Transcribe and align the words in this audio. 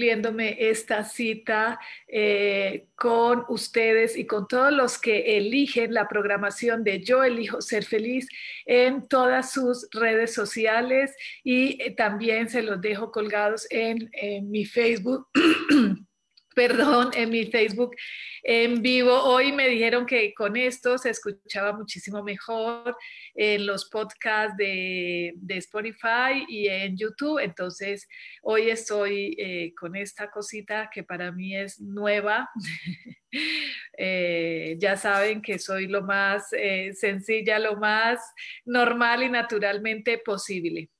Cumpliéndome 0.00 0.56
esta 0.70 1.04
cita 1.04 1.78
eh, 2.08 2.86
con 2.94 3.44
ustedes 3.50 4.16
y 4.16 4.24
con 4.26 4.48
todos 4.48 4.72
los 4.72 4.98
que 4.98 5.36
eligen 5.36 5.92
la 5.92 6.08
programación 6.08 6.84
de 6.84 7.02
Yo 7.02 7.22
elijo 7.22 7.60
ser 7.60 7.84
feliz 7.84 8.26
en 8.64 9.06
todas 9.08 9.52
sus 9.52 9.88
redes 9.92 10.32
sociales 10.32 11.14
y 11.44 11.82
eh, 11.82 11.90
también 11.90 12.48
se 12.48 12.62
los 12.62 12.80
dejo 12.80 13.12
colgados 13.12 13.66
en, 13.68 14.08
en 14.14 14.50
mi 14.50 14.64
Facebook. 14.64 15.28
perdón, 16.54 17.10
en 17.14 17.30
mi 17.30 17.46
Facebook 17.46 17.94
en 18.42 18.82
vivo. 18.82 19.12
Hoy 19.12 19.52
me 19.52 19.68
dijeron 19.68 20.06
que 20.06 20.32
con 20.34 20.56
esto 20.56 20.98
se 20.98 21.10
escuchaba 21.10 21.72
muchísimo 21.72 22.22
mejor 22.22 22.96
en 23.34 23.66
los 23.66 23.88
podcasts 23.88 24.56
de, 24.56 25.34
Spotify 25.48 26.44
y 26.48 26.68
en 26.68 26.96
YouTube. 26.96 27.38
Entonces, 27.38 28.08
hoy 28.42 28.70
estoy 28.70 29.36
eh, 29.38 29.74
con 29.74 29.94
esta 29.96 30.30
cosita 30.30 30.90
que 30.92 31.02
para 31.02 31.32
mí 31.32 31.56
es 31.56 31.80
nueva. 31.80 32.48
Eh, 34.02 34.76
ya 34.80 34.96
saben 34.96 35.40
que 35.40 35.60
soy 35.60 35.86
lo 35.86 36.02
más 36.02 36.52
eh, 36.52 36.92
sencilla, 36.94 37.60
lo 37.60 37.76
más 37.76 38.18
normal 38.64 39.22
y 39.22 39.28
naturalmente 39.28 40.18
posible. 40.18 40.90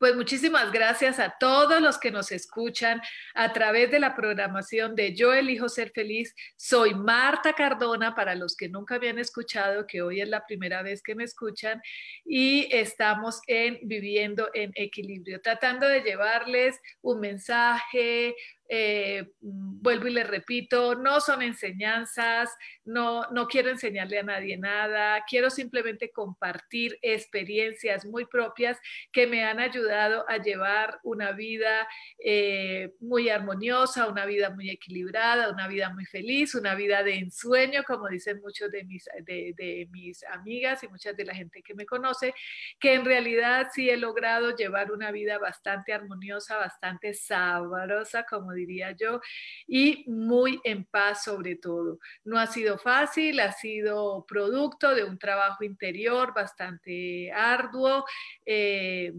Pues 0.00 0.16
muchísimas 0.16 0.72
gracias 0.72 1.18
a 1.18 1.36
todos 1.38 1.78
los 1.82 1.98
que 1.98 2.10
nos 2.10 2.32
escuchan 2.32 3.02
a 3.34 3.52
través 3.52 3.90
de 3.90 3.98
la 3.98 4.16
programación 4.16 4.94
de 4.94 5.14
Yo 5.14 5.34
elijo 5.34 5.68
ser 5.68 5.90
feliz. 5.90 6.34
Soy 6.56 6.94
Marta 6.94 7.52
Cardona, 7.52 8.14
para 8.14 8.34
los 8.34 8.56
que 8.56 8.70
nunca 8.70 8.94
habían 8.94 9.18
escuchado, 9.18 9.86
que 9.86 10.00
hoy 10.00 10.22
es 10.22 10.28
la 10.30 10.46
primera 10.46 10.80
vez 10.80 11.02
que 11.02 11.14
me 11.14 11.24
escuchan, 11.24 11.82
y 12.24 12.66
estamos 12.74 13.42
en 13.46 13.78
Viviendo 13.82 14.48
en 14.54 14.72
Equilibrio, 14.74 15.42
tratando 15.42 15.86
de 15.86 16.00
llevarles 16.00 16.80
un 17.02 17.20
mensaje, 17.20 18.34
eh, 18.72 19.32
vuelvo 19.40 20.06
y 20.06 20.12
le 20.12 20.22
repito, 20.22 20.94
no 20.94 21.20
son 21.20 21.42
enseñanzas, 21.42 22.56
no, 22.84 23.22
no 23.32 23.48
quiero 23.48 23.68
enseñarle 23.68 24.20
a 24.20 24.22
nadie 24.22 24.56
nada, 24.56 25.24
quiero 25.28 25.50
simplemente 25.50 26.12
compartir 26.12 26.96
experiencias 27.02 28.06
muy 28.06 28.26
propias 28.26 28.78
que 29.10 29.26
me 29.26 29.42
han 29.44 29.58
ayudado 29.58 30.24
a 30.28 30.36
llevar 30.36 31.00
una 31.02 31.32
vida 31.32 31.88
eh, 32.24 32.92
muy 33.00 33.28
armoniosa, 33.28 34.06
una 34.06 34.24
vida 34.24 34.50
muy 34.50 34.70
equilibrada, 34.70 35.50
una 35.50 35.66
vida 35.66 35.90
muy 35.92 36.04
feliz, 36.04 36.54
una 36.54 36.76
vida 36.76 37.02
de 37.02 37.14
ensueño, 37.14 37.82
como 37.82 38.06
dicen 38.06 38.40
muchos 38.40 38.70
de 38.70 38.84
mis, 38.84 39.08
de, 39.26 39.52
de 39.56 39.88
mis 39.90 40.22
amigas 40.26 40.84
y 40.84 40.88
muchas 40.88 41.16
de 41.16 41.24
la 41.24 41.34
gente 41.34 41.60
que 41.62 41.74
me 41.74 41.86
conoce, 41.86 42.34
que 42.78 42.94
en 42.94 43.04
realidad 43.04 43.66
sí 43.74 43.90
he 43.90 43.96
logrado 43.96 44.54
llevar 44.54 44.92
una 44.92 45.10
vida 45.10 45.38
bastante 45.38 45.92
armoniosa, 45.92 46.56
bastante 46.56 47.14
sabrosa, 47.14 48.26
como 48.30 48.52
diría 48.60 48.94
yo, 48.98 49.20
y 49.66 50.04
muy 50.06 50.60
en 50.64 50.84
paz 50.84 51.24
sobre 51.24 51.56
todo. 51.56 51.98
No 52.24 52.38
ha 52.38 52.46
sido 52.46 52.78
fácil, 52.78 53.40
ha 53.40 53.52
sido 53.52 54.24
producto 54.26 54.94
de 54.94 55.04
un 55.04 55.18
trabajo 55.18 55.64
interior 55.64 56.32
bastante 56.34 57.32
arduo. 57.32 58.04
Eh, 58.44 59.12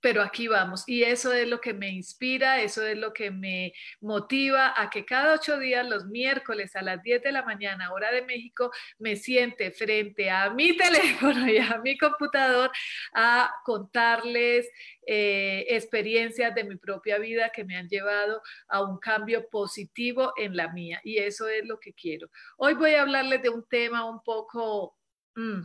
pero 0.00 0.22
aquí 0.22 0.48
vamos. 0.48 0.84
Y 0.86 1.02
eso 1.04 1.32
es 1.32 1.46
lo 1.48 1.60
que 1.60 1.74
me 1.74 1.90
inspira, 1.90 2.62
eso 2.62 2.86
es 2.86 2.96
lo 2.96 3.12
que 3.12 3.30
me 3.30 3.72
motiva 4.00 4.74
a 4.76 4.90
que 4.90 5.04
cada 5.04 5.34
ocho 5.34 5.58
días, 5.58 5.86
los 5.86 6.06
miércoles 6.06 6.74
a 6.76 6.82
las 6.82 7.02
10 7.02 7.22
de 7.22 7.32
la 7.32 7.42
mañana, 7.42 7.92
hora 7.92 8.10
de 8.10 8.22
México, 8.22 8.70
me 8.98 9.16
siente 9.16 9.70
frente 9.70 10.30
a 10.30 10.50
mi 10.50 10.76
teléfono 10.76 11.48
y 11.48 11.58
a 11.58 11.80
mi 11.82 11.98
computador 11.98 12.70
a 13.14 13.52
contarles 13.64 14.68
eh, 15.06 15.66
experiencias 15.68 16.54
de 16.54 16.64
mi 16.64 16.76
propia 16.76 17.18
vida 17.18 17.50
que 17.50 17.64
me 17.64 17.76
han 17.76 17.88
llevado 17.88 18.42
a 18.68 18.82
un 18.82 18.98
cambio 18.98 19.48
positivo 19.48 20.32
en 20.36 20.56
la 20.56 20.68
mía. 20.72 21.00
Y 21.04 21.18
eso 21.18 21.48
es 21.48 21.66
lo 21.66 21.78
que 21.78 21.92
quiero. 21.92 22.30
Hoy 22.56 22.74
voy 22.74 22.94
a 22.94 23.02
hablarles 23.02 23.42
de 23.42 23.50
un 23.50 23.66
tema 23.68 24.08
un 24.08 24.22
poco... 24.22 24.96
Mm, 25.34 25.62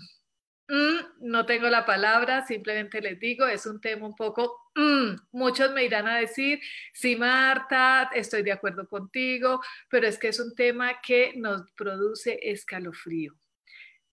Mm, 0.68 1.30
no 1.30 1.46
tengo 1.46 1.70
la 1.70 1.86
palabra, 1.86 2.46
simplemente 2.46 3.00
les 3.00 3.20
digo, 3.20 3.46
es 3.46 3.68
un 3.68 3.80
tema 3.80 4.08
un 4.08 4.16
poco, 4.16 4.72
mm, 4.76 5.16
muchos 5.32 5.72
me 5.74 5.84
irán 5.84 6.08
a 6.08 6.18
decir, 6.18 6.60
sí, 6.92 7.16
Marta, 7.16 8.10
estoy 8.16 8.42
de 8.42 8.52
acuerdo 8.52 8.88
contigo, 8.88 9.62
pero 9.90 10.08
es 10.08 10.18
que 10.18 10.30
es 10.30 10.40
un 10.40 10.56
tema 10.56 11.02
que 11.02 11.34
nos 11.36 11.72
produce 11.74 12.40
escalofrío. 12.42 13.36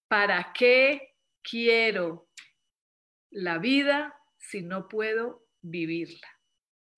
¿Para 0.09 0.53
qué 0.53 1.15
quiero 1.43 2.29
la 3.31 3.57
vida 3.57 4.15
si 4.39 4.61
no 4.61 4.89
puedo 4.89 5.47
vivirla? 5.63 6.29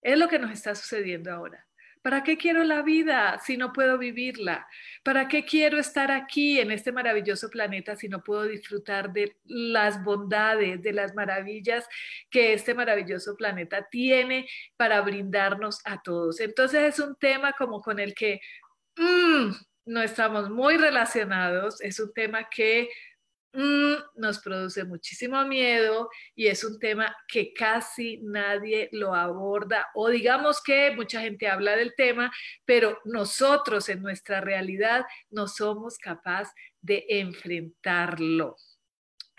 Es 0.03 0.19
lo 0.19 0.29
que 0.29 0.41
nos 0.41 0.51
está 0.51 0.75
sucediendo 0.75 1.33
ahora. 1.33 1.65
¿Para 2.05 2.23
qué 2.23 2.37
quiero 2.37 2.65
la 2.65 2.83
vida 2.83 3.41
si 3.43 3.57
no 3.57 3.73
puedo 3.73 3.97
vivirla? 3.97 4.69
¿Para 5.03 5.27
qué 5.27 5.47
quiero 5.47 5.79
estar 5.79 6.11
aquí 6.11 6.61
en 6.61 6.71
este 6.71 6.93
maravilloso 6.93 7.49
planeta 7.49 7.97
si 7.97 8.11
no 8.11 8.23
puedo 8.23 8.43
disfrutar 8.43 9.11
de 9.11 9.39
las 9.45 10.05
bondades, 10.05 10.83
de 10.83 10.93
las 10.93 11.15
maravillas 11.15 11.89
que 12.29 12.53
este 12.53 12.75
maravilloso 12.75 13.37
planeta 13.37 13.89
tiene 13.91 14.47
para 14.77 15.01
brindarnos 15.01 15.81
a 15.87 16.03
todos? 16.03 16.41
Entonces 16.41 16.83
es 16.83 16.99
un 16.99 17.17
tema 17.17 17.55
como 17.55 17.81
con 17.81 17.99
el 17.99 18.15
que 18.15 18.39
mm, 18.99 19.53
no 19.87 20.03
estamos 20.03 20.51
muy 20.51 20.77
relacionados, 20.77 21.81
es 21.81 21.99
un 22.01 22.13
tema 22.13 22.51
que 22.51 22.91
Mm, 23.57 23.95
nos 24.17 24.41
produce 24.41 24.83
muchísimo 24.85 25.45
miedo 25.45 26.11
y 26.35 26.49
es 26.49 26.65
un 26.65 26.77
tema 26.81 27.15
que 27.29 27.55
casi 27.55 28.19
nadie 28.21 28.89
lo 28.91 29.15
aborda 29.15 29.87
o 29.95 30.09
digamos 30.09 30.61
que 30.61 30.91
mucha 30.91 31.21
gente 31.21 31.47
habla 31.47 31.77
del 31.77 31.95
tema, 31.95 32.33
pero 32.65 32.99
nosotros 33.05 33.89
en 33.89 34.03
nuestra 34.03 34.41
realidad 34.41 35.05
no 35.31 35.47
somos 35.47 35.99
capaces 35.99 36.53
de 36.81 37.07
enfrentarlo 37.09 38.57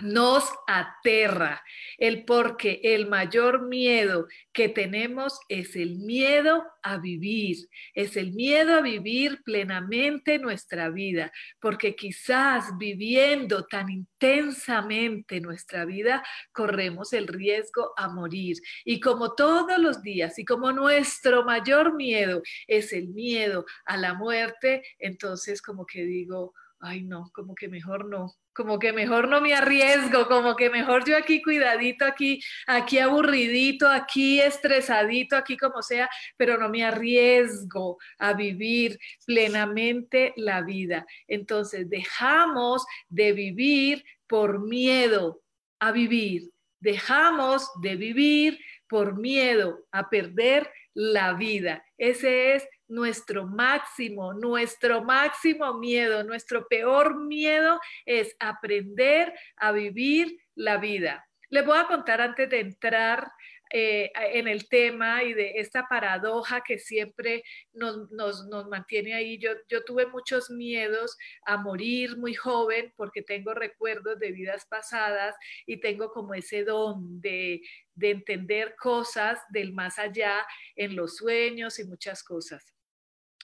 nos 0.04 0.44
aterra 0.68 1.64
el 1.98 2.26
porque 2.26 2.82
el 2.84 3.08
mayor 3.08 3.68
miedo 3.68 4.28
que 4.52 4.68
tenemos 4.68 5.40
es 5.48 5.76
el 5.76 6.00
miedo 6.00 6.66
a 6.84 6.98
vivir, 6.98 7.58
es 7.94 8.18
el 8.18 8.34
miedo 8.34 8.76
a 8.76 8.82
vivir 8.82 9.42
plenamente 9.44 10.38
nuestra 10.38 10.90
vida, 10.90 11.32
porque 11.62 11.96
quizás 11.96 12.78
viviendo 12.78 13.66
tan 13.66 13.90
intensamente 13.90 15.40
nuestra 15.40 15.86
vida 15.86 16.24
corremos 16.52 17.14
el 17.14 17.28
riesgo 17.28 17.94
a 17.96 18.10
morir. 18.10 18.58
Y 18.84 19.00
como 19.00 19.34
todos 19.34 19.80
los 19.80 20.02
días 20.02 20.38
y 20.38 20.46
como 20.46 20.74
nuestro 20.74 21.44
mayor 21.46 21.96
miedo 21.96 22.42
es 22.68 22.92
el 22.92 23.08
miedo 23.10 23.66
a 23.86 23.96
la 23.98 24.14
muerte, 24.14 24.84
entonces 25.00 25.62
como 25.62 25.86
que 25.86 26.04
digo, 26.04 26.54
ay 26.80 27.04
no, 27.04 27.32
como 27.34 27.56
que 27.56 27.68
mejor 27.68 28.08
no, 28.08 28.34
como 28.54 28.80
que 28.80 28.94
mejor 28.94 29.28
no 29.28 29.42
me 29.42 29.54
arriesgo, 29.54 30.28
como 30.28 30.56
que 30.56 30.70
mejor 30.70 31.06
yo 31.06 31.18
aquí 31.18 31.42
cuidadito, 31.42 32.06
aquí, 32.06 32.40
aquí 32.68 33.00
aburridito, 33.00 33.88
aquí 33.88 34.40
estresadito, 34.40 35.36
aquí 35.36 35.58
como 35.58 35.82
sea, 35.82 36.10
pero 36.38 36.58
no 36.58 36.70
me 36.70 36.84
arriesgo 36.84 37.98
a 38.20 38.34
vivir 38.34 39.00
plenamente 39.26 40.34
la 40.38 40.62
vida. 40.62 41.06
Entonces 41.28 41.90
dejamos 41.90 42.86
de 43.10 43.34
vivir 43.34 44.04
por 44.28 44.66
miedo 44.66 45.42
a 45.80 45.92
vivir, 45.92 46.50
dejamos 46.80 47.70
de 47.82 47.96
vivir 47.96 48.60
por 48.88 49.18
miedo 49.18 49.86
a 49.92 50.10
perder 50.10 50.72
la 50.96 51.34
vida. 51.34 51.86
Ese 51.98 52.56
es 52.56 52.68
nuestro 52.88 53.46
máximo, 53.46 54.34
nuestro 54.34 55.04
máximo 55.04 55.78
miedo, 55.78 56.24
nuestro 56.24 56.68
peor 56.68 57.20
miedo 57.20 57.80
es 58.06 58.36
aprender 58.40 59.34
a 59.58 59.72
vivir 59.72 60.40
la 60.56 60.78
vida. 60.78 61.28
Les 61.50 61.66
voy 61.66 61.78
a 61.78 61.88
contar 61.88 62.22
antes 62.22 62.50
de 62.50 62.62
entrar 62.62 63.32
eh, 63.72 64.12
en 64.16 64.48
el 64.48 64.70
tema 64.70 65.24
y 65.24 65.34
de 65.34 65.54
esta 65.56 65.88
paradoja 65.88 66.62
que 66.62 66.78
siempre 66.78 67.44
nos, 67.74 68.48
mantiene 68.70 69.16
ahí. 69.16 69.38
Yo, 69.40 69.52
yo 69.68 69.84
tuve 69.84 70.06
muchos 70.06 70.50
miedos 70.50 71.18
a 71.46 71.58
morir 71.58 72.18
muy 72.18 72.36
joven 72.36 72.94
porque 72.96 73.22
tengo 73.22 73.54
recuerdos 73.54 74.20
de 74.20 74.32
vidas 74.32 74.66
pasadas 74.70 75.36
y 75.66 75.78
tengo 75.78 76.12
como 76.12 76.36
ese 76.36 76.64
don 76.64 77.20
de, 77.20 77.62
de 77.96 78.12
entender 78.12 78.76
cosas 78.76 79.40
del 79.50 79.74
más 79.74 79.98
allá 80.00 80.46
en 80.76 80.96
los 80.96 81.18
sueños 81.18 81.80
y 81.80 81.86
muchas 81.86 82.24
cosas. 82.24 82.76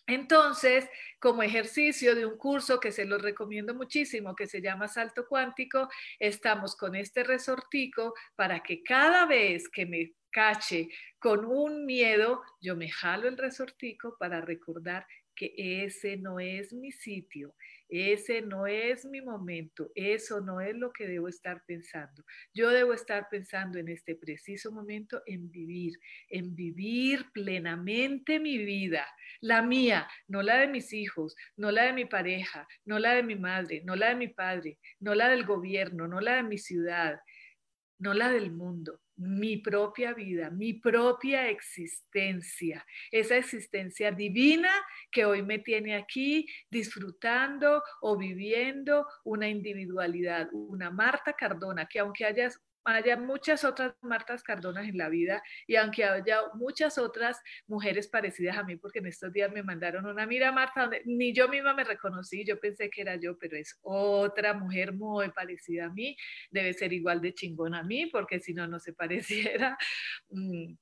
Entonces, 0.07 0.89
como 1.19 1.43
ejercicio 1.43 2.15
de 2.15 2.25
un 2.25 2.37
curso 2.37 2.79
que 2.79 2.91
se 2.91 3.05
lo 3.05 3.17
recomiendo 3.17 3.73
muchísimo, 3.73 4.35
que 4.35 4.47
se 4.47 4.61
llama 4.61 4.87
Salto 4.87 5.25
Cuántico, 5.27 5.87
estamos 6.19 6.75
con 6.75 6.95
este 6.95 7.23
resortico 7.23 8.13
para 8.35 8.61
que 8.61 8.83
cada 8.83 9.25
vez 9.25 9.69
que 9.69 9.85
me 9.85 10.13
cache 10.31 10.89
con 11.19 11.45
un 11.45 11.85
miedo, 11.85 12.41
yo 12.59 12.75
me 12.75 12.89
jalo 12.89 13.27
el 13.27 13.37
resortico 13.37 14.17
para 14.17 14.41
recordar 14.41 15.05
que 15.35 15.53
ese 15.57 16.17
no 16.17 16.39
es 16.39 16.73
mi 16.73 16.91
sitio, 16.91 17.55
ese 17.89 18.41
no 18.41 18.67
es 18.67 19.05
mi 19.05 19.21
momento, 19.21 19.91
eso 19.95 20.39
no 20.39 20.61
es 20.61 20.75
lo 20.75 20.91
que 20.91 21.07
debo 21.07 21.27
estar 21.27 21.63
pensando. 21.65 22.23
Yo 22.53 22.69
debo 22.69 22.93
estar 22.93 23.27
pensando 23.29 23.79
en 23.79 23.89
este 23.89 24.15
preciso 24.15 24.71
momento 24.71 25.21
en 25.25 25.51
vivir, 25.51 25.99
en 26.29 26.55
vivir 26.55 27.25
plenamente 27.33 28.39
mi 28.39 28.57
vida, 28.59 29.05
la 29.41 29.61
mía, 29.61 30.07
no 30.27 30.41
la 30.41 30.57
de 30.57 30.67
mis 30.67 30.93
hijos, 30.93 31.35
no 31.57 31.71
la 31.71 31.83
de 31.83 31.93
mi 31.93 32.05
pareja, 32.05 32.67
no 32.85 32.99
la 32.99 33.13
de 33.13 33.23
mi 33.23 33.35
madre, 33.35 33.81
no 33.83 33.95
la 33.95 34.09
de 34.09 34.15
mi 34.15 34.27
padre, 34.29 34.79
no 34.99 35.15
la 35.15 35.29
del 35.29 35.45
gobierno, 35.45 36.07
no 36.07 36.21
la 36.21 36.35
de 36.35 36.43
mi 36.43 36.57
ciudad, 36.57 37.19
no 37.99 38.13
la 38.13 38.31
del 38.31 38.51
mundo, 38.51 39.00
mi 39.21 39.57
propia 39.57 40.13
vida, 40.13 40.49
mi 40.49 40.73
propia 40.73 41.47
existencia, 41.47 42.85
esa 43.11 43.37
existencia 43.37 44.11
divina 44.11 44.71
que 45.11 45.25
hoy 45.25 45.43
me 45.43 45.59
tiene 45.59 45.95
aquí 45.95 46.47
disfrutando 46.69 47.83
o 48.01 48.17
viviendo 48.17 49.05
una 49.23 49.47
individualidad, 49.47 50.49
una 50.51 50.89
Marta 50.89 51.33
Cardona, 51.33 51.85
que 51.85 51.99
aunque 51.99 52.25
hayas 52.25 52.59
haya 52.83 53.17
muchas 53.17 53.63
otras 53.63 53.93
Martas 54.01 54.43
Cardonas 54.43 54.87
en 54.87 54.97
la 54.97 55.09
vida 55.09 55.43
y 55.67 55.75
aunque 55.75 56.03
haya 56.03 56.41
muchas 56.53 56.97
otras 56.97 57.39
mujeres 57.67 58.07
parecidas 58.07 58.57
a 58.57 58.63
mí, 58.63 58.75
porque 58.75 58.99
en 58.99 59.07
estos 59.07 59.31
días 59.31 59.51
me 59.51 59.63
mandaron 59.63 60.05
una, 60.05 60.25
mira 60.25 60.51
Marta, 60.51 60.81
donde 60.81 61.01
ni 61.05 61.33
yo 61.33 61.47
misma 61.47 61.73
me 61.73 61.83
reconocí, 61.83 62.43
yo 62.45 62.59
pensé 62.59 62.89
que 62.89 63.01
era 63.01 63.15
yo, 63.15 63.37
pero 63.37 63.57
es 63.57 63.77
otra 63.81 64.53
mujer 64.53 64.93
muy 64.93 65.29
parecida 65.29 65.85
a 65.85 65.89
mí, 65.89 66.15
debe 66.49 66.73
ser 66.73 66.93
igual 66.93 67.21
de 67.21 67.33
chingona 67.33 67.79
a 67.79 67.83
mí, 67.83 68.07
porque 68.07 68.39
si 68.39 68.53
no, 68.53 68.67
no 68.67 68.79
se 68.79 68.93
pareciera. 68.93 69.77
Mm. 70.29 70.75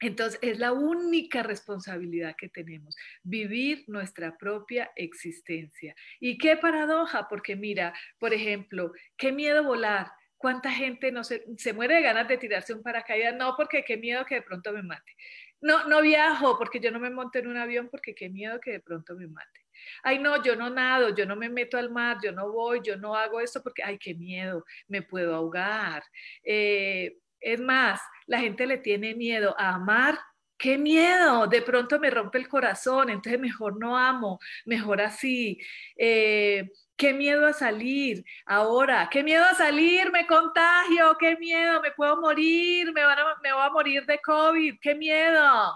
Entonces, 0.00 0.38
es 0.42 0.60
la 0.60 0.72
única 0.72 1.42
responsabilidad 1.42 2.36
que 2.38 2.48
tenemos, 2.48 2.96
vivir 3.24 3.84
nuestra 3.88 4.38
propia 4.38 4.92
existencia. 4.94 5.94
Y 6.20 6.38
qué 6.38 6.56
paradoja, 6.56 7.26
porque 7.28 7.56
mira, 7.56 7.92
por 8.20 8.32
ejemplo, 8.32 8.92
qué 9.16 9.32
miedo 9.32 9.64
volar, 9.64 10.12
¿Cuánta 10.38 10.70
gente 10.70 11.12
no 11.12 11.24
se, 11.24 11.44
se 11.56 11.72
muere 11.72 11.96
de 11.96 12.02
ganas 12.02 12.28
de 12.28 12.38
tirarse 12.38 12.72
un 12.72 12.82
paracaídas? 12.82 13.34
No, 13.34 13.54
porque 13.56 13.84
qué 13.84 13.96
miedo 13.96 14.24
que 14.24 14.36
de 14.36 14.42
pronto 14.42 14.72
me 14.72 14.82
mate. 14.82 15.16
No, 15.60 15.88
no 15.88 16.00
viajo 16.00 16.56
porque 16.56 16.78
yo 16.80 16.90
no 16.90 17.00
me 17.00 17.10
monto 17.10 17.38
en 17.38 17.48
un 17.48 17.56
avión 17.56 17.88
porque 17.90 18.14
qué 18.14 18.28
miedo 18.28 18.60
que 18.60 18.72
de 18.72 18.80
pronto 18.80 19.16
me 19.16 19.26
mate. 19.26 19.66
Ay, 20.02 20.18
no, 20.18 20.42
yo 20.42 20.56
no 20.56 20.70
nado, 20.70 21.14
yo 21.14 21.26
no 21.26 21.36
me 21.36 21.48
meto 21.48 21.78
al 21.78 21.90
mar, 21.90 22.18
yo 22.22 22.32
no 22.32 22.50
voy, 22.52 22.80
yo 22.82 22.96
no 22.96 23.14
hago 23.14 23.40
esto 23.40 23.62
porque, 23.62 23.82
ay, 23.82 23.98
qué 23.98 24.14
miedo, 24.14 24.64
me 24.86 25.02
puedo 25.02 25.34
ahogar. 25.34 26.02
Eh, 26.44 27.18
es 27.40 27.60
más, 27.60 28.00
la 28.26 28.40
gente 28.40 28.66
le 28.66 28.78
tiene 28.78 29.14
miedo 29.14 29.54
a 29.58 29.74
amar. 29.74 30.18
¡Qué 30.56 30.76
miedo! 30.76 31.46
De 31.46 31.62
pronto 31.62 32.00
me 32.00 32.10
rompe 32.10 32.38
el 32.38 32.48
corazón, 32.48 33.10
entonces 33.10 33.40
mejor 33.40 33.78
no 33.78 33.96
amo, 33.96 34.40
mejor 34.64 35.00
así. 35.00 35.60
Eh, 35.96 36.68
qué 36.98 37.14
miedo 37.14 37.46
a 37.46 37.52
salir 37.52 38.24
ahora, 38.44 39.08
qué 39.10 39.22
miedo 39.22 39.44
a 39.44 39.54
salir, 39.54 40.10
me 40.10 40.26
contagio, 40.26 41.16
qué 41.18 41.36
miedo, 41.36 41.80
me 41.80 41.92
puedo 41.92 42.20
morir, 42.20 42.92
me, 42.92 43.02
me 43.42 43.52
voy 43.52 43.62
a 43.62 43.70
morir 43.70 44.04
de 44.04 44.18
COVID, 44.20 44.78
qué 44.82 44.94
miedo. 44.96 45.72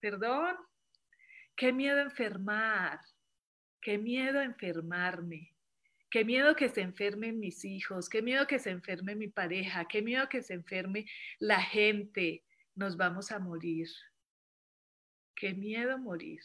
Perdón, 0.00 0.56
qué 1.54 1.72
miedo 1.72 1.98
a 1.98 2.04
enfermar, 2.04 3.00
qué 3.82 3.98
miedo 3.98 4.40
a 4.40 4.44
enfermarme. 4.44 5.54
Qué 6.10 6.24
miedo 6.24 6.56
que 6.56 6.70
se 6.70 6.80
enfermen 6.80 7.38
mis 7.38 7.66
hijos, 7.66 8.08
qué 8.08 8.22
miedo 8.22 8.46
que 8.46 8.58
se 8.58 8.70
enferme 8.70 9.14
mi 9.14 9.28
pareja, 9.28 9.84
qué 9.86 10.00
miedo 10.00 10.26
que 10.30 10.42
se 10.42 10.54
enferme 10.54 11.04
la 11.38 11.60
gente. 11.60 12.46
Nos 12.74 12.96
vamos 12.96 13.30
a 13.30 13.38
morir. 13.38 13.88
Qué 15.34 15.52
miedo 15.52 15.98
morir. 15.98 16.40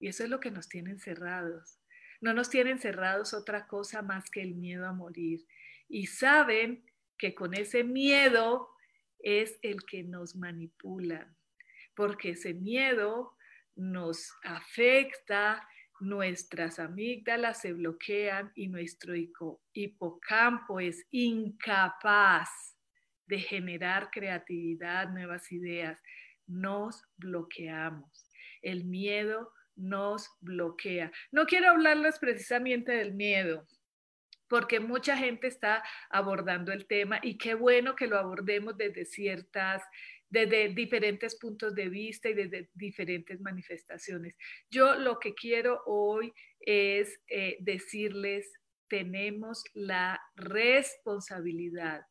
Y 0.00 0.08
eso 0.08 0.24
es 0.24 0.30
lo 0.30 0.40
que 0.40 0.50
nos 0.50 0.68
tiene 0.68 0.90
encerrados 0.90 1.78
no 2.20 2.34
nos 2.34 2.50
tienen 2.50 2.78
cerrados 2.78 3.34
otra 3.34 3.66
cosa 3.66 4.02
más 4.02 4.30
que 4.30 4.42
el 4.42 4.54
miedo 4.54 4.86
a 4.86 4.92
morir. 4.92 5.46
Y 5.88 6.06
saben 6.06 6.84
que 7.18 7.34
con 7.34 7.54
ese 7.54 7.84
miedo 7.84 8.70
es 9.18 9.58
el 9.62 9.84
que 9.84 10.02
nos 10.02 10.36
manipula, 10.36 11.34
porque 11.94 12.30
ese 12.30 12.54
miedo 12.54 13.36
nos 13.74 14.32
afecta, 14.42 15.66
nuestras 16.00 16.78
amígdalas 16.78 17.60
se 17.60 17.72
bloquean 17.72 18.52
y 18.54 18.68
nuestro 18.68 19.14
hipocampo 19.72 20.80
es 20.80 21.06
incapaz 21.10 22.76
de 23.26 23.38
generar 23.38 24.10
creatividad, 24.10 25.10
nuevas 25.10 25.50
ideas. 25.50 25.98
Nos 26.46 27.02
bloqueamos. 27.16 28.30
El 28.62 28.84
miedo 28.84 29.52
nos 29.76 30.30
bloquea. 30.40 31.12
No 31.30 31.46
quiero 31.46 31.70
hablarles 31.70 32.18
precisamente 32.18 32.92
del 32.92 33.14
miedo, 33.14 33.66
porque 34.48 34.80
mucha 34.80 35.16
gente 35.16 35.46
está 35.46 35.82
abordando 36.10 36.72
el 36.72 36.86
tema 36.86 37.20
y 37.22 37.38
qué 37.38 37.54
bueno 37.54 37.96
que 37.96 38.06
lo 38.06 38.18
abordemos 38.18 38.76
desde 38.76 39.04
ciertas, 39.04 39.82
desde 40.28 40.68
diferentes 40.68 41.36
puntos 41.36 41.74
de 41.74 41.88
vista 41.88 42.28
y 42.28 42.34
desde 42.34 42.70
diferentes 42.74 43.40
manifestaciones. 43.40 44.36
Yo 44.70 44.94
lo 44.96 45.18
que 45.18 45.34
quiero 45.34 45.82
hoy 45.86 46.32
es 46.60 47.20
eh, 47.28 47.56
decirles, 47.60 48.52
tenemos 48.88 49.64
la 49.74 50.20
responsabilidad, 50.36 52.02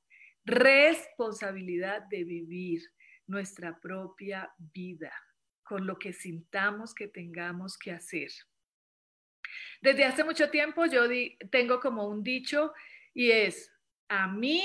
responsabilidad 0.44 2.04
de 2.10 2.24
vivir 2.26 2.82
nuestra 3.28 3.80
propia 3.80 4.52
vida 4.58 5.12
con 5.66 5.86
lo 5.86 5.98
que 5.98 6.14
sintamos 6.14 6.94
que 6.94 7.08
tengamos 7.08 7.78
que 7.78 7.92
hacer. 7.92 8.30
Desde 9.82 10.06
hace 10.06 10.24
mucho 10.24 10.50
tiempo 10.50 10.86
yo 10.86 11.04
tengo 11.52 11.80
como 11.80 12.08
un 12.08 12.24
dicho 12.24 12.74
y 13.14 13.32
es, 13.32 13.72
a 14.08 14.28
mí 14.28 14.62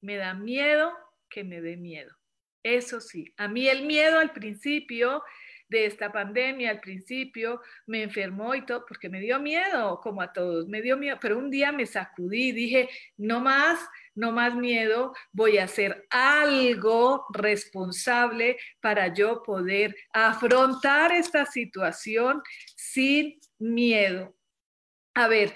me 0.00 0.16
da 0.16 0.34
miedo 0.34 0.92
que 1.28 1.44
me 1.44 1.60
dé 1.60 1.76
miedo. 1.76 2.16
Eso 2.62 3.00
sí, 3.00 3.32
a 3.36 3.48
mí 3.48 3.68
el 3.68 3.84
miedo 3.84 4.18
al 4.18 4.32
principio 4.32 5.22
de 5.68 5.86
esta 5.86 6.10
pandemia, 6.10 6.70
al 6.70 6.80
principio 6.80 7.60
me 7.86 8.02
enfermó 8.02 8.54
y 8.54 8.64
todo, 8.64 8.84
porque 8.86 9.08
me 9.08 9.20
dio 9.20 9.38
miedo, 9.38 10.00
como 10.02 10.22
a 10.22 10.32
todos, 10.32 10.66
me 10.68 10.82
dio 10.82 10.96
miedo, 10.96 11.18
pero 11.20 11.38
un 11.38 11.50
día 11.50 11.72
me 11.72 11.86
sacudí, 11.86 12.52
dije, 12.52 12.88
no 13.16 13.40
más, 13.40 13.78
no 14.14 14.32
más 14.32 14.54
miedo, 14.54 15.14
voy 15.32 15.58
a 15.58 15.64
hacer 15.64 16.06
algo 16.10 17.26
responsable 17.32 18.58
para 18.80 19.12
yo 19.14 19.42
poder 19.42 19.94
afrontar 20.12 21.12
esta 21.12 21.46
situación 21.46 22.42
sin 22.76 23.38
miedo. 23.58 24.34
A 25.14 25.28
ver, 25.28 25.52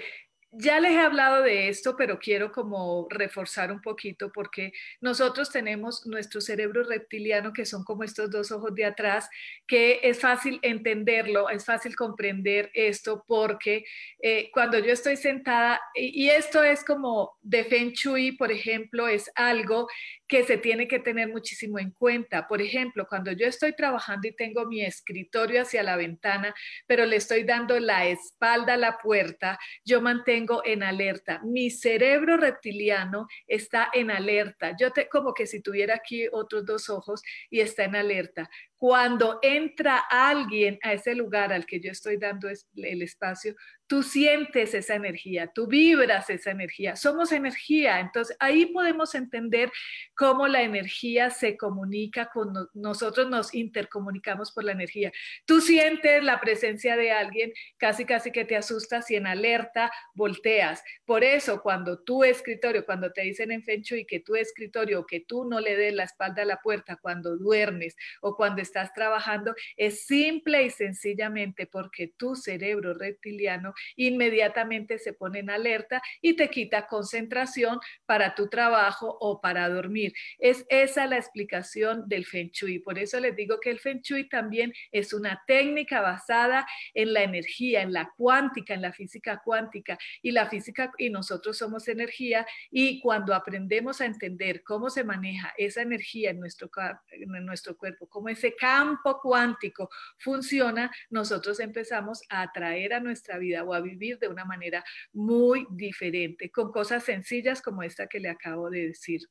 ya 0.54 0.80
les 0.80 0.92
he 0.92 0.98
hablado 1.00 1.42
de 1.42 1.68
esto, 1.68 1.96
pero 1.96 2.18
quiero 2.18 2.52
como 2.52 3.06
reforzar 3.08 3.72
un 3.72 3.80
poquito 3.80 4.30
porque 4.30 4.72
nosotros 5.00 5.50
tenemos 5.50 6.06
nuestro 6.06 6.42
cerebro 6.42 6.84
reptiliano, 6.84 7.54
que 7.54 7.64
son 7.64 7.84
como 7.84 8.04
estos 8.04 8.30
dos 8.30 8.52
ojos 8.52 8.74
de 8.74 8.84
atrás, 8.84 9.30
que 9.66 10.00
es 10.02 10.20
fácil 10.20 10.60
entenderlo, 10.60 11.48
es 11.48 11.64
fácil 11.64 11.96
comprender 11.96 12.70
esto 12.74 13.24
porque 13.26 13.84
eh, 14.22 14.50
cuando 14.52 14.78
yo 14.78 14.92
estoy 14.92 15.16
sentada, 15.16 15.80
y, 15.94 16.28
esto 16.28 16.62
es 16.62 16.84
como 16.84 17.32
de 17.40 17.64
Feng 17.64 17.94
por 18.36 18.52
ejemplo, 18.52 19.08
es 19.08 19.30
algo 19.34 19.88
que 20.28 20.44
se 20.44 20.56
tiene 20.58 20.88
que 20.88 20.98
tener 20.98 21.28
muchísimo 21.28 21.78
en 21.78 21.90
cuenta. 21.90 22.48
Por 22.48 22.62
ejemplo, 22.62 23.06
cuando 23.06 23.32
yo 23.32 23.46
estoy 23.46 23.74
trabajando 23.74 24.28
y 24.28 24.34
tengo 24.34 24.66
mi 24.66 24.82
escritorio 24.82 25.62
hacia 25.62 25.82
la 25.82 25.96
ventana, 25.96 26.54
pero 26.86 27.04
le 27.04 27.16
estoy 27.16 27.44
dando 27.44 27.78
la 27.78 28.06
espalda 28.06 28.74
a 28.74 28.78
la 28.78 28.98
puerta, 28.98 29.58
yo 29.84 30.00
mantengo 30.00 30.41
en 30.64 30.82
alerta. 30.82 31.40
Mi 31.44 31.70
cerebro 31.70 32.36
reptiliano 32.36 33.26
está 33.46 33.88
en 33.92 34.10
alerta. 34.10 34.76
Yo 34.78 34.90
te, 34.92 35.08
como 35.08 35.34
que 35.34 35.46
si 35.46 35.60
tuviera 35.60 35.94
aquí 35.94 36.26
otros 36.30 36.64
dos 36.64 36.88
ojos 36.90 37.22
y 37.50 37.60
está 37.60 37.84
en 37.84 37.96
alerta. 37.96 38.50
Cuando 38.82 39.38
entra 39.42 39.96
alguien 40.10 40.76
a 40.82 40.92
ese 40.92 41.14
lugar 41.14 41.52
al 41.52 41.66
que 41.66 41.78
yo 41.78 41.92
estoy 41.92 42.16
dando 42.16 42.48
el 42.48 43.02
espacio, 43.02 43.54
tú 43.92 44.02
sientes 44.02 44.72
esa 44.72 44.94
energía, 44.94 45.52
tú 45.54 45.66
vibras 45.66 46.30
esa 46.30 46.50
energía, 46.50 46.96
somos 46.96 47.30
energía, 47.30 48.00
entonces 48.00 48.34
ahí 48.40 48.66
podemos 48.66 49.14
entender 49.14 49.70
cómo 50.16 50.48
la 50.48 50.62
energía 50.62 51.28
se 51.28 51.58
comunica 51.58 52.30
con 52.32 52.54
nosotros, 52.72 53.28
nos 53.28 53.54
intercomunicamos 53.54 54.50
por 54.50 54.64
la 54.64 54.72
energía. 54.72 55.12
Tú 55.44 55.60
sientes 55.60 56.24
la 56.24 56.40
presencia 56.40 56.96
de 56.96 57.12
alguien, 57.12 57.52
casi 57.76 58.06
casi 58.06 58.32
que 58.32 58.46
te 58.46 58.56
asustas 58.56 59.10
y 59.10 59.16
en 59.16 59.26
alerta 59.26 59.92
volteas. 60.14 60.82
Por 61.04 61.22
eso 61.22 61.60
cuando 61.60 62.02
tu 62.02 62.24
escritorio, 62.24 62.86
cuando 62.86 63.12
te 63.12 63.20
dicen 63.20 63.52
en 63.52 63.62
Feng 63.62 63.84
y 63.90 64.06
que 64.06 64.20
tu 64.20 64.34
escritorio, 64.34 65.04
que 65.04 65.20
tú 65.20 65.44
no 65.44 65.60
le 65.60 65.76
des 65.76 65.92
la 65.92 66.04
espalda 66.04 66.42
a 66.42 66.46
la 66.46 66.56
puerta 66.62 66.96
cuando 66.96 67.36
duermes 67.36 67.94
o 68.22 68.34
cuando 68.36 68.62
estás 68.62 68.71
trabajando, 68.94 69.54
es 69.76 70.06
simple 70.06 70.62
y 70.64 70.70
sencillamente 70.70 71.66
porque 71.66 72.12
tu 72.16 72.34
cerebro 72.34 72.94
reptiliano 72.94 73.74
inmediatamente 73.96 74.98
se 74.98 75.12
pone 75.12 75.40
en 75.40 75.50
alerta 75.50 76.02
y 76.20 76.34
te 76.34 76.48
quita 76.48 76.86
concentración 76.86 77.78
para 78.06 78.34
tu 78.34 78.48
trabajo 78.48 79.16
o 79.20 79.40
para 79.40 79.68
dormir. 79.68 80.12
Es 80.38 80.64
esa 80.68 81.06
la 81.06 81.16
explicación 81.16 82.08
del 82.08 82.24
Feng 82.24 82.50
Shui. 82.50 82.78
Por 82.78 82.98
eso 82.98 83.20
les 83.20 83.36
digo 83.36 83.60
que 83.60 83.70
el 83.70 83.78
Feng 83.78 84.00
Shui 84.00 84.28
también 84.28 84.72
es 84.90 85.12
una 85.12 85.42
técnica 85.46 86.00
basada 86.00 86.66
en 86.94 87.12
la 87.12 87.22
energía, 87.22 87.82
en 87.82 87.92
la 87.92 88.10
cuántica, 88.16 88.74
en 88.74 88.82
la 88.82 88.92
física 88.92 89.40
cuántica. 89.44 89.98
Y 90.22 90.32
la 90.32 90.46
física 90.46 90.92
y 90.98 91.10
nosotros 91.10 91.58
somos 91.58 91.88
energía 91.88 92.46
y 92.70 93.00
cuando 93.00 93.34
aprendemos 93.34 94.00
a 94.00 94.06
entender 94.06 94.62
cómo 94.62 94.90
se 94.90 95.04
maneja 95.04 95.52
esa 95.56 95.82
energía 95.82 96.30
en 96.30 96.40
nuestro, 96.40 96.70
en 97.10 97.46
nuestro 97.46 97.76
cuerpo, 97.76 98.08
cómo 98.08 98.28
ese 98.28 98.54
campo 98.62 99.20
cuántico 99.20 99.90
funciona, 100.18 100.88
nosotros 101.10 101.58
empezamos 101.58 102.22
a 102.28 102.42
atraer 102.42 102.94
a 102.94 103.00
nuestra 103.00 103.36
vida 103.36 103.64
o 103.64 103.74
a 103.74 103.80
vivir 103.80 104.20
de 104.20 104.28
una 104.28 104.44
manera 104.44 104.84
muy 105.12 105.66
diferente, 105.68 106.48
con 106.52 106.70
cosas 106.70 107.02
sencillas 107.02 107.60
como 107.60 107.82
esta 107.82 108.06
que 108.06 108.20
le 108.20 108.28
acabo 108.28 108.70
de 108.70 108.86
decir. 108.86 109.22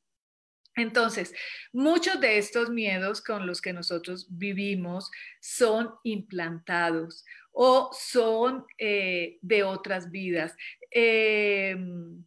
Entonces, 0.76 1.34
muchos 1.72 2.20
de 2.20 2.36
estos 2.36 2.68
miedos 2.68 3.22
con 3.22 3.46
los 3.46 3.62
que 3.62 3.72
nosotros 3.72 4.26
vivimos 4.30 5.10
son 5.40 5.94
implantados 6.02 7.24
o 7.52 7.90
son 7.92 8.66
eh, 8.76 9.38
de 9.40 9.62
otras 9.62 10.10
vidas. 10.10 10.54
Em, 10.90 12.22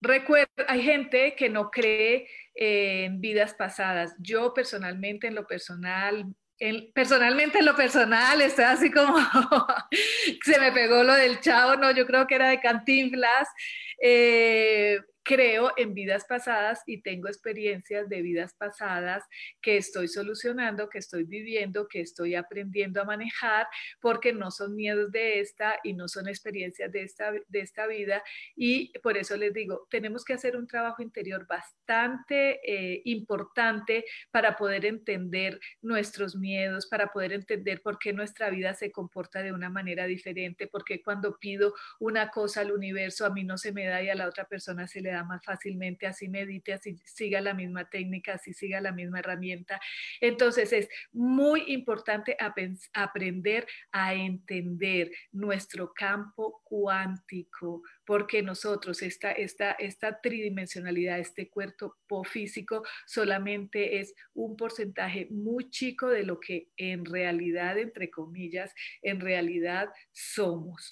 recuerda, 0.00 0.50
hay 0.66 0.82
gente 0.82 1.36
que 1.36 1.48
no 1.48 1.70
cree 1.70 2.26
en 2.54 3.20
vidas 3.20 3.54
pasadas. 3.54 4.14
Yo 4.18 4.52
personalmente, 4.54 5.26
en 5.26 5.34
lo 5.34 5.46
personal, 5.46 6.26
personalmente 6.94 7.58
en 7.58 7.66
lo 7.66 7.74
personal 7.74 8.40
estoy 8.40 8.64
así 8.64 8.90
como 8.90 9.16
se 10.44 10.60
me 10.60 10.70
pegó 10.72 11.02
lo 11.02 11.14
del 11.14 11.40
chavo, 11.40 11.76
no, 11.76 11.90
yo 11.90 12.06
creo 12.06 12.26
que 12.26 12.36
era 12.36 12.48
de 12.48 12.60
Cantinflas. 12.60 13.48
Eh, 14.00 14.98
creo 15.22 15.72
en 15.76 15.94
vidas 15.94 16.24
pasadas 16.24 16.82
y 16.86 17.02
tengo 17.02 17.28
experiencias 17.28 18.08
de 18.08 18.22
vidas 18.22 18.54
pasadas 18.54 19.24
que 19.60 19.76
estoy 19.76 20.08
solucionando, 20.08 20.88
que 20.88 20.98
estoy 20.98 21.24
viviendo, 21.24 21.86
que 21.88 22.00
estoy 22.00 22.34
aprendiendo 22.34 23.00
a 23.00 23.04
manejar, 23.04 23.66
porque 24.00 24.32
no 24.32 24.50
son 24.50 24.74
miedos 24.74 25.12
de 25.12 25.40
esta 25.40 25.78
y 25.82 25.94
no 25.94 26.08
son 26.08 26.28
experiencias 26.28 26.90
de 26.90 27.02
esta, 27.02 27.32
de 27.32 27.60
esta 27.60 27.86
vida. 27.86 28.22
Y 28.56 28.92
por 29.00 29.16
eso 29.16 29.36
les 29.36 29.52
digo, 29.52 29.86
tenemos 29.90 30.24
que 30.24 30.34
hacer 30.34 30.56
un 30.56 30.66
trabajo 30.66 31.02
interior 31.02 31.46
bastante 31.46 32.60
eh, 32.64 33.02
importante 33.04 34.04
para 34.30 34.56
poder 34.56 34.86
entender 34.86 35.60
nuestros 35.80 36.36
miedos, 36.36 36.86
para 36.86 37.08
poder 37.08 37.32
entender 37.32 37.80
por 37.82 37.98
qué 37.98 38.12
nuestra 38.12 38.50
vida 38.50 38.74
se 38.74 38.90
comporta 38.90 39.42
de 39.42 39.52
una 39.52 39.70
manera 39.70 40.06
diferente, 40.06 40.66
porque 40.66 41.02
cuando 41.02 41.38
pido 41.38 41.74
una 42.00 42.30
cosa 42.30 42.60
al 42.62 42.72
universo 42.72 43.24
a 43.24 43.30
mí 43.30 43.44
no 43.44 43.58
se 43.58 43.72
me 43.72 43.86
da 43.86 44.02
y 44.02 44.08
a 44.08 44.14
la 44.14 44.26
otra 44.26 44.46
persona 44.46 44.86
se 44.86 45.00
le 45.00 45.11
da 45.12 45.24
más 45.24 45.44
fácilmente, 45.44 46.06
así 46.06 46.28
medite, 46.28 46.72
así 46.72 46.96
siga 47.04 47.40
la 47.40 47.54
misma 47.54 47.88
técnica, 47.88 48.34
así 48.34 48.52
siga 48.52 48.80
la 48.80 48.92
misma 48.92 49.20
herramienta. 49.20 49.80
Entonces 50.20 50.72
es 50.72 50.88
muy 51.12 51.64
importante 51.72 52.36
aprender 52.92 53.66
a 53.92 54.14
entender 54.14 55.10
nuestro 55.32 55.92
campo 55.92 56.62
cuántico, 56.64 57.82
porque 58.04 58.42
nosotros, 58.42 59.02
esta, 59.02 59.32
esta, 59.32 59.72
esta 59.72 60.20
tridimensionalidad, 60.20 61.18
este 61.18 61.48
cuerpo 61.48 61.96
físico, 62.24 62.82
solamente 63.06 64.00
es 64.00 64.14
un 64.34 64.56
porcentaje 64.56 65.28
muy 65.30 65.70
chico 65.70 66.08
de 66.08 66.24
lo 66.24 66.40
que 66.40 66.68
en 66.76 67.04
realidad, 67.04 67.78
entre 67.78 68.10
comillas, 68.10 68.74
en 69.02 69.20
realidad 69.20 69.90
somos. 70.12 70.90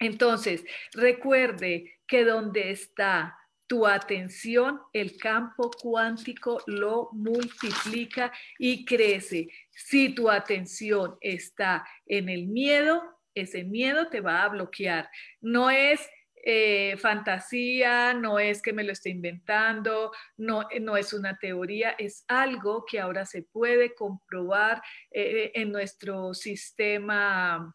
Entonces, 0.00 0.64
recuerde 0.94 1.99
que 2.10 2.24
donde 2.24 2.72
está 2.72 3.38
tu 3.68 3.86
atención, 3.86 4.80
el 4.92 5.16
campo 5.16 5.70
cuántico 5.70 6.60
lo 6.66 7.08
multiplica 7.12 8.32
y 8.58 8.84
crece. 8.84 9.46
Si 9.70 10.12
tu 10.12 10.28
atención 10.28 11.16
está 11.20 11.86
en 12.04 12.28
el 12.28 12.48
miedo, 12.48 13.00
ese 13.32 13.62
miedo 13.62 14.08
te 14.08 14.20
va 14.20 14.42
a 14.42 14.48
bloquear. 14.48 15.08
No 15.40 15.70
es 15.70 16.00
eh, 16.42 16.96
fantasía, 16.96 18.12
no 18.12 18.40
es 18.40 18.60
que 18.60 18.72
me 18.72 18.82
lo 18.82 18.90
esté 18.90 19.10
inventando, 19.10 20.10
no, 20.36 20.66
no 20.80 20.96
es 20.96 21.12
una 21.12 21.38
teoría, 21.38 21.90
es 21.90 22.24
algo 22.26 22.84
que 22.90 22.98
ahora 22.98 23.24
se 23.24 23.44
puede 23.44 23.94
comprobar 23.94 24.82
eh, 25.12 25.52
en 25.54 25.70
nuestro 25.70 26.34
sistema 26.34 27.72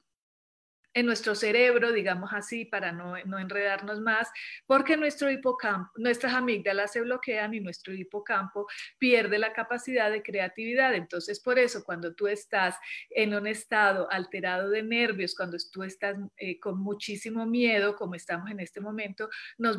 en 0.95 1.05
nuestro 1.05 1.35
cerebro, 1.35 1.91
digamos 1.91 2.31
así, 2.33 2.63
para 2.63 2.93
no, 2.93 3.17
enredarnos 3.17 3.99
más, 3.99 4.29
porque 4.65 4.95
nuestro 4.95 5.29
hipocampo, 5.29 5.91
nuestras 5.97 6.33
amígdalas 6.33 6.93
se 6.93 7.01
bloquean 7.01 7.53
y 7.53 7.59
nuestro 7.59 7.93
hipocampo 7.93 8.65
pierde 8.97 9.37
la 9.37 9.51
capacidad 9.51 10.09
de 10.09 10.23
creatividad. 10.23 10.95
Entonces, 10.95 11.41
por 11.41 11.59
eso, 11.59 11.83
cuando 11.83 12.15
tú 12.15 12.27
estás 12.27 12.77
en 13.09 13.35
un 13.35 13.45
estado 13.45 14.09
alterado 14.09 14.69
de 14.69 14.83
nervios, 14.83 15.35
cuando 15.35 15.57
tú 15.71 15.83
estás 15.83 16.15
eh, 16.37 16.59
con 16.61 16.79
muchísimo 16.79 17.45
miedo, 17.45 17.97
como 17.97 18.15
estamos 18.15 18.49
en 18.49 18.61
este 18.61 18.79
momento, 18.79 19.29
nos 19.57 19.77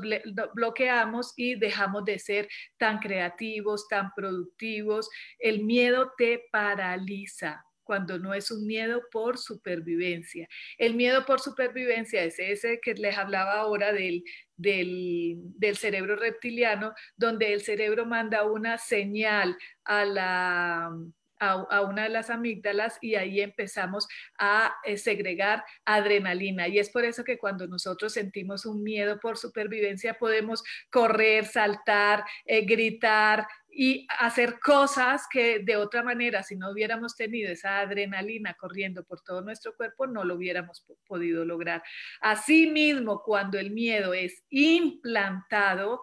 bloqueamos 0.53 1.33
y 1.37 1.55
dejamos 1.55 2.05
de 2.05 2.19
ser 2.19 2.47
tan 2.77 2.99
creativos, 2.99 3.89
tan 3.89 4.13
productivos. 4.15 5.09
El 5.39 5.65
miedo 5.65 6.13
te 6.19 6.45
paraliza 6.53 7.66
cuando 7.87 8.19
no 8.19 8.35
es 8.35 8.51
un 8.51 8.67
miedo 8.67 9.03
por 9.11 9.39
supervivencia. 9.39 10.49
El 10.77 10.95
miedo 10.95 11.25
por 11.25 11.41
supervivencia 11.41 12.25
es 12.25 12.39
ese 12.39 12.81
que 12.83 12.95
les 12.95 13.17
hablaba 13.17 13.55
ahora 13.55 13.93
del, 13.93 14.25
del, 14.57 15.77
cerebro 15.77 16.17
reptiliano, 16.17 16.93
donde 17.17 17.53
el 17.53 17.63
cerebro 17.63 18.05
manda 18.05 18.45
una 18.45 18.77
señal 18.77 19.57
a 19.85 20.05
la... 20.05 20.91
A, 21.39 21.83
una 21.83 22.05
de 22.05 22.09
las 22.09 22.31
amígdalas 22.31 22.97
y 23.03 23.17
ahí 23.17 23.43
empezamos 23.43 24.09
a 24.39 24.75
eh, 24.85 24.97
segregar 24.97 25.63
adrenalina. 25.85 26.67
Y 26.67 26.79
es 26.79 26.89
por 26.89 27.05
eso 27.05 27.25
que 27.25 27.37
cuando 27.37 27.67
nosotros 27.67 28.15
sentimos 28.15 28.65
un 28.65 28.83
miedo 28.83 29.21
por 29.21 29.37
supervivencia 29.37 30.15
podemos 30.15 30.65
correr, 30.89 31.45
saltar, 31.45 32.25
eh, 32.47 32.63
gritar, 32.63 33.47
y 33.79 34.07
hacer 34.19 34.59
cosas 34.59 35.27
que 35.31 35.59
de 35.59 35.77
otra 35.77 36.03
manera, 36.03 36.43
si 36.43 36.57
no 36.57 36.71
hubiéramos 36.71 37.15
tenido 37.15 37.53
esa 37.53 37.81
adrenalina 37.81 38.55
corriendo 38.55 39.05
por 39.05 39.21
todo 39.21 39.43
nuestro 39.43 39.77
cuerpo, 39.77 40.07
no 40.07 40.25
lo 40.25 40.37
hubiéramos 40.37 40.87
podido 41.07 41.45
lograr. 41.45 41.83
Asimismo, 42.23 43.23
cuando 43.23 43.59
el 43.59 43.71
miedo 43.73 44.15
es 44.15 44.43
implantado, 44.49 46.01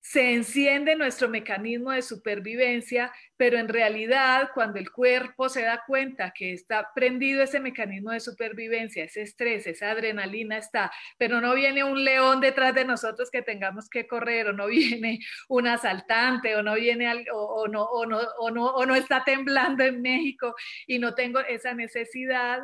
se 0.00 0.32
enciende 0.32 0.96
nuestro 0.96 1.28
mecanismo 1.28 1.92
de 1.92 2.00
supervivencia, 2.00 3.12
pero 3.36 3.58
en 3.58 3.68
realidad 3.68 4.50
cuando 4.54 4.78
el 4.78 4.90
cuerpo 4.90 5.48
se 5.48 5.62
da 5.62 5.82
cuenta 5.86 6.32
que 6.34 6.52
está 6.52 6.88
prendido 6.94 7.42
ese 7.42 7.60
mecanismo 7.60 8.10
de 8.10 8.20
supervivencia, 8.20 9.04
ese 9.04 9.22
estrés, 9.22 9.66
esa 9.66 9.90
adrenalina 9.90 10.56
está, 10.56 10.90
pero 11.18 11.40
no 11.40 11.54
viene 11.54 11.84
un 11.84 12.02
león 12.02 12.40
detrás 12.40 12.74
de 12.74 12.86
nosotros 12.86 13.30
que 13.30 13.42
tengamos 13.42 13.90
que 13.90 14.06
correr, 14.06 14.48
o 14.48 14.52
no 14.54 14.66
viene 14.68 15.20
un 15.48 15.66
asaltante, 15.66 16.56
o 16.56 16.62
no 16.62 16.74
viene 16.74 17.26
o, 17.32 17.68
no, 17.68 17.84
o, 17.84 18.06
no, 18.06 18.20
o, 18.38 18.50
no, 18.50 18.66
o 18.66 18.86
no 18.86 18.94
está 18.94 19.22
temblando 19.22 19.84
en 19.84 20.00
México 20.00 20.54
y 20.86 20.98
no 20.98 21.14
tengo 21.14 21.40
esa 21.40 21.74
necesidad, 21.74 22.60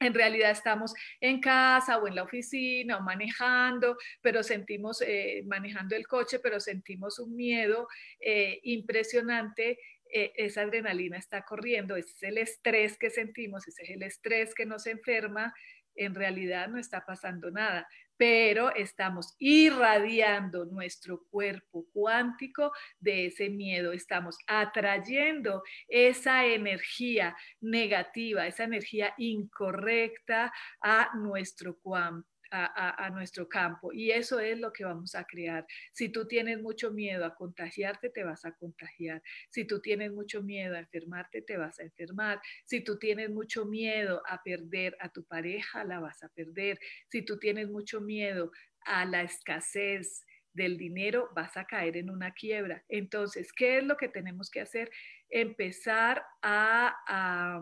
en 0.00 0.14
realidad 0.14 0.50
estamos 0.50 0.94
en 1.20 1.40
casa 1.40 1.98
o 1.98 2.06
en 2.06 2.14
la 2.14 2.22
oficina 2.22 2.98
o 2.98 3.02
manejando, 3.02 3.96
pero 4.20 4.42
sentimos, 4.42 5.02
eh, 5.02 5.42
manejando 5.46 5.96
el 5.96 6.06
coche, 6.06 6.38
pero 6.38 6.60
sentimos 6.60 7.18
un 7.18 7.34
miedo 7.34 7.88
eh, 8.20 8.60
impresionante. 8.64 9.78
Eh, 10.12 10.32
esa 10.36 10.62
adrenalina 10.62 11.18
está 11.18 11.42
corriendo, 11.42 11.96
ese 11.96 12.10
es 12.10 12.22
el 12.22 12.38
estrés 12.38 12.96
que 12.96 13.10
sentimos, 13.10 13.66
ese 13.66 13.82
es 13.82 13.90
el 13.90 14.02
estrés 14.02 14.54
que 14.54 14.64
nos 14.64 14.86
enferma, 14.86 15.52
en 15.96 16.14
realidad 16.14 16.68
no 16.68 16.78
está 16.78 17.04
pasando 17.04 17.50
nada. 17.50 17.88
Pero 18.16 18.74
estamos 18.74 19.34
irradiando 19.38 20.64
nuestro 20.64 21.24
cuerpo 21.30 21.86
cuántico 21.92 22.72
de 23.00 23.26
ese 23.26 23.48
miedo, 23.48 23.92
estamos 23.92 24.38
atrayendo 24.46 25.62
esa 25.88 26.46
energía 26.46 27.36
negativa, 27.60 28.46
esa 28.46 28.64
energía 28.64 29.14
incorrecta 29.18 30.52
a 30.80 31.10
nuestro 31.16 31.78
cuántico 31.78 32.35
a, 32.50 33.10
nuestro 33.10 33.48
campo. 33.48 33.92
Y 33.92 34.10
eso 34.10 34.40
es 34.40 34.58
lo 34.58 34.72
que 34.72 34.84
vamos 34.84 35.14
a 35.14 35.24
crear. 35.24 35.66
Si 35.92 36.08
tú 36.08 36.26
tienes 36.26 36.60
mucho 36.60 36.90
miedo 36.90 37.24
a 37.24 37.34
contagiarte, 37.34 38.10
te 38.10 38.24
vas 38.24 38.44
a 38.44 38.52
contagiar. 38.52 39.22
Si 39.50 39.64
tú 39.64 39.80
tienes 39.80 40.12
mucho 40.12 40.42
miedo 40.42 40.76
a 40.76 40.80
enfermarte, 40.80 41.42
te 41.42 41.56
vas 41.56 41.78
a 41.78 41.84
enfermar. 41.84 42.40
Si 42.64 42.80
tú 42.80 42.98
tienes 42.98 43.30
mucho 43.30 43.64
miedo 43.64 44.22
a 44.28 44.42
perder 44.42 44.96
a 45.00 45.08
tu 45.08 45.24
pareja, 45.24 45.84
la 45.84 46.00
vas 46.00 46.22
a 46.22 46.28
perder. 46.28 46.78
Si 47.08 47.22
tú 47.22 47.38
tienes 47.38 47.68
mucho 47.68 48.00
miedo 48.00 48.50
a 48.80 49.04
la 49.04 49.22
escasez 49.22 50.24
del 50.52 50.78
dinero, 50.78 51.28
vas 51.34 51.56
a 51.56 51.66
caer 51.66 51.96
en 51.96 52.10
una 52.10 52.32
quiebra. 52.32 52.82
Entonces, 52.88 53.52
¿qué 53.52 53.78
es 53.78 53.84
lo 53.84 53.96
que 53.96 54.08
tenemos 54.08 54.50
que 54.50 54.60
hacer? 54.60 54.90
Empezar 55.28 56.24
a 56.42 57.60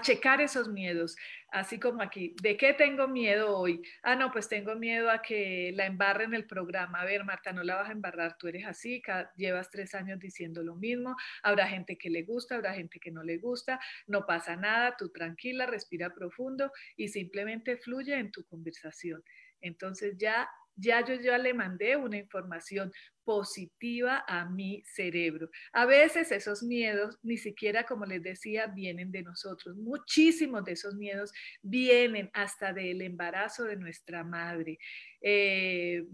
checar 0.00 0.40
esos 0.40 0.68
miedos, 0.68 1.16
así 1.48 1.78
como 1.78 2.02
aquí, 2.02 2.34
¿de 2.42 2.56
qué 2.56 2.72
tengo 2.72 3.06
miedo 3.06 3.56
hoy? 3.56 3.82
Ah, 4.02 4.16
no, 4.16 4.32
pues 4.32 4.48
tengo 4.48 4.74
miedo 4.74 5.10
a 5.10 5.20
que 5.20 5.72
la 5.74 5.86
embarren 5.86 6.34
el 6.34 6.46
programa. 6.46 7.00
A 7.00 7.04
ver, 7.04 7.24
Marta, 7.24 7.52
no 7.52 7.62
la 7.62 7.76
vas 7.76 7.90
a 7.90 7.92
embarrar, 7.92 8.36
tú 8.38 8.48
eres 8.48 8.66
así, 8.66 9.02
llevas 9.36 9.70
tres 9.70 9.94
años 9.94 10.18
diciendo 10.18 10.62
lo 10.62 10.74
mismo, 10.76 11.16
habrá 11.42 11.66
gente 11.68 11.98
que 11.98 12.10
le 12.10 12.22
gusta, 12.22 12.56
habrá 12.56 12.74
gente 12.74 12.98
que 12.98 13.10
no 13.10 13.22
le 13.22 13.38
gusta, 13.38 13.78
no 14.06 14.26
pasa 14.26 14.56
nada, 14.56 14.96
tú 14.96 15.10
tranquila, 15.10 15.66
respira 15.66 16.14
profundo 16.14 16.72
y 16.96 17.08
simplemente 17.08 17.76
fluye 17.76 18.18
en 18.18 18.30
tu 18.32 18.44
conversación. 18.46 19.22
Entonces 19.60 20.16
ya 20.18 20.48
ya 20.76 21.04
yo 21.04 21.14
ya 21.14 21.38
le 21.38 21.54
mandé 21.54 21.96
una 21.96 22.16
información 22.16 22.92
positiva 23.24 24.24
a 24.26 24.44
mi 24.44 24.82
cerebro. 24.84 25.50
A 25.72 25.86
veces 25.86 26.30
esos 26.32 26.62
miedos, 26.62 27.18
ni 27.22 27.36
siquiera 27.36 27.84
como 27.84 28.04
les 28.04 28.22
decía, 28.22 28.66
vienen 28.66 29.10
de 29.10 29.22
nosotros. 29.22 29.76
Muchísimos 29.76 30.64
de 30.64 30.72
esos 30.72 30.94
miedos 30.94 31.32
vienen 31.62 32.30
hasta 32.32 32.72
del 32.72 33.02
embarazo 33.02 33.64
de 33.64 33.76
nuestra 33.76 34.24
madre. 34.24 34.78
Eh, 35.20 36.04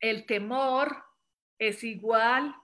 el 0.00 0.26
temor 0.26 0.96
es 1.58 1.84
igual 1.84 2.54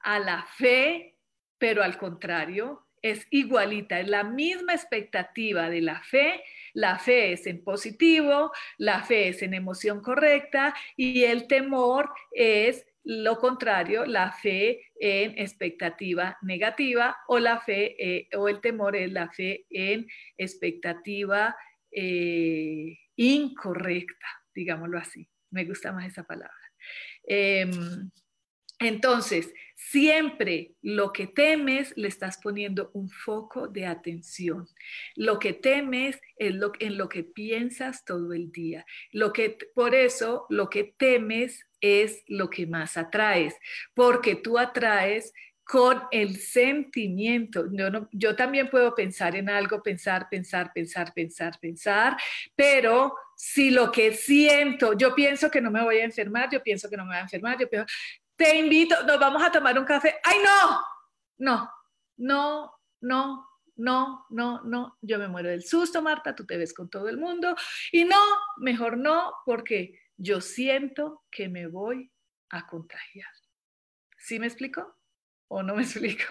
a 0.00 0.18
la 0.18 0.44
fe, 0.44 1.16
pero 1.58 1.82
al 1.82 1.96
contrario, 1.96 2.86
es 3.02 3.26
igualita, 3.30 4.00
es 4.00 4.08
la 4.08 4.24
misma 4.24 4.74
expectativa 4.74 5.68
de 5.68 5.80
la 5.80 6.02
fe. 6.02 6.42
La 6.74 6.98
fe 6.98 7.32
es 7.32 7.46
en 7.46 7.62
positivo, 7.62 8.52
la 8.78 9.02
fe 9.02 9.28
es 9.28 9.42
en 9.42 9.54
emoción 9.54 10.00
correcta 10.00 10.74
y 10.96 11.24
el 11.24 11.46
temor 11.46 12.10
es 12.32 12.86
lo 13.04 13.38
contrario, 13.38 14.06
la 14.06 14.32
fe 14.32 14.92
en 15.00 15.36
expectativa 15.38 16.38
negativa 16.42 17.16
o 17.26 17.38
la 17.38 17.60
fe 17.60 17.96
eh, 17.98 18.28
o 18.36 18.48
el 18.48 18.60
temor 18.60 18.94
es 18.94 19.10
la 19.10 19.28
fe 19.28 19.66
en 19.70 20.06
expectativa 20.36 21.56
eh, 21.90 22.96
incorrecta, 23.16 24.26
digámoslo 24.54 24.98
así. 24.98 25.28
Me 25.50 25.64
gusta 25.64 25.92
más 25.92 26.06
esa 26.06 26.22
palabra. 26.22 26.54
Em, 27.24 28.10
entonces, 28.86 29.52
siempre 29.90 30.72
lo 30.82 31.12
que 31.12 31.26
temes 31.26 31.92
le 31.96 32.08
estás 32.08 32.38
poniendo 32.38 32.90
un 32.94 33.08
foco 33.08 33.68
de 33.68 33.86
atención. 33.86 34.68
Lo 35.16 35.38
que 35.38 35.52
temes 35.52 36.20
es 36.36 36.54
lo, 36.54 36.72
en 36.78 36.98
lo 36.98 37.08
que 37.08 37.24
piensas 37.24 38.04
todo 38.04 38.32
el 38.32 38.52
día. 38.52 38.86
Lo 39.10 39.32
que, 39.32 39.58
por 39.74 39.94
eso, 39.94 40.46
lo 40.48 40.70
que 40.70 40.94
temes 40.96 41.66
es 41.80 42.22
lo 42.28 42.48
que 42.48 42.66
más 42.66 42.96
atraes, 42.96 43.56
porque 43.94 44.36
tú 44.36 44.58
atraes 44.58 45.32
con 45.64 46.02
el 46.10 46.36
sentimiento. 46.36 47.66
Yo, 47.72 48.08
yo 48.12 48.36
también 48.36 48.68
puedo 48.68 48.94
pensar 48.94 49.36
en 49.36 49.48
algo, 49.48 49.82
pensar, 49.82 50.28
pensar, 50.30 50.70
pensar, 50.72 51.12
pensar, 51.14 51.58
pensar, 51.60 52.16
pero 52.54 53.14
si 53.36 53.70
lo 53.70 53.90
que 53.90 54.12
siento, 54.12 54.92
yo 54.92 55.14
pienso 55.14 55.50
que 55.50 55.60
no 55.60 55.70
me 55.70 55.82
voy 55.82 55.96
a 55.98 56.04
enfermar, 56.04 56.48
yo 56.52 56.62
pienso 56.62 56.88
que 56.88 56.96
no 56.96 57.04
me 57.04 57.10
voy 57.10 57.18
a 57.18 57.22
enfermar, 57.22 57.58
yo 57.58 57.68
pienso, 57.68 57.86
te 58.36 58.56
invito, 58.56 59.02
nos 59.04 59.18
vamos 59.18 59.42
a 59.42 59.52
tomar 59.52 59.78
un 59.78 59.84
café. 59.84 60.16
¡Ay, 60.24 60.38
no! 60.38 60.80
No, 61.38 61.70
no, 62.16 62.72
no, 63.00 63.46
no, 63.76 64.26
no, 64.30 64.62
no. 64.62 64.98
Yo 65.00 65.18
me 65.18 65.28
muero 65.28 65.50
del 65.50 65.64
susto, 65.64 66.02
Marta, 66.02 66.34
tú 66.34 66.46
te 66.46 66.56
ves 66.56 66.72
con 66.74 66.88
todo 66.88 67.08
el 67.08 67.18
mundo. 67.18 67.54
Y 67.90 68.04
no, 68.04 68.20
mejor 68.58 68.98
no, 68.98 69.32
porque 69.44 69.98
yo 70.16 70.40
siento 70.40 71.24
que 71.30 71.48
me 71.48 71.66
voy 71.66 72.12
a 72.50 72.66
contagiar. 72.66 73.30
¿Sí 74.18 74.38
me 74.38 74.46
explico? 74.46 74.96
¿O 75.48 75.62
no 75.62 75.74
me 75.74 75.82
explico? 75.82 76.24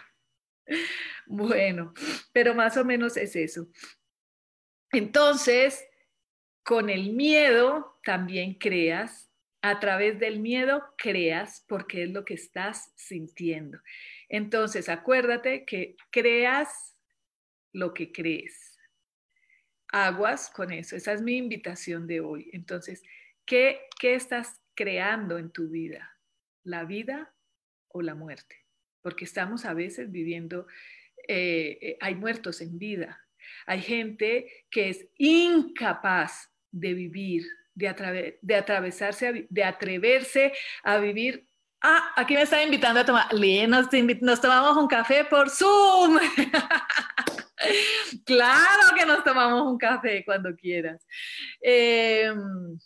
Bueno, 1.26 1.94
pero 2.32 2.54
más 2.54 2.78
o 2.78 2.86
menos 2.86 3.18
es 3.18 3.36
eso. 3.36 3.68
Entonces, 4.92 5.86
con 6.64 6.90
el 6.90 7.14
miedo 7.14 8.00
también 8.04 8.56
creas 8.56 9.31
a 9.62 9.80
través 9.80 10.20
del 10.20 10.40
miedo 10.40 10.84
creas 10.98 11.64
porque 11.68 12.04
es 12.04 12.10
lo 12.10 12.26
que 12.26 12.34
estás 12.34 12.92
sintiendo. 12.96 13.80
Entonces, 14.28 14.90
acuérdate 14.90 15.66
que 15.66 15.96
creas 16.10 16.98
lo 17.72 17.94
que 17.94 18.12
crees. 18.12 18.80
Aguas 19.90 20.50
con 20.50 20.72
eso. 20.72 20.96
Esa 20.96 21.14
es 21.14 21.22
mi 21.22 21.38
invitación 21.38 22.08
de 22.08 22.22
hoy. 22.22 22.50
Entonces, 22.54 23.04
¿qué, 23.46 23.82
qué 24.00 24.16
estás 24.16 24.62
creando 24.74 25.38
en 25.38 25.52
tu 25.52 25.70
vida? 25.70 26.18
¿La 26.64 26.86
vida 26.86 27.34
o 27.90 28.02
la 28.02 28.16
muerte? 28.16 28.56
Porque 29.02 29.26
estamos 29.26 29.66
a 29.66 29.74
veces 29.74 30.12
viviendo, 30.12 30.68
eh, 31.28 31.78
eh, 31.82 31.98
hay 32.00 32.16
muertos 32.16 32.62
en 32.62 32.80
vida. 32.80 33.22
Hay 33.68 33.82
gente 33.82 34.66
que 34.72 34.90
es 34.90 35.08
incapaz 35.18 36.52
de 36.72 36.94
vivir 36.94 37.44
de, 37.74 38.40
de 38.42 38.56
atravesarse, 38.56 39.48
de 39.50 39.64
atreverse 39.64 40.54
a 40.84 40.98
vivir. 40.98 41.48
Ah, 41.82 42.14
aquí 42.16 42.36
me 42.36 42.44
están 42.44 42.62
invitando 42.62 43.00
a 43.00 43.06
tomar. 43.06 43.34
nos, 43.34 43.88
nos 44.22 44.42
tomamos 44.42 44.78
un 44.78 44.88
café 44.88 45.26
por 45.26 45.50
Zoom. 45.50 46.20
claro 48.26 48.96
que 48.96 49.06
nos 49.06 49.24
tomamos 49.24 49.64
un 49.64 49.80
café 49.80 50.24
cuando 50.24 50.56
quieras. 50.56 51.04
Em, 51.60 52.78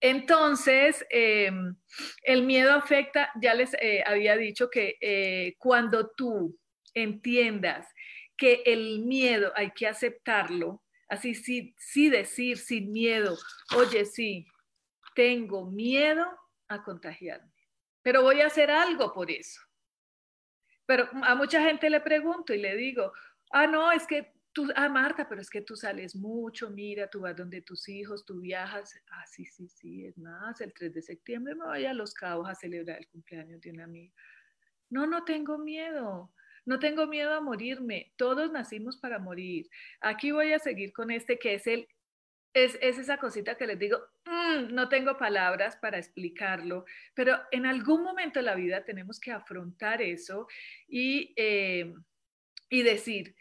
entonces, 0.00 1.04
em, 1.10 1.74
el 2.22 2.44
miedo 2.44 2.74
afecta, 2.74 3.32
ya 3.40 3.54
les 3.54 3.74
eh, 3.80 4.04
había 4.06 4.36
dicho 4.36 4.70
que 4.70 4.96
eh, 5.00 5.56
cuando 5.58 6.10
tú 6.10 6.56
entiendas 6.94 7.88
que 8.36 8.62
el 8.66 9.00
miedo 9.00 9.52
hay 9.56 9.72
que 9.72 9.88
aceptarlo, 9.88 10.83
Así, 11.08 11.34
sí, 11.34 11.74
sí 11.78 12.08
decir 12.08 12.58
sin 12.58 12.92
miedo, 12.92 13.36
oye, 13.76 14.04
sí, 14.04 14.46
tengo 15.14 15.70
miedo 15.70 16.26
a 16.68 16.82
contagiarme, 16.82 17.52
pero 18.02 18.22
voy 18.22 18.40
a 18.40 18.46
hacer 18.46 18.70
algo 18.70 19.12
por 19.12 19.30
eso. 19.30 19.60
Pero 20.86 21.08
a 21.22 21.34
mucha 21.34 21.62
gente 21.62 21.88
le 21.88 22.00
pregunto 22.00 22.52
y 22.52 22.58
le 22.58 22.76
digo, 22.76 23.12
ah, 23.52 23.66
no, 23.66 23.90
es 23.92 24.06
que 24.06 24.34
tú, 24.52 24.68
ah, 24.76 24.88
Marta, 24.88 25.28
pero 25.28 25.40
es 25.40 25.50
que 25.50 25.62
tú 25.62 25.76
sales 25.76 26.14
mucho, 26.14 26.70
mira, 26.70 27.08
tú 27.08 27.20
vas 27.20 27.36
donde 27.36 27.62
tus 27.62 27.88
hijos, 27.88 28.24
tú 28.24 28.40
viajas. 28.40 28.94
Ah, 29.10 29.26
sí, 29.26 29.44
sí, 29.44 29.68
sí, 29.68 30.06
es 30.06 30.16
más, 30.18 30.60
el 30.60 30.72
3 30.72 30.94
de 30.94 31.02
septiembre 31.02 31.54
me 31.54 31.64
voy 31.64 31.84
a 31.86 31.92
Los 31.94 32.14
Cabos 32.14 32.48
a 32.48 32.54
celebrar 32.54 32.98
el 32.98 33.08
cumpleaños 33.08 33.60
de 33.60 33.70
una 33.70 33.84
amiga. 33.84 34.14
No, 34.90 35.06
no 35.06 35.24
tengo 35.24 35.58
miedo. 35.58 36.32
No 36.64 36.78
tengo 36.78 37.06
miedo 37.06 37.34
a 37.34 37.40
morirme, 37.40 38.12
todos 38.16 38.50
nacimos 38.50 38.96
para 38.96 39.18
morir. 39.18 39.68
Aquí 40.00 40.32
voy 40.32 40.52
a 40.52 40.58
seguir 40.58 40.92
con 40.92 41.10
este 41.10 41.38
que 41.38 41.54
es 41.54 41.66
el 41.66 41.88
es, 42.54 42.78
esa 42.80 43.18
cosita 43.18 43.56
que 43.56 43.66
les 43.66 43.78
digo, 43.78 43.98
mm, 44.24 44.72
no 44.72 44.88
tengo 44.88 45.18
palabras 45.18 45.76
para 45.76 45.98
explicarlo, 45.98 46.84
pero 47.12 47.36
en 47.50 47.66
algún 47.66 48.02
momento 48.02 48.38
de 48.38 48.44
la 48.44 48.54
vida 48.54 48.84
tenemos 48.84 49.18
que 49.18 49.32
afrontar 49.32 50.00
eso 50.00 50.46
y, 50.86 51.34
eh, 51.36 51.92
y 52.70 52.82
decir, 52.82 53.34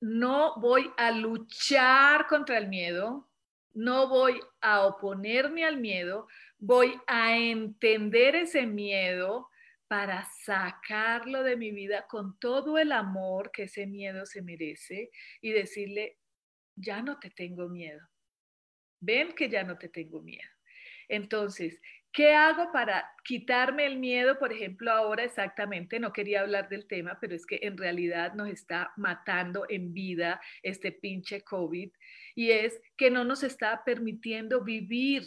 no 0.00 0.54
voy 0.60 0.90
a 0.96 1.10
luchar 1.10 2.26
contra 2.28 2.58
el 2.58 2.68
miedo, 2.68 3.28
no 3.74 4.08
voy 4.08 4.40
a 4.60 4.86
oponerme 4.86 5.64
al 5.64 5.78
miedo, 5.78 6.28
voy 6.58 6.94
a 7.06 7.36
entender 7.36 8.36
ese 8.36 8.66
miedo, 8.66 9.48
para 9.92 10.24
sacarlo 10.24 11.42
de 11.42 11.54
mi 11.54 11.70
vida 11.70 12.06
con 12.08 12.38
todo 12.38 12.78
el 12.78 12.92
amor 12.92 13.50
que 13.52 13.64
ese 13.64 13.86
miedo 13.86 14.24
se 14.24 14.40
merece 14.40 15.10
y 15.42 15.50
decirle, 15.50 16.16
ya 16.74 17.02
no 17.02 17.18
te 17.18 17.28
tengo 17.28 17.68
miedo. 17.68 18.00
Ven 19.00 19.34
que 19.34 19.50
ya 19.50 19.64
no 19.64 19.76
te 19.76 19.90
tengo 19.90 20.22
miedo. 20.22 20.48
Entonces, 21.08 21.78
¿Qué 22.14 22.34
hago 22.34 22.70
para 22.72 23.10
quitarme 23.24 23.86
el 23.86 23.98
miedo? 23.98 24.38
Por 24.38 24.52
ejemplo, 24.52 24.92
ahora 24.92 25.24
exactamente, 25.24 25.98
no 25.98 26.12
quería 26.12 26.42
hablar 26.42 26.68
del 26.68 26.86
tema, 26.86 27.16
pero 27.18 27.34
es 27.34 27.46
que 27.46 27.58
en 27.62 27.78
realidad 27.78 28.34
nos 28.34 28.50
está 28.50 28.92
matando 28.98 29.64
en 29.70 29.94
vida 29.94 30.38
este 30.62 30.92
pinche 30.92 31.40
COVID 31.40 31.90
y 32.34 32.50
es 32.50 32.78
que 32.98 33.10
no 33.10 33.24
nos 33.24 33.42
está 33.42 33.82
permitiendo 33.82 34.62
vivir 34.62 35.22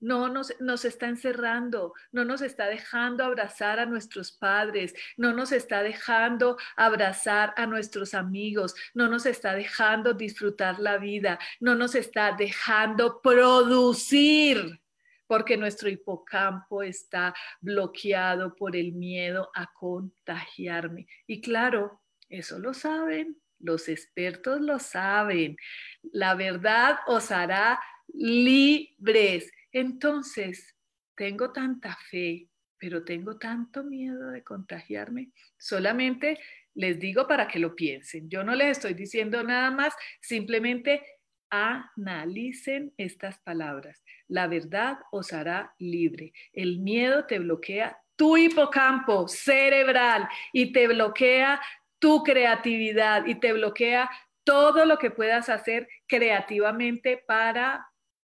no 0.00 0.28
nos, 0.28 0.54
nos, 0.60 0.84
está 0.84 1.06
encerrando, 1.06 1.94
no 2.10 2.24
nos 2.24 2.40
está 2.42 2.66
dejando 2.66 3.24
abrazar 3.24 3.78
a 3.78 3.86
nuestros 3.86 4.32
padres, 4.32 4.94
no 5.16 5.32
nos 5.32 5.52
está 5.52 5.82
dejando 5.82 6.56
abrazar 6.76 7.52
a 7.56 7.66
nuestros 7.66 8.14
amigos, 8.14 8.74
no 8.94 9.08
nos 9.08 9.26
está 9.26 9.54
dejando 9.54 10.14
disfrutar 10.14 10.78
la 10.78 10.98
vida, 10.98 11.38
no 11.60 11.74
nos 11.74 11.94
está 11.94 12.32
dejando 12.32 13.20
producir, 13.22 14.80
porque 15.26 15.56
nuestro 15.56 15.88
hipocampo 15.88 16.82
está 16.82 17.34
bloqueado 17.60 18.56
por 18.56 18.74
el 18.74 18.92
miedo 18.92 19.50
a 19.54 19.72
contagiarme. 19.72 21.06
Y 21.26 21.40
claro, 21.40 22.00
eso 22.28 22.58
lo 22.58 22.74
saben, 22.74 23.40
los 23.60 23.88
expertos 23.88 24.60
lo 24.60 24.78
saben. 24.78 25.56
La 26.02 26.34
verdad 26.34 26.98
os 27.06 27.30
hará 27.30 27.80
libres 28.12 29.50
entonces, 29.72 30.76
tengo 31.14 31.52
tanta 31.52 31.96
fe, 32.10 32.48
pero 32.78 33.04
tengo 33.04 33.38
tanto 33.38 33.84
miedo 33.84 34.30
de 34.30 34.42
contagiarme. 34.42 35.30
Solamente 35.58 36.38
les 36.74 36.98
digo 36.98 37.26
para 37.26 37.46
que 37.46 37.58
lo 37.58 37.76
piensen. 37.76 38.28
Yo 38.30 38.42
no 38.42 38.54
les 38.54 38.78
estoy 38.78 38.94
diciendo 38.94 39.42
nada 39.42 39.70
más, 39.70 39.94
simplemente 40.20 41.02
analicen 41.50 42.94
estas 42.96 43.38
palabras. 43.40 44.02
La 44.28 44.46
verdad 44.46 44.98
os 45.10 45.32
hará 45.32 45.74
libre. 45.78 46.32
El 46.52 46.78
miedo 46.78 47.26
te 47.26 47.38
bloquea 47.38 47.98
tu 48.16 48.36
hipocampo 48.36 49.28
cerebral 49.28 50.28
y 50.52 50.72
te 50.72 50.86
bloquea 50.86 51.60
tu 51.98 52.22
creatividad 52.22 53.26
y 53.26 53.34
te 53.34 53.52
bloquea 53.52 54.10
todo 54.44 54.86
lo 54.86 54.98
que 54.98 55.10
puedas 55.10 55.48
hacer 55.48 55.88
creativamente 56.06 57.22
para 57.26 57.89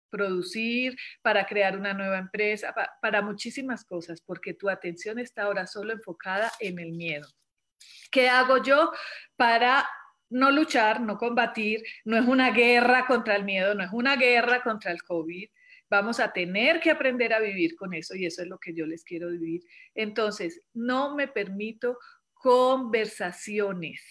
producir, 0.10 0.96
para 1.22 1.46
crear 1.46 1.78
una 1.78 1.94
nueva 1.94 2.18
empresa, 2.18 2.74
para, 3.02 3.22
muchísimas 3.22 3.86
cosas, 3.86 4.22
porque 4.22 4.54
tu 4.54 4.70
atención 4.70 5.20
está 5.20 5.44
ahora 5.44 5.68
solo 5.68 5.94
enfocada 5.94 6.52
en 6.60 6.80
el 6.80 6.92
miedo. 6.92 7.28
¿Qué 8.12 8.30
hago 8.30 8.62
yo 8.62 8.92
para 9.36 9.88
no 10.30 10.52
luchar, 10.52 11.02
no 11.02 11.18
combatir? 11.18 11.84
No 12.04 12.18
es 12.18 12.26
una 12.26 12.52
guerra 12.52 13.06
contra 13.08 13.36
el 13.36 13.44
miedo, 13.44 13.76
no 13.76 13.84
es 13.84 13.92
una 13.92 14.16
guerra 14.16 14.64
contra 14.64 14.92
el 14.92 15.04
COVID. 15.04 15.50
Vamos 15.90 16.20
a 16.20 16.34
tener 16.34 16.80
que 16.80 16.92
aprender 16.92 17.34
a 17.34 17.40
vivir 17.40 17.76
con 17.76 17.94
eso 17.94 18.16
y 18.16 18.26
eso 18.26 18.42
es 18.42 18.48
lo 18.48 18.58
que 18.58 18.74
yo 18.74 18.86
les 18.86 19.04
quiero 19.04 19.30
vivir. 19.30 19.62
Entonces, 19.94 20.62
no 20.74 21.16
me 21.16 21.28
permito 21.28 22.00
conversaciones 22.34 24.02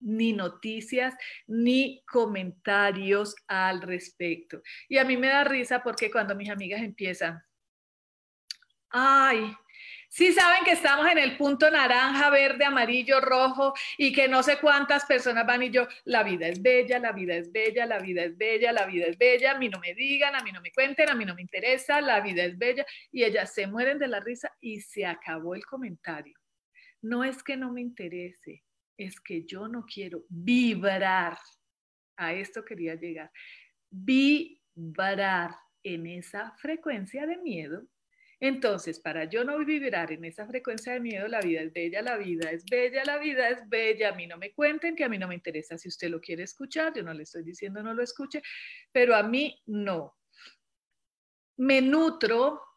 ni 0.00 0.32
noticias, 0.32 1.14
ni 1.46 2.02
comentarios 2.10 3.34
al 3.46 3.82
respecto. 3.82 4.62
Y 4.88 4.98
a 4.98 5.04
mí 5.04 5.16
me 5.16 5.28
da 5.28 5.44
risa 5.44 5.82
porque 5.82 6.10
cuando 6.10 6.34
mis 6.34 6.50
amigas 6.50 6.82
empiezan, 6.82 7.42
ay, 8.90 9.54
Sí 10.10 10.32
saben 10.32 10.64
que 10.64 10.72
estamos 10.72 11.06
en 11.06 11.18
el 11.18 11.36
punto 11.36 11.70
naranja, 11.70 12.30
verde, 12.30 12.64
amarillo, 12.64 13.20
rojo 13.20 13.74
y 13.98 14.10
que 14.10 14.26
no 14.26 14.42
sé 14.42 14.58
cuántas 14.58 15.04
personas 15.04 15.46
van 15.46 15.62
y 15.62 15.70
yo, 15.70 15.86
la 16.04 16.22
vida 16.22 16.48
es 16.48 16.62
bella, 16.62 16.98
la 16.98 17.12
vida 17.12 17.34
es 17.34 17.52
bella, 17.52 17.84
la 17.84 17.98
vida 17.98 18.24
es 18.24 18.36
bella, 18.36 18.72
la 18.72 18.86
vida 18.86 19.04
es 19.06 19.18
bella, 19.18 19.52
a 19.52 19.58
mí 19.58 19.68
no 19.68 19.78
me 19.78 19.94
digan, 19.94 20.34
a 20.34 20.42
mí 20.42 20.50
no 20.50 20.62
me 20.62 20.72
cuenten, 20.72 21.10
a 21.10 21.14
mí 21.14 21.26
no 21.26 21.34
me 21.34 21.42
interesa, 21.42 22.00
la 22.00 22.20
vida 22.20 22.42
es 22.42 22.56
bella 22.56 22.86
y 23.12 23.22
ellas 23.24 23.52
se 23.52 23.66
mueren 23.66 23.98
de 23.98 24.08
la 24.08 24.20
risa 24.20 24.50
y 24.60 24.80
se 24.80 25.04
acabó 25.04 25.54
el 25.54 25.66
comentario. 25.66 26.38
No 27.02 27.22
es 27.22 27.42
que 27.42 27.58
no 27.58 27.70
me 27.70 27.82
interese, 27.82 28.64
es 28.98 29.20
que 29.20 29.44
yo 29.44 29.68
no 29.68 29.86
quiero 29.86 30.24
vibrar. 30.28 31.38
A 32.16 32.34
esto 32.34 32.64
quería 32.64 32.96
llegar. 32.96 33.30
Vibrar 33.88 35.54
en 35.84 36.06
esa 36.06 36.52
frecuencia 36.58 37.26
de 37.26 37.38
miedo. 37.38 37.86
Entonces, 38.40 39.00
para 39.00 39.24
yo 39.24 39.44
no 39.44 39.58
vibrar 39.64 40.12
en 40.12 40.24
esa 40.24 40.46
frecuencia 40.46 40.92
de 40.92 41.00
miedo, 41.00 41.26
la 41.26 41.40
vida 41.40 41.60
es 41.60 41.72
bella, 41.72 42.02
la 42.02 42.16
vida 42.16 42.50
es 42.50 42.64
bella, 42.64 43.04
la 43.04 43.18
vida 43.18 43.48
es 43.48 43.68
bella. 43.68 44.10
A 44.10 44.14
mí 44.14 44.26
no 44.26 44.36
me 44.36 44.52
cuenten 44.52 44.94
que 44.94 45.04
a 45.04 45.08
mí 45.08 45.18
no 45.18 45.26
me 45.28 45.34
interesa 45.34 45.78
si 45.78 45.88
usted 45.88 46.08
lo 46.10 46.20
quiere 46.20 46.42
escuchar. 46.42 46.92
Yo 46.94 47.02
no 47.02 47.12
le 47.14 47.22
estoy 47.22 47.42
diciendo 47.44 47.82
no 47.82 47.94
lo 47.94 48.02
escuche, 48.02 48.42
pero 48.92 49.14
a 49.14 49.22
mí 49.22 49.60
no. 49.66 50.16
Me 51.56 51.80
nutro 51.80 52.67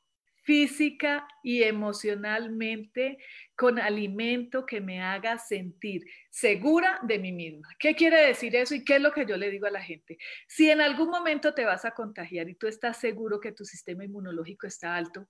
física 0.44 1.28
y 1.44 1.64
emocionalmente 1.64 3.18
con 3.56 3.80
alimento 3.80 4.66
que 4.66 4.82
me 4.82 5.02
haga 5.02 5.38
sentir 5.38 6.06
segura 6.30 7.00
de 7.04 7.20
mí 7.20 7.32
misma. 7.32 7.68
¿Qué 7.80 7.96
quiere 7.96 8.26
decir 8.26 8.56
eso 8.56 8.76
y 8.76 8.84
qué 8.84 8.96
es 8.96 9.02
lo 9.02 9.12
que 9.12 9.26
yo 9.26 9.38
le 9.38 9.52
digo 9.52 9.68
a 9.68 9.72
la 9.72 9.82
gente? 9.82 10.18
Si 10.48 10.70
en 10.70 10.82
algún 10.82 11.10
momento 11.10 11.54
te 11.54 11.66
vas 11.66 11.86
a 11.86 11.92
contagiar 11.92 12.50
y 12.50 12.56
tú 12.56 12.68
estás 12.68 12.98
seguro 12.98 13.40
que 13.40 13.52
tu 13.52 13.66
sistema 13.66 14.04
inmunológico 14.04 14.68
está 14.68 14.96
alto, 14.96 15.28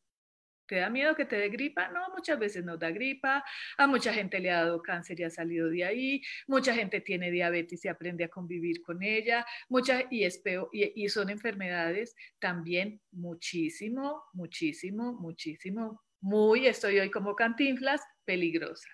¿Te 0.72 0.78
da 0.78 0.90
miedo 0.90 1.14
que 1.16 1.26
te 1.26 1.36
dé 1.36 1.50
gripa? 1.50 1.90
No, 1.90 2.00
muchas 2.16 2.40
veces 2.40 2.64
nos 2.64 2.80
da 2.80 2.92
gripa, 2.92 3.44
a 3.78 3.88
mucha 3.88 4.14
gente 4.14 4.40
le 4.40 4.52
ha 4.52 4.64
dado 4.64 4.82
cáncer 4.82 5.20
y 5.20 5.24
ha 5.24 5.30
salido 5.30 5.70
de 5.70 5.84
ahí, 5.84 6.22
mucha 6.48 6.74
gente 6.74 7.02
tiene 7.02 7.30
diabetes 7.30 7.84
y 7.84 7.90
aprende 7.90 8.24
a 8.24 8.30
convivir 8.30 8.82
con 8.82 9.04
ella, 9.04 9.46
muchas, 9.68 10.06
y, 10.10 10.24
es 10.24 10.42
y, 10.72 11.04
y 11.04 11.10
son 11.10 11.30
enfermedades 11.30 12.16
también 12.40 13.02
muchísimo, 13.12 14.24
muchísimo, 14.32 15.12
muchísimo, 15.12 16.02
muy, 16.22 16.68
estoy 16.68 17.00
hoy 17.00 17.12
como 17.12 17.36
cantinflas, 17.36 18.00
peligrosa. 18.24 18.88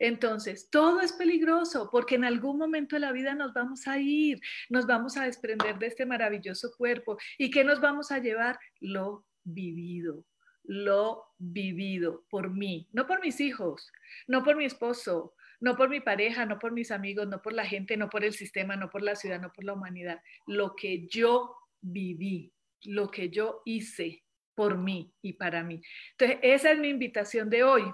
Entonces, 0.00 0.68
todo 0.68 1.00
es 1.00 1.12
peligroso 1.12 1.90
porque 1.92 2.16
en 2.16 2.24
algún 2.24 2.58
momento 2.58 2.96
de 2.96 3.00
la 3.00 3.12
vida 3.12 3.36
nos 3.36 3.52
vamos 3.52 3.86
a 3.86 4.00
ir, 4.00 4.40
nos 4.68 4.84
vamos 4.88 5.16
a 5.16 5.26
desprender 5.26 5.78
de 5.78 5.86
este 5.86 6.06
maravilloso 6.06 6.72
cuerpo. 6.76 7.18
¿Y 7.38 7.52
qué 7.52 7.62
nos 7.62 7.80
vamos 7.80 8.10
a 8.10 8.18
llevar? 8.18 8.58
Lo 8.80 9.24
vivido, 9.44 10.24
lo 10.64 11.24
vivido 11.38 12.24
por 12.30 12.50
mí, 12.50 12.88
no 12.92 13.06
por 13.06 13.20
mis 13.20 13.40
hijos, 13.40 13.92
no 14.26 14.42
por 14.42 14.56
mi 14.56 14.64
esposo, 14.64 15.34
no 15.60 15.76
por 15.76 15.88
mi 15.88 16.00
pareja, 16.00 16.46
no 16.46 16.58
por 16.58 16.72
mis 16.72 16.90
amigos, 16.90 17.28
no 17.28 17.40
por 17.40 17.52
la 17.52 17.64
gente, 17.64 17.96
no 17.96 18.10
por 18.10 18.24
el 18.24 18.32
sistema, 18.32 18.76
no 18.76 18.90
por 18.90 19.02
la 19.02 19.14
ciudad, 19.14 19.40
no 19.40 19.52
por 19.52 19.64
la 19.64 19.74
humanidad, 19.74 20.20
lo 20.46 20.74
que 20.74 21.06
yo 21.06 21.56
viví, 21.80 22.52
lo 22.82 23.10
que 23.10 23.30
yo 23.30 23.62
hice 23.64 24.24
por 24.54 24.78
mí 24.78 25.12
y 25.22 25.34
para 25.34 25.62
mí. 25.62 25.80
Entonces, 26.12 26.38
esa 26.42 26.72
es 26.72 26.78
mi 26.78 26.88
invitación 26.88 27.50
de 27.50 27.64
hoy 27.64 27.84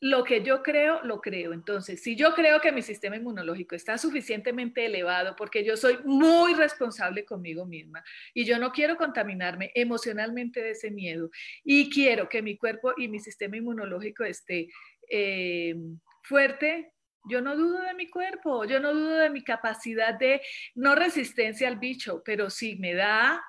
lo 0.00 0.24
que 0.24 0.42
yo 0.42 0.62
creo, 0.62 1.02
lo 1.04 1.20
creo. 1.20 1.52
Entonces, 1.52 2.02
si 2.02 2.16
yo 2.16 2.34
creo 2.34 2.60
que 2.60 2.72
mi 2.72 2.82
sistema 2.82 3.16
inmunológico 3.16 3.74
está 3.74 3.96
suficientemente 3.96 4.84
elevado 4.84 5.34
porque 5.36 5.64
yo 5.64 5.76
soy 5.76 5.98
muy 6.04 6.54
responsable 6.54 7.24
conmigo 7.24 7.64
misma 7.64 8.04
y 8.34 8.44
yo 8.44 8.58
no 8.58 8.72
quiero 8.72 8.96
contaminarme 8.96 9.72
emocionalmente 9.74 10.62
de 10.62 10.70
ese 10.70 10.90
miedo 10.90 11.30
y 11.64 11.90
quiero 11.90 12.28
que 12.28 12.42
mi 12.42 12.56
cuerpo 12.56 12.92
y 12.96 13.08
mi 13.08 13.20
sistema 13.20 13.56
inmunológico 13.56 14.24
esté 14.24 14.68
eh, 15.08 15.74
fuerte, 16.22 16.92
yo 17.28 17.40
no 17.40 17.56
dudo 17.56 17.80
de 17.80 17.94
mi 17.94 18.08
cuerpo, 18.08 18.64
yo 18.64 18.78
no 18.80 18.94
dudo 18.94 19.16
de 19.16 19.30
mi 19.30 19.42
capacidad 19.42 20.14
de 20.14 20.40
no 20.74 20.94
resistencia 20.94 21.68
al 21.68 21.78
bicho, 21.78 22.22
pero 22.24 22.50
si 22.50 22.76
me 22.76 22.94
da, 22.94 23.42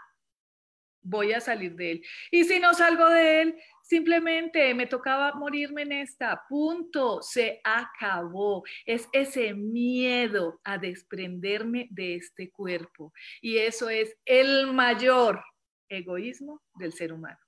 voy 1.01 1.33
a 1.33 1.39
salir 1.39 1.75
de 1.75 1.91
él. 1.91 2.05
Y 2.31 2.43
si 2.45 2.59
no 2.59 2.73
salgo 2.73 3.07
de 3.09 3.41
él, 3.41 3.55
Simplemente 3.87 4.73
me 4.73 4.85
tocaba 4.85 5.33
morirme 5.33 5.83
en 5.83 5.93
esta, 5.93 6.43
punto, 6.49 7.21
se 7.21 7.61
acabó. 7.63 8.65
Es 8.85 9.07
ese 9.13 9.53
miedo 9.53 10.59
a 10.65 10.77
desprenderme 10.77 11.87
de 11.91 12.15
este 12.15 12.51
cuerpo. 12.51 13.13
Y 13.41 13.59
eso 13.59 13.89
es 13.89 14.13
el 14.25 14.73
mayor 14.73 15.41
egoísmo 15.87 16.61
del 16.75 16.91
ser 16.91 17.13
humano. 17.13 17.39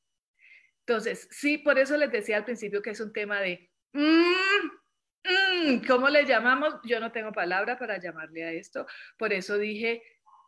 Entonces, 0.88 1.28
sí, 1.30 1.58
por 1.58 1.78
eso 1.78 1.97
les 1.97 2.10
decía 2.10 2.38
al 2.38 2.45
principio 2.45 2.82
que 2.82 2.91
es 2.91 3.02
un 3.02 3.12
tema 3.12 3.41
de, 3.41 3.69
mm, 3.91 4.23
mm, 5.25 5.86
¿cómo 5.86 6.08
le 6.08 6.25
llamamos? 6.25 6.73
Yo 6.86 7.02
no 7.02 7.12
tengo 7.12 7.34
palabra 7.34 7.78
para 7.78 7.99
llamarle 7.99 8.45
a 8.45 8.54
esto. 8.54 8.88
Por 9.17 9.34
eso 9.34 9.58
dije, 9.58 10.02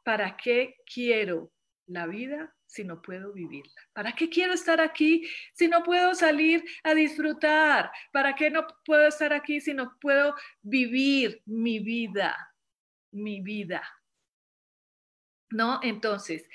¿para 0.05 0.37
qué 0.37 0.77
quiero 0.85 1.51
la 1.87 2.07
vida 2.07 2.55
si 2.65 2.83
no 2.83 3.01
puedo 3.01 3.33
vivirla? 3.33 3.73
¿Para 3.93 4.13
qué 4.13 4.29
quiero 4.29 4.53
estar 4.53 4.79
aquí 4.79 5.27
si 5.53 5.67
no 5.67 5.83
puedo 5.83 6.15
salir 6.15 6.63
a 6.83 6.93
disfrutar? 6.93 7.91
¿Para 8.11 8.35
qué 8.35 8.49
no 8.49 8.65
puedo 8.85 9.07
estar 9.07 9.33
aquí 9.33 9.59
si 9.59 9.73
no 9.73 9.97
puedo 9.99 10.35
vivir 10.61 11.41
mi 11.45 11.79
vida? 11.79 12.35
Mi 13.11 13.41
vida. 13.41 13.83
¿No? 15.49 15.79
Entonces, 15.83 16.47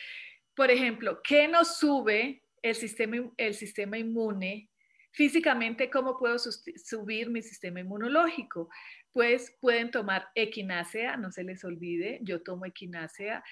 por 0.54 0.70
ejemplo, 0.70 1.20
¿qué 1.22 1.46
nos 1.48 1.76
sube 1.76 2.42
el 2.62 2.74
sistema, 2.74 3.30
el 3.36 3.54
sistema 3.54 3.98
inmune? 3.98 4.70
Físicamente, 5.12 5.90
¿cómo 5.90 6.18
puedo 6.18 6.38
subir 6.38 7.30
mi 7.30 7.42
sistema 7.42 7.80
inmunológico? 7.80 8.68
Pues 9.16 9.56
pueden 9.62 9.90
tomar 9.90 10.28
equinácea, 10.34 11.16
no 11.16 11.32
se 11.32 11.42
les 11.42 11.64
olvide, 11.64 12.18
yo 12.20 12.42
tomo 12.42 12.66
equinácea, 12.66 13.42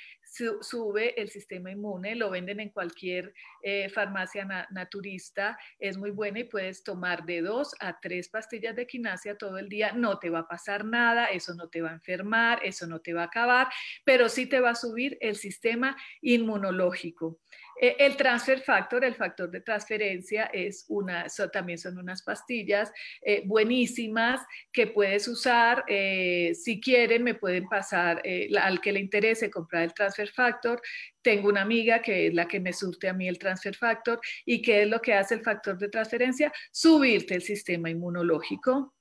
sube 0.61 1.19
el 1.19 1.31
sistema 1.31 1.71
inmune, 1.71 2.17
lo 2.17 2.29
venden 2.29 2.61
en 2.61 2.69
cualquier 2.69 3.33
eh, 3.63 3.89
farmacia 3.89 4.45
naturista, 4.71 5.59
es 5.79 5.97
muy 5.97 6.11
buena 6.11 6.41
y 6.41 6.45
puedes 6.45 6.85
tomar 6.85 7.25
de 7.25 7.41
dos 7.41 7.75
a 7.81 7.99
tres 7.99 8.29
pastillas 8.29 8.77
de 8.77 8.83
equinacia 8.83 9.39
todo 9.39 9.57
el 9.57 9.71
día, 9.71 9.93
no 9.93 10.19
te 10.19 10.29
va 10.29 10.41
a 10.41 10.49
pasar 10.49 10.85
nada, 10.85 11.29
eso 11.29 11.55
no 11.55 11.71
te 11.71 11.81
va 11.81 11.93
a 11.93 11.95
enfermar, 11.95 12.61
eso 12.63 12.87
no 12.87 13.01
te 13.01 13.15
va 13.15 13.23
a 13.23 13.27
acabar, 13.27 13.69
pero 14.05 14.29
sí 14.29 14.45
te 14.45 14.61
va 14.61 14.71
a 14.71 14.75
subir 14.75 15.17
el 15.23 15.37
sistema 15.37 15.97
inmunológico. 16.21 17.41
Eh, 17.81 17.97
el 17.99 18.17
transfer 18.17 18.61
factor, 18.61 19.05
el 19.05 19.15
factor 19.15 19.51
de 19.51 19.61
transferencia, 19.61 20.45
es 20.45 20.85
una, 20.89 21.27
también 21.53 21.79
son 21.79 21.99
unas 21.99 22.23
pastillas 22.23 22.93
eh, 23.23 23.43
buenísimas 23.47 24.41
que 24.73 24.87
puedes 24.87 25.27
usar. 25.27 25.54
Eh, 25.89 26.55
si 26.55 26.81
quieren, 26.81 27.23
me 27.23 27.35
pueden 27.35 27.69
pasar 27.69 28.23
al 28.61 28.81
que 28.81 28.93
le 28.93 29.01
interese 29.01 29.51
comprar 29.51 29.83
el 29.83 29.95
transfer 29.95 30.29
factor. 30.29 30.81
Tengo 31.23 31.49
una 31.49 31.63
amiga 31.63 32.03
que 32.03 32.29
es 32.29 32.35
la 32.35 32.47
que 32.47 32.61
me 32.61 32.73
surte 32.73 33.09
a 33.09 33.13
mí 33.13 33.29
el 33.29 33.39
transfer 33.39 33.75
factor 33.75 34.21
y 34.45 34.63
qué 34.63 34.83
es 34.83 34.89
lo 34.89 35.01
que 35.01 35.15
hace 35.15 35.35
el 35.35 35.43
factor 35.43 35.79
de 35.79 35.89
transferencia, 35.89 36.53
subirte 36.71 37.35
el 37.35 37.43
sistema 37.43 37.91
inmunológico 37.91 38.95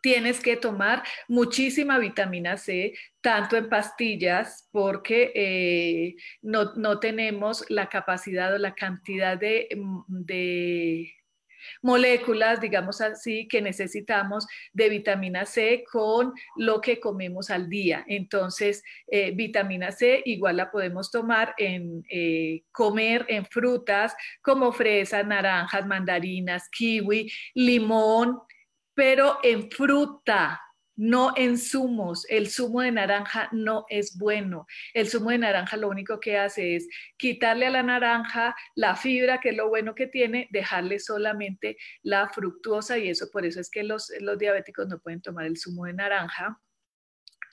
tienes 0.00 0.40
que 0.40 0.56
tomar 0.56 1.02
muchísima 1.28 1.98
vitamina 1.98 2.56
C, 2.56 2.94
tanto 3.20 3.56
en 3.56 3.68
pastillas, 3.68 4.68
porque 4.72 5.32
eh, 5.34 6.16
no, 6.42 6.98
tenemos 7.00 7.64
la 7.68 7.88
capacidad 7.88 8.54
o 8.54 8.58
la 8.58 8.74
cantidad 8.74 9.38
de, 9.38 9.68
mm, 9.76 10.24
moléculas, 11.82 12.60
digamos 12.60 13.00
así, 13.00 13.48
que 13.48 13.62
necesitamos 13.62 14.46
de 14.72 14.88
vitamina 14.88 15.46
C 15.46 15.84
con 15.90 16.32
lo 16.56 16.80
que 16.80 17.00
comemos 17.00 17.50
al 17.50 17.68
día. 17.68 18.04
Entonces, 18.06 18.82
eh, 19.06 19.32
vitamina 19.32 19.92
C 19.92 20.22
igual 20.24 20.56
la 20.56 20.70
podemos 20.70 21.10
tomar 21.10 21.54
en 21.58 22.04
eh, 22.10 22.64
comer 22.72 23.26
en 23.28 23.44
frutas 23.46 24.14
como 24.42 24.72
fresas, 24.72 25.26
naranjas, 25.26 25.86
mandarinas, 25.86 26.68
kiwi, 26.70 27.30
limón, 27.54 28.38
pero 28.94 29.38
en 29.42 29.70
fruta, 29.70 30.60
no 31.00 31.32
en 31.34 31.56
zumos. 31.56 32.26
El 32.28 32.50
zumo 32.50 32.82
de 32.82 32.92
naranja 32.92 33.48
no 33.52 33.86
es 33.88 34.18
bueno. 34.18 34.66
El 34.92 35.08
zumo 35.08 35.30
de 35.30 35.38
naranja 35.38 35.78
lo 35.78 35.88
único 35.88 36.20
que 36.20 36.36
hace 36.36 36.76
es 36.76 36.88
quitarle 37.16 37.66
a 37.66 37.70
la 37.70 37.82
naranja 37.82 38.54
la 38.74 38.94
fibra, 38.94 39.40
que 39.40 39.48
es 39.48 39.56
lo 39.56 39.70
bueno 39.70 39.94
que 39.94 40.08
tiene, 40.08 40.46
dejarle 40.50 40.98
solamente 40.98 41.78
la 42.02 42.28
fructuosa 42.28 42.98
y 42.98 43.08
eso 43.08 43.30
por 43.30 43.46
eso 43.46 43.60
es 43.60 43.70
que 43.70 43.82
los, 43.82 44.12
diabéticos 44.38 44.88
no 44.88 45.00
pueden 45.00 45.22
tomar 45.22 45.46
el 45.46 45.56
zumo 45.56 45.86
de 45.86 45.94
naranja. 45.94 46.60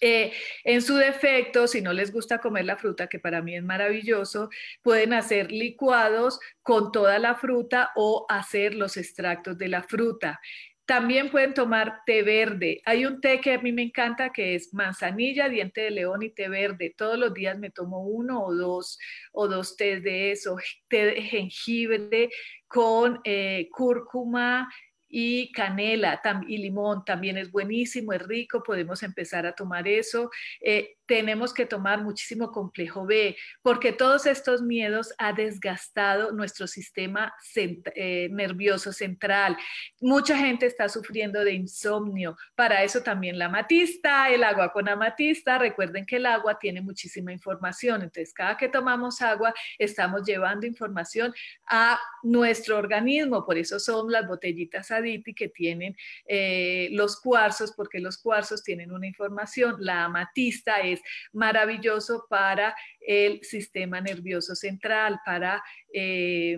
Eh, 0.01 0.33
en 0.65 0.81
su 0.81 0.95
defecto, 0.95 1.67
si 1.67 1.81
no 1.81 1.93
les 1.93 2.11
gusta 2.11 2.39
comer 2.39 2.65
la 2.65 2.77
fruta, 2.77 3.07
que 3.07 3.17
para 3.17 3.41
mí 3.41 3.55
es 3.55 3.63
maravilloso, 3.63 4.49
pueden 4.83 5.13
hacer 5.13 5.51
licuados 5.51 6.39
con 6.61 6.91
toda 6.91 7.17
la 7.17 7.35
fruta 7.35 7.91
o 7.95 8.25
hacer 8.29 8.75
los 8.75 8.97
extractos 8.97 9.57
de 9.57 9.69
la 9.69 9.83
fruta. 9.83 10.39
También 10.87 11.29
pueden 11.29 11.53
tomar 11.53 12.01
té 12.05 12.23
verde. 12.23 12.81
Hay 12.85 13.05
un 13.05 13.19
té 13.19 13.41
que 13.41 13.53
a 13.53 13.59
mí 13.59 13.73
me 13.73 13.81
encanta 13.81 14.31
que 14.31 14.55
es 14.55 14.73
manzanilla, 14.73 15.49
diente 15.49 15.81
de 15.81 15.91
león 15.91 16.23
y 16.23 16.29
té 16.29 16.47
verde. 16.47 16.95
Todos 16.97 17.19
los 17.19 17.33
días 17.33 17.59
me 17.59 17.71
tomo 17.71 18.07
uno 18.07 18.41
o 18.41 18.55
dos 18.55 18.97
o 19.33 19.49
dos 19.49 19.75
tés 19.75 20.01
de 20.01 20.31
eso. 20.31 20.55
Té 20.87 21.07
de 21.07 21.21
jengibre 21.21 22.29
con 22.67 23.19
eh, 23.25 23.67
cúrcuma, 23.69 24.69
y 25.09 25.51
canela 25.51 26.21
y 26.47 26.57
limón 26.57 27.05
también 27.05 27.37
es 27.37 27.51
buenísimo, 27.51 28.13
es 28.13 28.21
rico, 28.23 28.61
podemos 28.63 29.03
empezar 29.03 29.45
a 29.45 29.53
tomar 29.53 29.87
eso. 29.87 30.29
Eh, 30.61 30.96
tenemos 31.07 31.53
que 31.53 31.65
tomar 31.65 32.03
muchísimo 32.03 32.51
complejo 32.51 33.05
B, 33.05 33.35
porque 33.61 33.93
todos 33.93 34.25
estos 34.25 34.61
miedos 34.61 35.13
ha 35.17 35.33
desgastado 35.33 36.31
nuestro 36.33 36.67
sistema 36.67 37.33
eh, 37.55 38.27
nervioso 38.31 38.91
central. 38.91 39.57
Mucha 40.01 40.37
gente 40.37 40.65
está 40.65 40.89
sufriendo 40.89 41.43
de 41.43 41.53
insomnio, 41.53 42.37
para 42.55 42.83
eso 42.83 43.01
también 43.01 43.39
la 43.39 43.45
amatista, 43.45 44.29
el 44.29 44.43
agua 44.43 44.71
con 44.71 44.89
amatista, 44.89 45.57
recuerden 45.57 46.05
que 46.05 46.17
el 46.17 46.25
agua 46.25 46.59
tiene 46.59 46.81
muchísima 46.81 47.31
información, 47.31 48.01
entonces 48.01 48.33
cada 48.33 48.57
que 48.57 48.67
tomamos 48.67 49.21
agua 49.21 49.53
estamos 49.79 50.23
llevando 50.25 50.67
información 50.67 51.33
a 51.65 51.99
nuestro 52.21 52.77
organismo, 52.77 53.45
por 53.45 53.57
eso 53.57 53.79
son 53.79 54.11
las 54.11 54.27
botellitas 54.27 54.91
Aditi 54.91 55.33
que 55.33 55.47
tienen 55.47 55.95
eh, 56.25 56.89
los 56.91 57.21
cuarzos, 57.21 57.71
porque 57.71 57.99
los 57.99 58.17
cuarzos 58.17 58.61
tienen 58.61 58.91
una 58.91 59.07
información, 59.07 59.77
la 59.79 60.03
amatista 60.05 60.81
es 60.81 60.96
maravilloso 61.33 62.25
para 62.29 62.75
el 62.99 63.43
sistema 63.43 64.01
nervioso 64.01 64.55
central, 64.55 65.19
para... 65.25 65.63
Eh, 65.93 66.57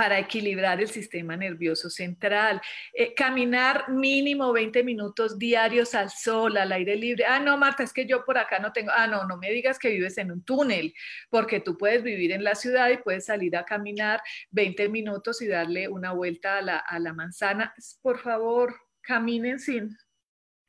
para 0.00 0.18
equilibrar 0.18 0.80
el 0.80 0.88
sistema 0.88 1.36
nervioso 1.36 1.90
central. 1.90 2.58
Eh, 2.94 3.12
caminar 3.12 3.90
mínimo 3.90 4.50
20 4.50 4.82
minutos 4.82 5.38
diarios 5.38 5.94
al 5.94 6.08
sol, 6.08 6.56
al 6.56 6.72
aire 6.72 6.96
libre. 6.96 7.26
Ah, 7.26 7.38
no, 7.38 7.58
Marta, 7.58 7.82
es 7.82 7.92
que 7.92 8.06
yo 8.06 8.24
por 8.24 8.38
acá 8.38 8.58
no 8.60 8.72
tengo. 8.72 8.92
Ah, 8.94 9.06
no, 9.06 9.26
no 9.26 9.36
me 9.36 9.50
digas 9.50 9.78
que 9.78 9.90
vives 9.90 10.16
en 10.16 10.32
un 10.32 10.42
túnel, 10.42 10.94
porque 11.28 11.60
tú 11.60 11.76
puedes 11.76 12.02
vivir 12.02 12.32
en 12.32 12.44
la 12.44 12.54
ciudad 12.54 12.88
y 12.88 12.96
puedes 12.96 13.26
salir 13.26 13.54
a 13.58 13.66
caminar 13.66 14.22
20 14.52 14.88
minutos 14.88 15.42
y 15.42 15.48
darle 15.48 15.86
una 15.86 16.12
vuelta 16.12 16.56
a 16.56 16.62
la, 16.62 16.78
a 16.78 16.98
la 16.98 17.12
manzana. 17.12 17.74
Por 18.00 18.20
favor, 18.20 18.74
caminen 19.02 19.58
sin, 19.58 19.98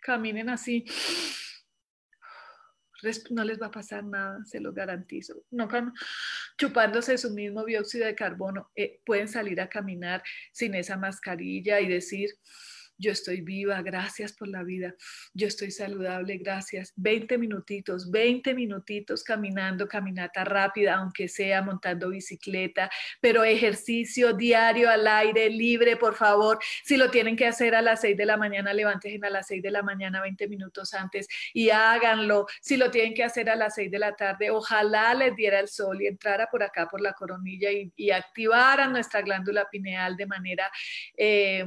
caminen 0.01 0.49
así 0.49 0.83
no 3.29 3.43
les 3.43 3.61
va 3.61 3.67
a 3.67 3.71
pasar 3.71 4.03
nada, 4.03 4.39
se 4.45 4.59
lo 4.59 4.73
garantizo. 4.73 5.43
No 5.51 5.67
chupándose 6.57 7.17
su 7.17 7.31
mismo 7.31 7.65
dióxido 7.65 8.05
de 8.05 8.15
carbono, 8.15 8.71
eh, 8.75 9.01
pueden 9.05 9.27
salir 9.27 9.59
a 9.61 9.69
caminar 9.69 10.23
sin 10.51 10.75
esa 10.75 10.97
mascarilla 10.97 11.79
y 11.79 11.87
decir, 11.87 12.29
yo 13.01 13.11
estoy 13.11 13.41
viva, 13.41 13.81
gracias 13.81 14.31
por 14.31 14.47
la 14.47 14.63
vida, 14.63 14.93
yo 15.33 15.47
estoy 15.47 15.71
saludable, 15.71 16.37
gracias. 16.37 16.93
20 16.95 17.37
minutitos, 17.39 18.11
20 18.11 18.53
minutitos 18.53 19.23
caminando, 19.23 19.87
caminata 19.87 20.43
rápida, 20.43 20.95
aunque 20.95 21.27
sea 21.27 21.63
montando 21.63 22.09
bicicleta, 22.09 22.89
pero 23.19 23.43
ejercicio 23.43 24.33
diario 24.33 24.89
al 24.89 25.07
aire 25.07 25.49
libre, 25.49 25.97
por 25.97 26.15
favor. 26.15 26.59
Si 26.83 26.95
lo 26.95 27.09
tienen 27.09 27.35
que 27.35 27.47
hacer 27.47 27.73
a 27.73 27.81
las 27.81 28.01
6 28.01 28.15
de 28.15 28.25
la 28.25 28.37
mañana, 28.37 28.71
levántense 28.71 29.25
a 29.25 29.29
las 29.31 29.47
6 29.47 29.63
de 29.63 29.71
la 29.71 29.81
mañana, 29.81 30.21
20 30.21 30.47
minutos 30.47 30.93
antes 30.93 31.27
y 31.53 31.71
háganlo. 31.71 32.45
Si 32.61 32.77
lo 32.77 32.91
tienen 32.91 33.15
que 33.15 33.23
hacer 33.23 33.49
a 33.49 33.55
las 33.55 33.75
6 33.75 33.89
de 33.89 33.99
la 33.99 34.15
tarde, 34.15 34.51
ojalá 34.51 35.15
les 35.15 35.35
diera 35.35 35.59
el 35.59 35.67
sol 35.67 36.01
y 36.01 36.07
entrara 36.07 36.47
por 36.51 36.61
acá 36.61 36.87
por 36.87 37.01
la 37.01 37.13
coronilla 37.13 37.71
y, 37.71 37.91
y 37.95 38.11
activara 38.11 38.87
nuestra 38.87 39.21
glándula 39.21 39.67
pineal 39.71 40.15
de 40.15 40.25
manera... 40.27 40.71
Eh, 41.17 41.65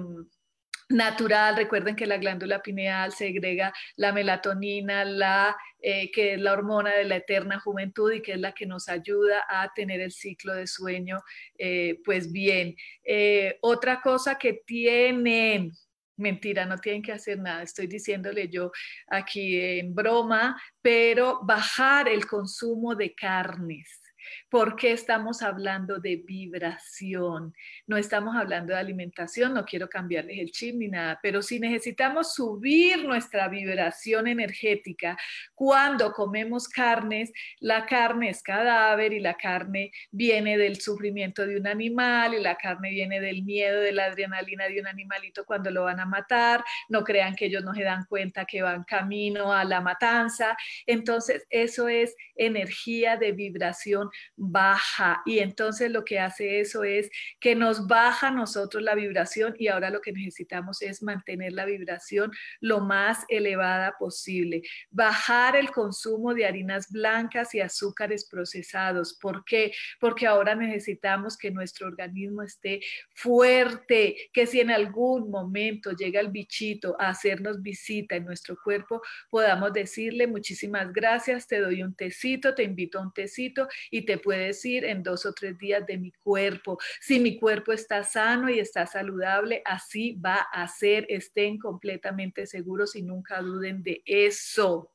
natural. 0.88 1.56
Recuerden 1.56 1.96
que 1.96 2.06
la 2.06 2.18
glándula 2.18 2.62
pineal 2.62 3.12
segrega 3.12 3.72
la 3.96 4.12
melatonina, 4.12 5.04
la, 5.04 5.56
eh, 5.80 6.10
que 6.10 6.34
es 6.34 6.40
la 6.40 6.52
hormona 6.52 6.94
de 6.94 7.04
la 7.04 7.16
eterna 7.16 7.60
juventud 7.60 8.12
y 8.12 8.22
que 8.22 8.32
es 8.32 8.40
la 8.40 8.52
que 8.52 8.66
nos 8.66 8.88
ayuda 8.88 9.44
a 9.48 9.72
tener 9.74 10.00
el 10.00 10.12
ciclo 10.12 10.54
de 10.54 10.66
sueño, 10.66 11.20
eh, 11.58 12.00
pues 12.04 12.32
bien. 12.32 12.76
Eh, 13.04 13.58
otra 13.60 14.00
cosa 14.00 14.36
que 14.36 14.62
tienen, 14.66 15.72
Mentira, 16.16 16.64
no 16.64 16.78
tienen 16.78 17.02
que 17.02 17.10
hacer 17.10 17.40
nada. 17.40 17.64
Estoy 17.64 17.88
diciéndole 17.88 18.48
yo 18.48 18.70
aquí 19.08 19.58
en 19.60 19.96
broma, 19.96 20.56
pero 20.80 21.40
bajar 21.42 22.08
el 22.08 22.24
consumo 22.24 22.94
de 22.94 23.12
carnes 23.16 24.03
¿Por 24.48 24.76
qué 24.76 24.92
estamos 24.92 25.42
hablando 25.42 25.98
de 25.98 26.16
vibración? 26.16 27.54
No 27.86 27.96
estamos 27.96 28.36
hablando 28.36 28.72
de 28.72 28.78
alimentación, 28.78 29.54
no 29.54 29.64
quiero 29.64 29.88
cambiarles 29.88 30.38
el 30.38 30.50
chip 30.50 30.76
ni 30.76 30.88
nada, 30.88 31.18
pero 31.22 31.42
si 31.42 31.60
necesitamos 31.60 32.34
subir 32.34 33.04
nuestra 33.04 33.48
vibración 33.48 34.26
energética 34.28 35.16
cuando 35.54 36.12
comemos 36.12 36.68
carnes, 36.68 37.32
la 37.60 37.86
carne 37.86 38.30
es 38.30 38.42
cadáver 38.42 39.12
y 39.12 39.20
la 39.20 39.34
carne 39.34 39.92
viene 40.10 40.58
del 40.58 40.80
sufrimiento 40.80 41.46
de 41.46 41.56
un 41.56 41.66
animal 41.66 42.34
y 42.34 42.40
la 42.40 42.56
carne 42.56 42.90
viene 42.90 43.20
del 43.20 43.42
miedo, 43.42 43.80
de 43.80 43.92
la 43.92 44.06
adrenalina 44.06 44.68
de 44.68 44.80
un 44.80 44.86
animalito 44.86 45.44
cuando 45.44 45.70
lo 45.70 45.84
van 45.84 46.00
a 46.00 46.06
matar. 46.06 46.64
No 46.88 47.04
crean 47.04 47.34
que 47.34 47.46
ellos 47.46 47.64
no 47.64 47.74
se 47.74 47.82
dan 47.82 48.04
cuenta 48.06 48.44
que 48.44 48.62
van 48.62 48.84
camino 48.84 49.52
a 49.52 49.64
la 49.64 49.80
matanza. 49.80 50.56
Entonces, 50.86 51.46
eso 51.50 51.88
es 51.88 52.14
energía 52.36 53.16
de 53.16 53.32
vibración 53.32 54.10
baja 54.36 55.22
y 55.26 55.38
entonces 55.38 55.90
lo 55.90 56.04
que 56.04 56.18
hace 56.18 56.60
eso 56.60 56.84
es 56.84 57.10
que 57.40 57.54
nos 57.54 57.86
baja 57.86 58.30
nosotros 58.30 58.82
la 58.82 58.94
vibración 58.94 59.54
y 59.58 59.68
ahora 59.68 59.90
lo 59.90 60.00
que 60.00 60.12
necesitamos 60.12 60.82
es 60.82 61.02
mantener 61.02 61.52
la 61.52 61.64
vibración 61.64 62.32
lo 62.60 62.80
más 62.80 63.24
elevada 63.28 63.96
posible. 63.98 64.62
Bajar 64.90 65.56
el 65.56 65.70
consumo 65.70 66.34
de 66.34 66.46
harinas 66.46 66.90
blancas 66.90 67.54
y 67.54 67.60
azúcares 67.60 68.24
procesados. 68.24 69.18
¿Por 69.20 69.44
qué? 69.44 69.72
Porque 70.00 70.26
ahora 70.26 70.54
necesitamos 70.54 71.36
que 71.36 71.50
nuestro 71.50 71.86
organismo 71.86 72.42
esté 72.42 72.80
fuerte, 73.14 74.30
que 74.32 74.46
si 74.46 74.60
en 74.60 74.70
algún 74.70 75.30
momento 75.30 75.92
llega 75.92 76.20
el 76.20 76.28
bichito 76.28 76.96
a 76.98 77.10
hacernos 77.10 77.62
visita 77.62 78.16
en 78.16 78.24
nuestro 78.24 78.56
cuerpo, 78.62 79.02
podamos 79.30 79.72
decirle 79.72 80.26
muchísimas 80.26 80.92
gracias, 80.92 81.46
te 81.46 81.60
doy 81.60 81.82
un 81.82 81.94
tecito, 81.94 82.54
te 82.54 82.62
invito 82.62 82.98
a 82.98 83.02
un 83.02 83.12
tecito 83.12 83.68
y 83.90 84.02
te 84.02 84.13
puedes 84.18 84.64
ir 84.64 84.84
en 84.84 85.02
dos 85.02 85.26
o 85.26 85.32
tres 85.32 85.58
días 85.58 85.86
de 85.86 85.98
mi 85.98 86.12
cuerpo. 86.12 86.78
Si 87.00 87.20
mi 87.20 87.38
cuerpo 87.38 87.72
está 87.72 88.02
sano 88.04 88.48
y 88.48 88.58
está 88.58 88.86
saludable, 88.86 89.62
así 89.64 90.12
va 90.12 90.36
a 90.52 90.66
ser. 90.68 91.06
Estén 91.08 91.58
completamente 91.58 92.46
seguros 92.46 92.96
y 92.96 93.02
nunca 93.02 93.40
duden 93.40 93.82
de 93.82 94.02
eso. 94.04 94.90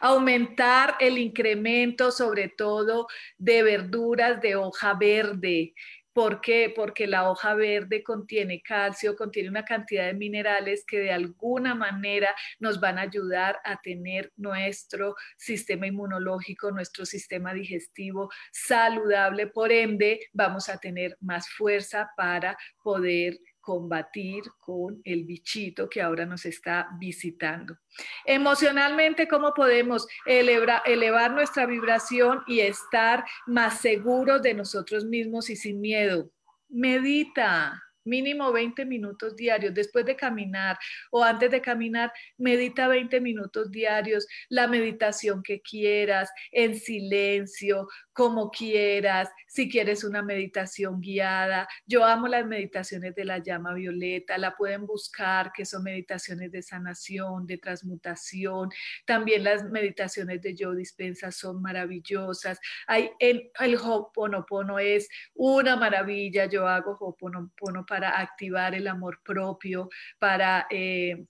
Aumentar 0.00 0.96
el 1.00 1.18
incremento, 1.18 2.10
sobre 2.10 2.48
todo 2.48 3.06
de 3.38 3.62
verduras 3.62 4.40
de 4.40 4.56
hoja 4.56 4.94
verde. 4.94 5.74
¿Por 6.16 6.40
qué? 6.40 6.72
Porque 6.74 7.06
la 7.06 7.30
hoja 7.30 7.52
verde 7.52 8.02
contiene 8.02 8.62
calcio, 8.62 9.16
contiene 9.16 9.50
una 9.50 9.66
cantidad 9.66 10.06
de 10.06 10.14
minerales 10.14 10.82
que 10.86 10.98
de 10.98 11.12
alguna 11.12 11.74
manera 11.74 12.34
nos 12.58 12.80
van 12.80 12.96
a 12.96 13.02
ayudar 13.02 13.60
a 13.64 13.82
tener 13.82 14.32
nuestro 14.34 15.14
sistema 15.36 15.86
inmunológico, 15.86 16.70
nuestro 16.70 17.04
sistema 17.04 17.52
digestivo 17.52 18.30
saludable. 18.50 19.48
Por 19.48 19.70
ende, 19.70 20.20
vamos 20.32 20.70
a 20.70 20.78
tener 20.78 21.18
más 21.20 21.50
fuerza 21.50 22.08
para 22.16 22.56
poder 22.82 23.38
combatir 23.66 24.44
con 24.60 25.00
el 25.02 25.24
bichito 25.24 25.88
que 25.88 26.00
ahora 26.00 26.24
nos 26.24 26.46
está 26.46 26.86
visitando. 27.00 27.76
Emocionalmente, 28.24 29.26
¿cómo 29.26 29.52
podemos 29.54 30.06
elevar, 30.24 31.32
nuestra 31.32 31.66
vibración 31.66 32.44
y 32.46 32.60
estar 32.60 33.24
más 33.44 33.80
seguros 33.80 34.40
de 34.40 34.54
nosotros 34.54 35.04
mismos 35.04 35.50
y 35.50 35.56
sin 35.56 35.80
miedo? 35.80 36.30
Medita, 36.68 37.82
mínimo 38.04 38.52
20 38.52 38.84
minutos 38.84 39.34
diarios 39.34 39.74
después 39.74 40.06
de 40.06 40.14
caminar 40.14 40.78
o 41.10 41.24
antes 41.24 41.50
de 41.50 41.60
caminar, 41.60 42.12
medita 42.38 42.86
20 42.86 43.20
minutos 43.20 43.72
diarios, 43.72 44.28
la 44.48 44.68
meditación 44.68 45.42
que 45.42 45.60
quieras, 45.60 46.30
en 46.52 46.76
silencio, 46.78 47.88
como 48.16 48.50
quieras, 48.50 49.28
si 49.46 49.68
quieres 49.68 50.02
una 50.02 50.22
meditación 50.22 51.02
guiada. 51.02 51.68
Yo 51.84 52.02
amo 52.02 52.28
las 52.28 52.46
meditaciones 52.46 53.14
de 53.14 53.26
la 53.26 53.38
llama 53.38 53.74
violeta, 53.74 54.38
la 54.38 54.56
pueden 54.56 54.86
buscar, 54.86 55.52
que 55.52 55.66
son 55.66 55.82
meditaciones 55.82 56.50
de 56.50 56.62
sanación, 56.62 57.46
de 57.46 57.58
transmutación. 57.58 58.70
También 59.04 59.44
las 59.44 59.64
meditaciones 59.64 60.40
de 60.40 60.54
Joe 60.58 60.74
Dispensa 60.76 61.30
son 61.30 61.60
maravillosas. 61.60 62.58
Hay 62.86 63.10
en 63.18 63.50
el 63.60 63.76
Ho'oponopono 63.76 64.78
es 64.78 65.10
una 65.34 65.76
maravilla. 65.76 66.46
Yo 66.46 66.66
hago 66.66 66.96
Ho'oponopono 66.98 67.84
para 67.84 68.18
activar 68.18 68.74
el 68.74 68.88
amor 68.88 69.20
propio, 69.22 69.90
para 70.18 70.66
eh, 70.70 71.26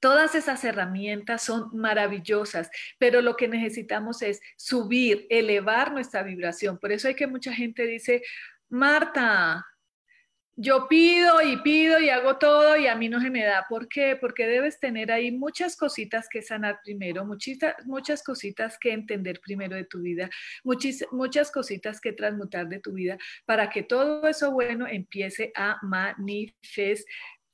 Todas 0.00 0.34
esas 0.34 0.62
herramientas 0.64 1.42
son 1.42 1.70
maravillosas, 1.76 2.70
pero 2.98 3.20
lo 3.20 3.36
que 3.36 3.48
necesitamos 3.48 4.22
es 4.22 4.40
subir, 4.56 5.26
elevar 5.30 5.92
nuestra 5.92 6.22
vibración. 6.22 6.78
Por 6.78 6.92
eso 6.92 7.08
hay 7.08 7.14
que 7.14 7.26
mucha 7.26 7.52
gente 7.52 7.84
dice, 7.84 8.22
Marta, 8.68 9.64
yo 10.60 10.88
pido 10.88 11.40
y 11.40 11.56
pido 11.58 12.00
y 12.00 12.10
hago 12.10 12.36
todo 12.36 12.76
y 12.76 12.88
a 12.88 12.96
mí 12.96 13.08
no 13.08 13.20
se 13.20 13.30
me 13.30 13.44
da. 13.44 13.66
¿Por 13.68 13.86
qué? 13.86 14.16
Porque 14.20 14.48
debes 14.48 14.80
tener 14.80 15.12
ahí 15.12 15.30
muchas 15.30 15.76
cositas 15.76 16.28
que 16.28 16.42
sanar 16.42 16.80
primero, 16.82 17.24
muchas, 17.24 17.56
muchas 17.86 18.24
cositas 18.24 18.76
que 18.76 18.92
entender 18.92 19.40
primero 19.40 19.76
de 19.76 19.84
tu 19.84 20.00
vida, 20.00 20.28
muchas, 20.64 21.04
muchas 21.12 21.52
cositas 21.52 22.00
que 22.00 22.12
transmutar 22.12 22.68
de 22.68 22.80
tu 22.80 22.92
vida 22.92 23.18
para 23.46 23.70
que 23.70 23.84
todo 23.84 24.26
eso 24.26 24.50
bueno 24.50 24.88
empiece 24.88 25.52
a 25.54 25.78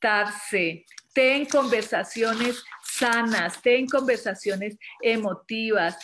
manifestarse 0.05 0.85
ten 1.15 1.47
conversaciones 1.47 2.65
sanas, 2.83 3.63
ten 3.63 3.87
conversaciones 3.87 4.77
emotivas, 5.01 5.97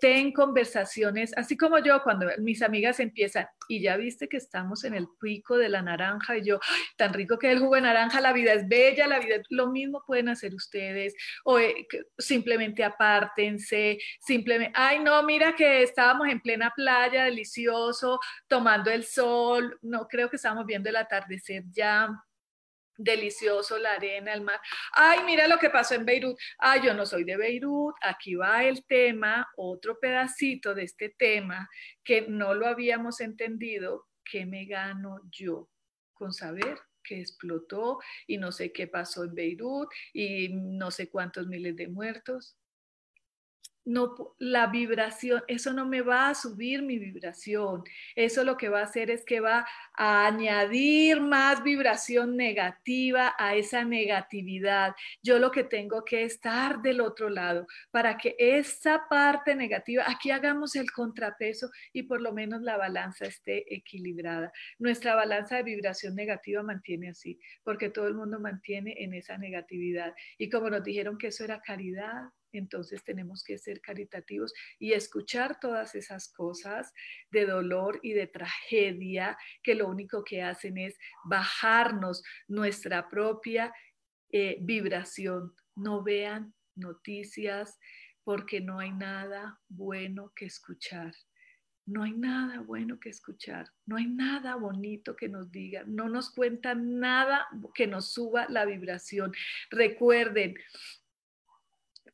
ten 0.00 0.32
conversaciones, 0.32 1.32
así 1.36 1.56
como 1.56 1.78
yo 1.78 2.02
cuando 2.02 2.26
mis 2.38 2.62
amigas 2.62 3.00
empiezan, 3.00 3.46
y 3.68 3.80
ya 3.80 3.96
viste 3.96 4.28
que 4.28 4.36
estamos 4.36 4.84
en 4.84 4.94
el 4.94 5.08
pico 5.20 5.56
de 5.56 5.70
la 5.70 5.80
naranja, 5.80 6.36
y 6.36 6.44
yo, 6.44 6.60
tan 6.96 7.14
rico 7.14 7.38
que 7.38 7.48
es 7.48 7.54
el 7.54 7.60
jugo 7.60 7.76
de 7.76 7.82
naranja, 7.82 8.20
la 8.20 8.34
vida 8.34 8.52
es 8.52 8.68
bella, 8.68 9.06
la 9.06 9.18
vida, 9.18 9.36
lo 9.48 9.68
mismo 9.68 10.02
pueden 10.06 10.28
hacer 10.28 10.54
ustedes, 10.54 11.14
o 11.44 11.58
eh, 11.58 11.86
simplemente 12.18 12.84
apártense, 12.84 13.98
simplemente, 14.20 14.72
ay 14.76 14.98
no, 14.98 15.22
mira 15.22 15.54
que 15.54 15.82
estábamos 15.82 16.28
en 16.28 16.40
plena 16.40 16.70
playa, 16.76 17.24
delicioso, 17.24 18.20
tomando 18.46 18.90
el 18.90 19.04
sol, 19.04 19.78
no 19.80 20.06
creo 20.06 20.28
que 20.28 20.36
estábamos 20.36 20.66
viendo 20.66 20.90
el 20.90 20.96
atardecer 20.96 21.64
ya, 21.70 22.10
delicioso 22.96 23.78
la 23.78 23.94
arena, 23.94 24.32
el 24.32 24.42
mar. 24.42 24.60
Ay, 24.92 25.20
mira 25.24 25.48
lo 25.48 25.58
que 25.58 25.70
pasó 25.70 25.94
en 25.94 26.04
Beirut. 26.04 26.38
Ay, 26.58 26.82
yo 26.84 26.94
no 26.94 27.06
soy 27.06 27.24
de 27.24 27.36
Beirut. 27.36 27.94
Aquí 28.02 28.34
va 28.34 28.64
el 28.64 28.84
tema, 28.86 29.48
otro 29.56 29.98
pedacito 29.98 30.74
de 30.74 30.84
este 30.84 31.10
tema 31.10 31.68
que 32.02 32.22
no 32.22 32.54
lo 32.54 32.66
habíamos 32.66 33.20
entendido. 33.20 34.06
¿Qué 34.24 34.46
me 34.46 34.64
gano 34.64 35.20
yo 35.30 35.68
con 36.12 36.32
saber 36.32 36.78
que 37.02 37.20
explotó 37.20 37.98
y 38.26 38.38
no 38.38 38.50
sé 38.50 38.72
qué 38.72 38.86
pasó 38.86 39.24
en 39.24 39.34
Beirut 39.34 39.88
y 40.12 40.48
no 40.50 40.90
sé 40.90 41.10
cuántos 41.10 41.46
miles 41.46 41.76
de 41.76 41.88
muertos? 41.88 42.56
No, 43.84 44.34
la 44.38 44.68
vibración, 44.68 45.42
eso 45.46 45.72
no 45.72 45.86
me 45.86 46.00
va 46.00 46.30
a 46.30 46.34
subir 46.34 46.82
mi 46.82 46.98
vibración. 46.98 47.84
Eso 48.16 48.44
lo 48.44 48.56
que 48.56 48.68
va 48.68 48.80
a 48.80 48.84
hacer 48.84 49.10
es 49.10 49.24
que 49.24 49.40
va 49.40 49.66
a 49.94 50.26
añadir 50.26 51.20
más 51.20 51.62
vibración 51.62 52.36
negativa 52.36 53.34
a 53.38 53.54
esa 53.54 53.84
negatividad. 53.84 54.94
Yo 55.22 55.38
lo 55.38 55.50
que 55.50 55.64
tengo 55.64 56.04
que 56.04 56.24
estar 56.24 56.80
del 56.82 57.00
otro 57.00 57.28
lado 57.28 57.66
para 57.90 58.16
que 58.16 58.34
esa 58.38 59.06
parte 59.08 59.54
negativa, 59.54 60.04
aquí 60.06 60.30
hagamos 60.30 60.76
el 60.76 60.90
contrapeso 60.90 61.70
y 61.92 62.04
por 62.04 62.20
lo 62.20 62.32
menos 62.32 62.62
la 62.62 62.76
balanza 62.76 63.26
esté 63.26 63.74
equilibrada. 63.74 64.52
Nuestra 64.78 65.14
balanza 65.14 65.56
de 65.56 65.62
vibración 65.62 66.14
negativa 66.14 66.62
mantiene 66.62 67.10
así, 67.10 67.38
porque 67.62 67.90
todo 67.90 68.08
el 68.08 68.14
mundo 68.14 68.40
mantiene 68.40 68.94
en 68.98 69.14
esa 69.14 69.36
negatividad. 69.36 70.14
Y 70.38 70.48
como 70.48 70.70
nos 70.70 70.82
dijeron 70.82 71.18
que 71.18 71.28
eso 71.28 71.44
era 71.44 71.60
caridad, 71.60 72.30
entonces 72.58 73.02
tenemos 73.04 73.42
que 73.44 73.58
ser 73.58 73.80
caritativos 73.80 74.52
y 74.78 74.92
escuchar 74.92 75.58
todas 75.60 75.94
esas 75.94 76.32
cosas 76.32 76.92
de 77.30 77.46
dolor 77.46 78.00
y 78.02 78.12
de 78.12 78.26
tragedia 78.26 79.36
que 79.62 79.74
lo 79.74 79.88
único 79.88 80.24
que 80.24 80.42
hacen 80.42 80.78
es 80.78 80.98
bajarnos 81.24 82.22
nuestra 82.48 83.08
propia 83.08 83.72
eh, 84.30 84.58
vibración. 84.60 85.54
No 85.76 86.02
vean 86.02 86.54
noticias 86.74 87.78
porque 88.24 88.60
no 88.60 88.78
hay 88.78 88.92
nada 88.92 89.60
bueno 89.68 90.32
que 90.34 90.46
escuchar. 90.46 91.14
No 91.86 92.02
hay 92.02 92.12
nada 92.12 92.60
bueno 92.60 92.98
que 92.98 93.10
escuchar, 93.10 93.66
no 93.84 93.96
hay 93.96 94.06
nada 94.06 94.56
bonito 94.56 95.14
que 95.14 95.28
nos 95.28 95.52
diga, 95.52 95.84
no 95.86 96.08
nos 96.08 96.30
cuenta 96.30 96.74
nada 96.74 97.46
que 97.74 97.86
nos 97.86 98.10
suba 98.10 98.46
la 98.48 98.64
vibración. 98.64 99.34
Recuerden, 99.70 100.54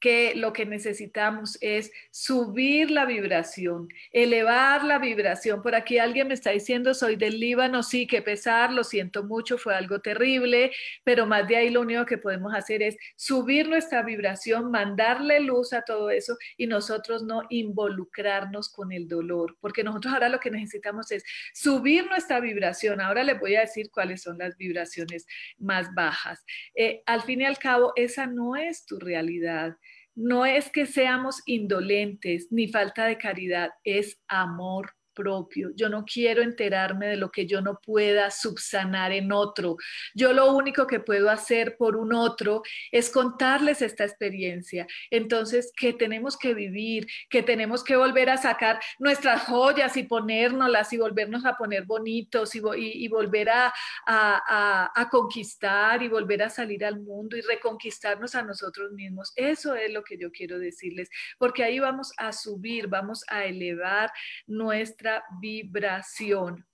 que 0.01 0.35
lo 0.35 0.53
que 0.53 0.67
necesitamos 0.67 1.59
es 1.61 1.93
subir 2.11 2.91
la 2.91 3.05
vibración, 3.05 3.89
elevar 4.13 4.83
la 4.83 4.99
vibración. 4.99 5.63
Por 5.63 5.75
aquí 5.75 5.99
alguien 5.99 6.29
me 6.29 6.35
está 6.35 6.51
diciendo, 6.51 6.95
soy 6.95 7.17
del 7.17 7.39
Líbano, 7.39 7.83
sí, 7.83 8.07
que 8.07 8.23
pesar, 8.23 8.73
lo 8.73 8.83
siento 8.83 9.25
mucho, 9.25 9.59
fue 9.59 9.75
algo 9.75 10.01
terrible, 10.01 10.73
pero 11.05 11.27
más 11.27 11.47
de 11.47 11.57
ahí 11.57 11.71
lo 11.71 11.83
único 11.83 12.07
que 12.07 12.19
podemos 12.19 12.55
hacer 12.55 12.83
es 12.83 12.97
subir 13.17 13.69
nuestra 13.69 14.03
vibración, 14.03 14.71
mandarle 14.71 15.41
luz 15.41 15.73
a 15.73 15.83
todo 15.83 16.11
eso 16.11 16.37
y 16.57 16.67
nosotros 16.67 17.23
no 17.23 17.43
involucrarnos 17.51 18.71
con 18.71 18.93
el 18.93 19.07
dolor, 19.07 19.57
porque 19.61 19.85
nosotros 19.85 20.15
ahora 20.15 20.29
lo 20.31 20.41
que 20.41 20.51
necesitamos 20.51 21.11
es 21.13 21.25
subir 21.53 22.07
nuestra 22.07 22.41
vibración. 22.41 23.01
Ahora 23.01 23.23
les 23.23 23.39
voy 23.39 23.57
a 23.57 23.61
decir 23.61 23.91
cuáles 23.91 24.23
son 24.23 24.39
las 24.39 24.57
vibraciones 24.57 25.27
más 25.59 25.93
bajas. 25.95 26.45
Eh, 26.75 27.03
al 27.07 27.23
fin 27.23 27.43
y 27.43 27.45
al 27.45 27.59
cabo, 27.59 27.93
esa 27.97 28.27
no 28.27 28.57
es 28.57 28.87
tu 28.87 28.99
realidad. 28.99 29.77
No 30.15 30.45
es 30.45 30.71
que 30.71 30.87
seamos 30.87 31.43
indolentes 31.47 32.49
ni 32.51 32.69
falta 32.69 33.07
de 33.07 33.19
caridad, 33.19 33.71
es 33.85 34.21
amor 34.29 34.93
propio. 35.21 35.71
Yo 35.77 35.91
no 35.91 36.07
quiero 36.07 36.41
enterarme 36.41 37.09
de 37.09 37.17
lo 37.17 37.31
que 37.31 37.47
yo 37.47 37.61
no 37.61 37.79
pueda 37.79 38.31
subsanar 38.31 39.13
en 39.13 39.33
otro. 39.33 39.77
Yo 40.15 40.33
lo 40.33 40.55
único 40.55 40.87
que 40.87 40.99
puedo 40.99 41.29
hacer 41.29 41.77
por 41.77 41.97
un 41.97 42.15
otro 42.15 42.63
es 42.91 43.11
contarles 43.11 43.83
esta 43.83 44.05
experiencia. 44.05 44.87
Entonces, 45.11 45.73
que 45.77 45.93
tenemos 45.93 46.39
que 46.39 46.55
vivir, 46.55 47.07
que 47.29 47.43
tenemos 47.43 47.85
que 47.85 47.97
volver 47.97 48.31
a 48.31 48.39
sacar 48.39 48.81
nuestras 48.99 49.43
joyas 49.43 49.95
y 49.99 50.05
ponérnoslas 50.05 50.91
y 50.95 50.97
volvernos 50.97 51.45
a 51.45 51.57
poner 51.59 51.85
bonitos 51.85 52.55
y, 52.55 53.09
volver 53.09 53.51
a, 53.51 53.73
a 54.07 55.09
conquistar 55.11 56.03
y 56.03 56.09
volver 56.09 56.45
a 56.45 56.49
salir 56.49 56.83
al 56.85 56.99
mundo 57.01 57.37
y 57.37 57.43
reconquistarnos 57.43 58.35
a 58.35 58.43
nosotros 58.43 58.93
mismos. 58.93 59.35
Eso 59.37 59.75
es 59.75 59.93
lo 59.93 60.03
que 60.03 60.17
yo 60.17 60.33
quiero 60.33 60.59
decirles, 60.59 61.11
porque 61.39 61.63
ahí 61.63 61.79
vamos 61.79 62.13
a 62.17 62.33
subir, 62.33 62.87
vamos 62.87 63.23
a 63.29 63.45
elevar 63.45 64.11
nuestra 64.47 65.10
vibración. 65.41 66.67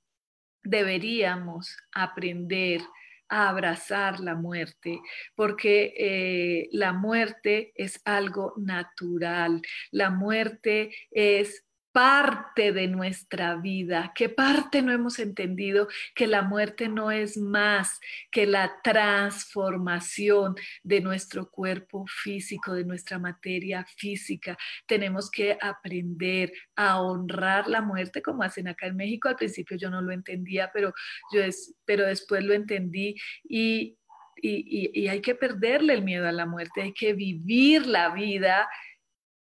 Deberíamos 0.62 1.76
aprender 1.92 2.80
a 3.28 3.48
abrazar 3.48 4.20
la 4.20 4.34
muerte, 4.34 5.00
porque 5.34 5.94
eh, 5.96 6.68
la 6.72 6.92
muerte 6.92 7.72
es 7.74 8.00
algo 8.04 8.54
natural, 8.56 9.62
la 9.90 10.10
muerte 10.10 10.94
es 11.10 11.65
parte 11.96 12.72
de 12.74 12.88
nuestra 12.88 13.56
vida, 13.56 14.12
qué 14.14 14.28
parte 14.28 14.82
no 14.82 14.92
hemos 14.92 15.18
entendido 15.18 15.88
que 16.14 16.26
la 16.26 16.42
muerte 16.42 16.90
no 16.90 17.10
es 17.10 17.38
más 17.38 18.00
que 18.30 18.44
la 18.44 18.82
transformación 18.84 20.56
de 20.82 21.00
nuestro 21.00 21.50
cuerpo 21.50 22.04
físico, 22.06 22.74
de 22.74 22.84
nuestra 22.84 23.18
materia 23.18 23.86
física. 23.96 24.58
Tenemos 24.86 25.30
que 25.30 25.56
aprender 25.58 26.52
a 26.74 27.00
honrar 27.00 27.66
la 27.66 27.80
muerte 27.80 28.20
como 28.20 28.42
hacen 28.42 28.68
acá 28.68 28.88
en 28.88 28.96
México. 28.96 29.30
Al 29.30 29.36
principio 29.36 29.78
yo 29.78 29.88
no 29.88 30.02
lo 30.02 30.12
entendía, 30.12 30.70
pero, 30.74 30.92
yo 31.32 31.42
es, 31.42 31.76
pero 31.86 32.04
después 32.04 32.44
lo 32.44 32.52
entendí 32.52 33.16
y, 33.42 33.96
y, 34.36 34.90
y 34.92 35.08
hay 35.08 35.22
que 35.22 35.34
perderle 35.34 35.94
el 35.94 36.02
miedo 36.02 36.28
a 36.28 36.32
la 36.32 36.44
muerte, 36.44 36.82
hay 36.82 36.92
que 36.92 37.14
vivir 37.14 37.86
la 37.86 38.10
vida 38.10 38.68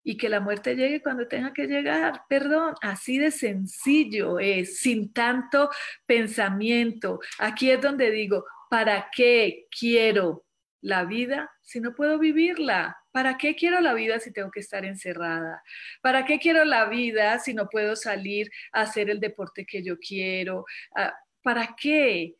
y 0.04 0.16
que 0.16 0.28
la 0.28 0.40
muerte 0.40 0.74
llegue 0.74 1.02
cuando 1.02 1.28
tenga 1.28 1.52
que 1.52 1.66
llegar. 1.66 2.22
Perdón, 2.28 2.74
así 2.80 3.18
de 3.18 3.30
sencillo 3.30 4.38
es, 4.38 4.78
sin 4.78 5.12
tanto 5.12 5.70
pensamiento. 6.06 7.20
Aquí 7.38 7.70
es 7.70 7.80
donde 7.80 8.10
digo, 8.10 8.44
¿para 8.68 9.08
qué 9.14 9.66
quiero 9.70 10.44
la 10.80 11.04
vida 11.04 11.50
si 11.62 11.80
no 11.80 11.94
puedo 11.94 12.18
vivirla? 12.18 12.98
¿Para 13.12 13.36
qué 13.36 13.54
quiero 13.54 13.80
la 13.80 13.94
vida 13.94 14.18
si 14.18 14.32
tengo 14.32 14.50
que 14.50 14.60
estar 14.60 14.84
encerrada? 14.84 15.62
¿Para 16.00 16.24
qué 16.24 16.38
quiero 16.38 16.64
la 16.64 16.86
vida 16.86 17.38
si 17.38 17.54
no 17.54 17.68
puedo 17.68 17.94
salir 17.94 18.50
a 18.72 18.82
hacer 18.82 19.10
el 19.10 19.20
deporte 19.20 19.66
que 19.66 19.82
yo 19.82 19.98
quiero? 19.98 20.64
Ah, 20.96 21.14
¿Para 21.42 21.74
qué? 21.76 22.36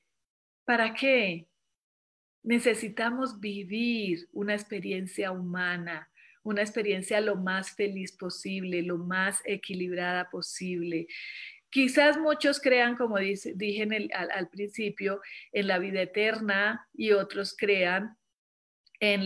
¿Para 0.65 0.95
qué? 0.95 1.47
Necesitamos 2.43 3.39
vivir 3.39 4.29
una 4.33 4.55
experiencia 4.55 5.31
humana 5.31 6.09
una 6.43 6.63
experiencia 6.63 7.21
lo 7.21 7.37
más 7.37 7.75
feliz 7.75 8.13
posible, 8.13 8.83
lo 8.83 8.99
más 8.99 9.41
equilibrada 9.45 10.29
posible. 10.31 11.07
Quizás 11.71 12.19
muchos 12.19 12.61
crean, 12.61 12.97
como 12.97 13.19
dije 13.19 13.89
al, 14.13 14.49
principio, 14.49 15.23
en 15.53 15.67
la 15.69 15.79
vida 15.79 16.03
eterna 16.03 16.87
y 16.93 17.13
otros 17.13 17.57
crean 17.57 18.19
eh, 19.01 19.25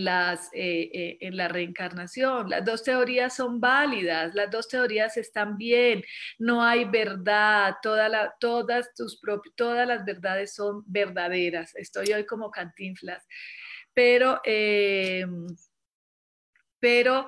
eh, 0.53 1.17
en 1.21 1.37
la 1.37 1.49
reencarnación. 1.49 2.49
Las 2.49 2.63
dos 2.63 2.83
teorías 2.83 3.35
son 3.35 3.59
válidas, 3.59 4.33
las 4.33 4.49
dos 4.49 4.67
teorías 4.69 5.17
están 5.17 5.57
bien, 5.57 6.03
no 6.39 6.63
hay 6.63 6.85
verdad, 6.85 7.75
toda 7.83 8.35
todas, 8.39 8.87
las 9.87 10.05
verdades 10.05 10.55
son 10.55 10.83
verdaderas. 10.87 11.75
Estoy 11.75 12.13
hoy 12.13 12.25
como 12.25 12.49
cantinflas, 12.49 13.27
pero... 13.93 14.39
Eh, 14.45 15.25
pero 16.79 17.27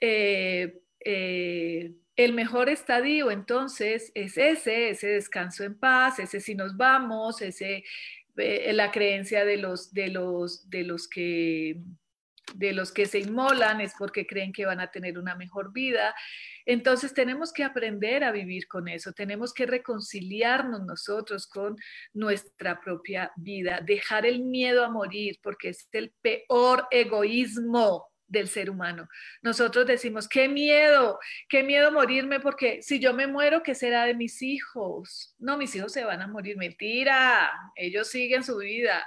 eh, 0.00 0.82
eh, 1.04 1.92
el 2.16 2.32
mejor 2.34 2.68
estadio 2.68 3.30
entonces 3.30 4.12
es 4.14 4.36
ese, 4.36 4.90
ese 4.90 5.08
descanso 5.08 5.64
en 5.64 5.78
paz, 5.78 6.18
ese 6.18 6.40
si 6.40 6.54
nos 6.54 6.76
vamos, 6.76 7.40
ese 7.40 7.84
eh, 8.36 8.72
la 8.72 8.90
creencia 8.90 9.44
de 9.44 9.56
los, 9.56 9.92
de 9.92 10.08
los, 10.08 10.68
de 10.68 10.84
los 10.84 11.08
que 11.08 11.80
de 12.54 12.72
los 12.72 12.90
que 12.90 13.06
se 13.06 13.20
inmolan 13.20 13.80
es 13.80 13.92
porque 13.96 14.26
creen 14.26 14.52
que 14.52 14.66
van 14.66 14.80
a 14.80 14.90
tener 14.90 15.18
una 15.18 15.36
mejor 15.36 15.72
vida. 15.72 16.14
Entonces 16.66 17.14
tenemos 17.14 17.52
que 17.52 17.64
aprender 17.64 18.24
a 18.24 18.32
vivir 18.32 18.66
con 18.66 18.88
eso, 18.88 19.12
tenemos 19.12 19.54
que 19.54 19.66
reconciliarnos 19.66 20.82
nosotros 20.82 21.46
con 21.46 21.76
nuestra 22.12 22.80
propia 22.80 23.32
vida, 23.36 23.80
dejar 23.84 24.26
el 24.26 24.40
miedo 24.40 24.84
a 24.84 24.90
morir 24.90 25.38
porque 25.42 25.70
es 25.70 25.88
el 25.92 26.12
peor 26.20 26.86
egoísmo 26.90 28.09
del 28.30 28.48
ser 28.48 28.70
humano. 28.70 29.08
Nosotros 29.42 29.86
decimos, 29.86 30.28
qué 30.28 30.48
miedo, 30.48 31.18
qué 31.48 31.62
miedo 31.62 31.92
morirme 31.92 32.40
porque 32.40 32.80
si 32.82 32.98
yo 32.98 33.12
me 33.12 33.26
muero, 33.26 33.62
¿qué 33.62 33.74
será 33.74 34.06
de 34.06 34.14
mis 34.14 34.40
hijos? 34.40 35.34
No, 35.38 35.58
mis 35.58 35.74
hijos 35.74 35.92
se 35.92 36.04
van 36.04 36.22
a 36.22 36.28
morir, 36.28 36.56
mentira, 36.56 37.50
ellos 37.74 38.08
siguen 38.08 38.44
su 38.44 38.56
vida. 38.58 39.06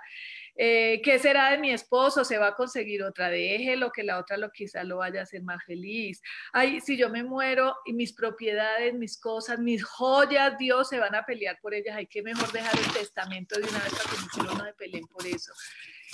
Eh, 0.55 1.01
¿Qué 1.03 1.17
será 1.17 1.49
de 1.49 1.57
mi 1.57 1.71
esposo? 1.71 2.23
Se 2.23 2.37
va 2.37 2.49
a 2.49 2.55
conseguir 2.55 3.01
otra, 3.01 3.29
déjelo, 3.29 3.91
que 3.91 4.03
la 4.03 4.19
otra 4.19 4.37
lo 4.37 4.51
quizá 4.51 4.83
lo 4.83 4.97
vaya 4.97 5.21
a 5.21 5.23
hacer 5.23 5.41
más 5.41 5.63
feliz. 5.63 6.21
Ay, 6.51 6.79
si 6.79 6.95
yo 6.95 7.09
me 7.09 7.23
muero 7.23 7.75
y 7.85 7.93
mis 7.93 8.13
propiedades, 8.13 8.93
mis 8.93 9.19
cosas, 9.19 9.57
mis 9.57 9.83
joyas, 9.83 10.57
Dios 10.59 10.89
se 10.89 10.99
van 10.99 11.15
a 11.15 11.25
pelear 11.25 11.59
por 11.59 11.73
ellas. 11.73 11.95
Hay 11.95 12.05
que 12.05 12.21
mejor 12.21 12.51
dejar 12.51 12.77
el 12.77 12.93
testamento 12.93 13.57
de 13.57 13.67
una 13.67 13.79
vez 13.79 13.93
para 13.93 14.09
que 14.09 14.21
mis 14.21 14.37
hijos 14.37 14.57
no 14.57 14.65
se 14.65 14.73
peleen 14.73 15.07
por 15.07 15.25
eso. 15.25 15.53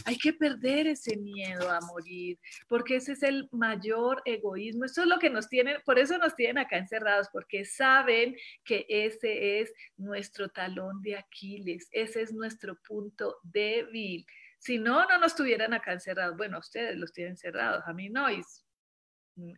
Hay 0.06 0.18
que 0.18 0.34
perder 0.34 0.88
ese 0.88 1.18
miedo 1.18 1.70
a 1.70 1.80
morir, 1.82 2.40
porque 2.68 2.98
ese 2.98 3.14
es 3.14 3.24
el 3.24 3.48
mayor 3.52 4.22
egoísmo. 4.26 4.86
Eso 4.86 5.02
es 5.02 5.08
lo 5.08 5.20
que 5.20 5.30
nos 5.30 5.50
tienen, 5.50 5.78
por 5.86 6.00
eso 6.00 6.18
nos 6.18 6.36
tienen 6.36 6.58
acá 6.60 6.78
encerrados, 6.78 7.28
porque 7.32 7.66
saben 7.66 8.36
que 8.64 8.86
ese 8.90 9.62
es 9.62 9.74
nuestro 9.98 10.50
talón 10.50 11.02
de 11.02 11.18
Aquiles, 11.18 11.88
ese 11.92 12.22
es 12.22 12.34
nuestro 12.34 12.78
punto 12.88 13.38
débil. 13.44 14.26
Si 14.60 14.78
no, 14.78 15.06
no 15.08 15.18
nos 15.18 15.36
tuvieran 15.36 15.74
acá 15.74 15.94
encerrados. 15.94 16.36
Bueno, 16.36 16.60
ustedes 16.60 16.98
los 16.98 17.14
tienen 17.14 17.34
encerrados, 17.34 17.84
a 17.86 17.94
mí 17.94 18.10
no. 18.10 18.28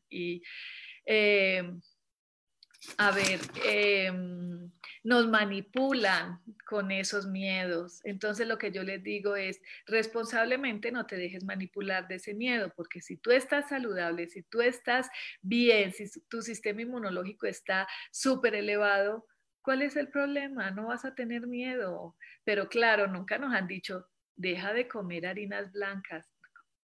Y, 0.09 0.43
eh, 1.05 1.71
a 2.97 3.11
ver, 3.11 3.39
em, 3.65 4.71
nos 5.03 5.27
manipulan 5.27 6.39
con 6.65 6.91
esos 6.91 7.25
miedos. 7.25 8.01
Entonces 8.03 8.47
lo 8.47 8.57
que 8.57 8.71
yo 8.71 8.83
les 8.83 9.03
digo 9.03 9.35
es, 9.35 9.59
responsablemente 9.87 10.91
no 10.91 11.05
te 11.05 11.15
dejes 11.15 11.43
manipular 11.43 12.07
de 12.07 12.15
ese 12.15 12.33
miedo, 12.33 12.71
porque 12.75 13.01
si 13.01 13.17
tú 13.17 13.31
estás 13.31 13.69
saludable, 13.69 14.27
si 14.27 14.43
tú 14.43 14.61
estás 14.61 15.09
bien, 15.41 15.91
si 15.91 16.07
tu 16.29 16.41
sistema 16.41 16.81
inmunológico 16.81 17.47
está 17.47 17.87
súper 18.11 18.55
elevado, 18.55 19.27
¿cuál 19.61 19.81
es 19.81 19.95
el 19.95 20.09
problema? 20.09 20.71
No 20.71 20.87
vas 20.87 21.05
a 21.05 21.15
tener 21.15 21.47
miedo. 21.47 22.15
Pero 22.43 22.69
claro, 22.69 23.07
nunca 23.07 23.37
nos 23.37 23.53
han 23.53 23.67
dicho, 23.67 24.07
deja 24.35 24.73
de 24.73 24.87
comer 24.87 25.25
harinas 25.25 25.71
blancas. 25.71 26.27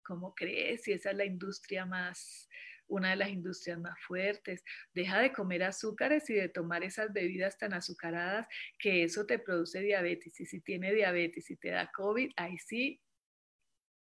¿Cómo 0.04 0.36
crees? 0.36 0.84
Si 0.84 0.94
esa 0.94 1.12
es 1.12 1.18
la 1.18 1.26
industria 1.26 1.86
más 1.86 2.48
una 2.88 3.12
de 3.12 3.16
las 3.16 3.30
industrias 3.30 3.80
más 3.80 4.00
fuertes. 4.02 4.64
Deja 4.94 5.20
de 5.20 5.32
comer 5.32 5.64
azúcares 5.64 6.30
y 6.30 6.34
de 6.34 6.50
tomar 6.50 6.84
esas 6.84 7.12
bebidas 7.14 7.58
tan 7.58 7.74
azucaradas 7.74 8.48
que 8.80 9.04
eso 9.04 9.26
te 9.26 9.40
produce 9.40 9.82
diabetes. 9.82 10.40
Y 10.40 10.46
si 10.46 10.62
tiene 10.62 10.94
diabetes 10.94 11.50
y 11.52 11.56
te 11.56 11.70
da 11.70 11.92
COVID, 11.92 12.32
ahí 12.36 12.58
sí 12.58 13.02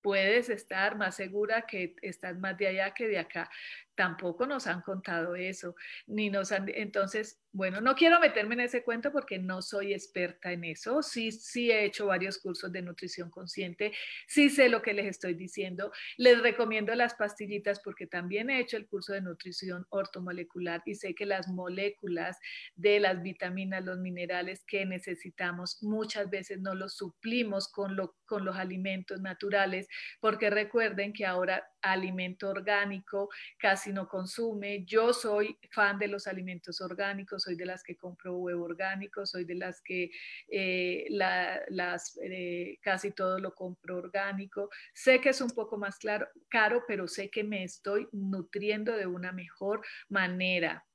puedes 0.07 0.49
estar 0.51 0.97
más 0.97 1.16
segura 1.16 1.66
que 1.66 1.97
estás 2.01 2.39
más 2.39 2.57
de 2.57 2.68
allá 2.68 2.95
que 2.95 3.09
de 3.09 3.18
acá. 3.18 3.51
Tampoco 3.97 4.47
nos 4.47 4.66
han 4.66 4.82
contado 4.82 5.34
eso, 5.34 5.74
ni 6.07 6.30
nos 6.30 6.53
han, 6.53 6.68
entonces 6.68 7.40
bueno, 7.57 7.80
no 7.80 7.94
quiero 7.94 8.20
meterme 8.20 8.53
en 8.53 8.61
ese 8.61 8.84
cuento 8.84 9.11
porque 9.11 9.38
no 9.38 9.62
soy 9.62 9.94
experta 9.94 10.53
en 10.53 10.62
eso. 10.64 11.03
Sí, 11.03 11.32
sí 11.32 11.70
he 11.70 11.86
hecho 11.86 12.05
varios 12.05 12.36
cursos 12.36 12.70
de 12.70 12.82
nutrición 12.82 13.30
consciente. 13.30 13.92
Sí 14.28 14.51
sé 14.51 14.68
lo 14.68 14.82
que 14.82 14.92
les 14.92 15.07
estoy 15.07 15.32
diciendo. 15.32 15.90
Les 16.18 16.42
recomiendo 16.42 16.94
las 16.94 17.14
pastillitas 17.14 17.80
porque 17.80 18.07
también 18.07 18.51
he 18.51 18.61
hecho 18.61 18.76
el 18.76 18.86
curso 18.86 19.14
de 19.14 19.22
nutrición 19.22 19.86
ortomolecular 19.88 20.82
y 20.84 20.97
sé 20.97 21.14
que 21.14 21.24
las 21.24 21.49
moléculas 21.49 22.38
de 22.74 23.01
las 23.01 23.22
vitaminas, 23.22 23.82
los 23.82 23.97
minerales 24.01 24.62
que 24.66 24.84
necesitamos 24.84 25.82
muchas 25.82 26.28
veces 26.28 26.61
no 26.61 26.74
los 26.74 26.94
suplimos 26.99 27.72
con, 27.72 27.97
lo, 27.97 28.16
con 28.26 28.44
los 28.44 28.57
alimentos 28.57 29.22
naturales 29.22 29.88
porque 30.20 30.51
recuerden 30.51 31.14
que 31.14 31.24
ahora 31.24 31.66
alimento 31.80 32.51
orgánico 32.51 33.30
casi 33.59 33.86
no 33.93 34.09
consume. 34.09 34.84
Yo 34.84 35.12
soy 35.12 35.59
fan 35.70 35.99
de 35.99 36.09
los 36.09 36.26
alimentos 36.26 36.80
orgánicos 36.80 37.37
soy 37.43 37.57
de 37.57 37.66
las 37.66 37.82
que 37.82 37.97
compro 37.97 38.37
huevo 38.37 38.64
orgánico, 38.64 39.26
soy 39.26 39.45
de 39.45 39.55
las 39.55 39.80
que 39.80 40.11
eh, 40.49 41.07
las, 41.11 42.18
eh, 42.22 42.78
casi 42.80 43.12
todo 43.12 43.39
lo 43.39 43.55
compro 43.55 43.99
orgánico. 43.99 44.70
Sé 44.95 45.20
que 45.20 45.30
es 45.30 45.41
un 45.41 45.51
poco 45.51 45.76
más 45.78 45.99
claro, 45.99 46.28
caro, 46.49 46.84
pero 46.87 47.09
sé 47.09 47.30
que 47.30 47.45
me 47.45 47.64
estoy 47.64 48.09
nutriendo 48.12 48.97
de 48.97 49.07
una 49.07 49.32
mejor 49.32 49.82
manera. 50.09 50.87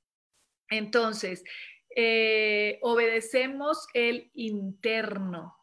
Entonces, 0.70 1.44
eh, 1.96 2.80
obedecemos 2.82 3.88
el 3.94 4.32
interno, 4.34 5.56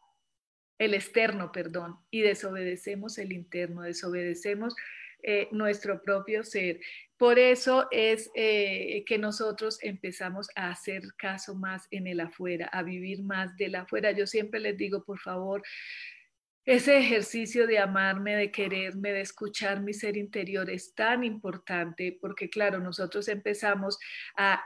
el 0.77 0.93
externo, 0.93 1.51
perdón, 1.51 1.97
y 2.11 2.21
desobedecemos 2.21 3.17
el 3.17 3.33
interno, 3.33 3.81
desobedecemos 3.81 4.75
eh, 5.23 5.47
nuestro 5.51 6.01
propio 6.01 6.43
ser. 6.43 6.79
Por 7.17 7.37
eso 7.37 7.87
es 7.91 8.31
eh, 8.33 9.03
que 9.05 9.17
nosotros 9.17 9.77
empezamos 9.81 10.47
a 10.55 10.69
hacer 10.69 11.03
caso 11.17 11.55
más 11.55 11.87
en 11.91 12.07
el 12.07 12.21
afuera, 12.21 12.67
a 12.67 12.83
vivir 12.83 13.23
más 13.23 13.55
del 13.57 13.75
afuera. 13.75 14.11
Yo 14.11 14.25
siempre 14.25 14.59
les 14.59 14.77
digo, 14.77 15.03
por 15.03 15.19
favor, 15.19 15.61
ese 16.65 16.99
ejercicio 16.99 17.65
de 17.65 17.79
amarme, 17.79 18.35
de 18.35 18.51
quererme, 18.51 19.11
de 19.11 19.21
escuchar 19.21 19.81
mi 19.81 19.91
ser 19.93 20.17
interior 20.17 20.69
es 20.69 20.93
tan 20.93 21.23
importante 21.23 22.17
porque, 22.21 22.49
claro, 22.49 22.79
nosotros 22.79 23.27
empezamos 23.27 23.97
a, 24.37 24.63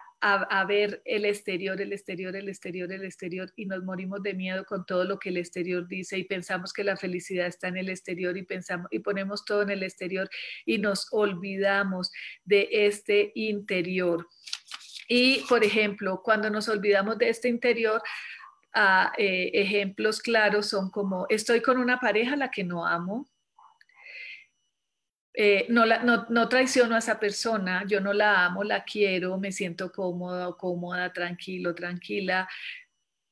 ver 0.67 1.01
el 1.05 1.25
exterior, 1.25 1.79
el 1.81 1.91
exterior, 1.91 2.35
el 2.35 2.47
exterior, 2.47 2.91
el 2.91 3.03
exterior 3.03 3.51
y 3.55 3.65
nos 3.65 3.83
morimos 3.83 4.23
de 4.23 4.33
miedo 4.33 4.65
con 4.65 4.85
todo 4.85 5.03
lo 5.03 5.19
que 5.19 5.29
el 5.29 5.37
exterior 5.37 5.87
dice 5.87 6.17
y 6.17 6.23
pensamos 6.23 6.71
que 6.71 6.83
la 6.83 6.95
felicidad 6.95 7.47
está 7.47 7.67
en 7.67 7.77
el 7.77 7.89
exterior 7.89 8.37
y 8.37 8.43
pensamos 8.43 8.87
y 8.91 8.99
ponemos 8.99 9.43
todo 9.43 9.61
en 9.63 9.69
el 9.69 9.83
exterior 9.83 10.29
y 10.65 10.77
nos 10.77 11.07
olvidamos 11.11 12.11
de 12.45 12.69
este 12.71 13.31
interior. 13.35 14.27
Y, 15.09 15.39
por 15.49 15.63
ejemplo, 15.63 16.21
cuando 16.23 16.49
nos 16.49 16.69
olvidamos 16.69 17.17
de 17.17 17.29
este 17.29 17.49
interior, 17.49 18.01
eh, 19.17 19.51
ejemplos 19.53 20.21
claros 20.21 20.67
son 20.67 20.89
como 20.89 21.27
estoy 21.29 21.61
con 21.61 21.77
una 21.77 21.99
pareja 21.99 22.33
a 22.33 22.37
la 22.37 22.49
que 22.49 22.63
no 22.63 22.87
amo, 22.87 23.27
eh, 25.33 25.65
no, 25.69 25.85
no, 25.85 26.49
traiciono 26.49 26.95
a 26.95 26.99
esa 26.99 27.19
persona, 27.19 27.83
yo 27.87 27.99
no 27.99 28.13
la 28.13 28.45
amo, 28.45 28.63
la 28.63 28.83
quiero, 28.83 29.37
me 29.39 29.51
siento 29.51 29.91
cómoda 29.91 30.47
o 30.49 30.57
cómoda, 30.57 31.11
tranquilo, 31.11 31.73
tranquila, 31.73 32.47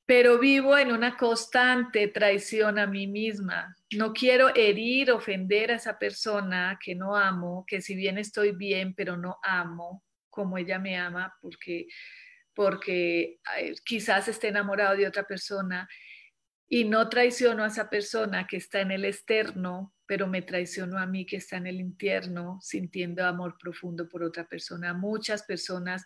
pero 0.06 0.40
vivo 0.40 0.78
en 0.78 0.92
una 0.92 1.16
constante 1.16 2.08
traición 2.08 2.80
a 2.80 2.88
mí 2.88 3.08
misma. 3.08 3.78
No 3.96 4.14
quiero 4.14 4.54
herir, 4.56 5.12
ofender 5.12 5.72
a 5.72 5.76
esa 5.76 5.98
persona 6.00 6.80
que 6.84 6.96
no 6.96 7.16
amo, 7.16 7.66
que 7.68 7.82
si 7.82 7.96
bien 7.96 8.18
estoy 8.18 8.52
bien, 8.52 8.94
pero 8.96 9.16
no 9.16 9.38
amo 9.44 10.04
como 10.30 10.58
ella 10.58 10.80
me 10.80 10.98
ama, 10.98 11.34
porque 11.42 11.88
porque 12.54 13.40
quizás 13.86 14.28
esté 14.28 14.50
enamorado 14.50 14.98
de 14.98 15.08
otra 15.08 15.24
persona 15.24 15.88
y 16.74 16.86
no 16.86 17.10
traiciono 17.10 17.66
a 17.66 17.68
esa 17.68 17.90
persona 17.90 18.48
que 18.48 18.56
está 18.56 18.80
en 18.80 18.92
el 18.92 19.04
externo, 19.04 19.94
pero 20.06 20.26
me 20.26 20.42
traiciono 20.42 20.98
a 20.98 21.06
mí 21.06 21.26
que 21.26 21.36
está 21.36 21.58
en 21.58 21.68
el 21.68 21.82
interno, 21.82 22.60
sintiendo 22.62 23.26
amor 23.26 23.58
profundo 23.62 24.08
por 24.08 24.24
otra 24.24 24.48
persona. 24.48 24.94
Muchas 24.94 25.44
personas 25.44 26.06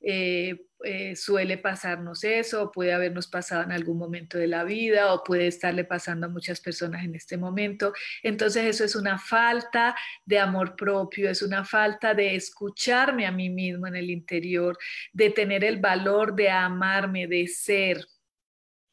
eh, 0.00 0.68
eh, 0.84 1.14
suele 1.16 1.58
pasarnos 1.58 2.24
eso, 2.24 2.72
puede 2.72 2.94
habernos 2.94 3.26
pasado 3.26 3.62
en 3.64 3.72
algún 3.72 3.98
momento 3.98 4.38
de 4.38 4.46
la 4.46 4.64
vida 4.64 5.12
o 5.12 5.22
puede 5.22 5.48
estarle 5.48 5.84
pasando 5.84 6.28
a 6.28 6.30
muchas 6.30 6.62
personas 6.62 7.04
en 7.04 7.14
este 7.14 7.36
momento. 7.36 7.92
Entonces 8.22 8.64
eso 8.64 8.84
es 8.84 8.96
una 8.96 9.18
falta 9.18 9.94
de 10.24 10.38
amor 10.38 10.76
propio, 10.76 11.28
es 11.28 11.42
una 11.42 11.62
falta 11.62 12.14
de 12.14 12.36
escucharme 12.36 13.26
a 13.26 13.32
mí 13.32 13.50
mismo 13.50 13.86
en 13.86 13.96
el 13.96 14.08
interior, 14.08 14.78
de 15.12 15.28
tener 15.28 15.62
el 15.62 15.78
valor 15.78 16.34
de 16.34 16.48
amarme, 16.48 17.26
de 17.26 17.46
ser 17.48 18.06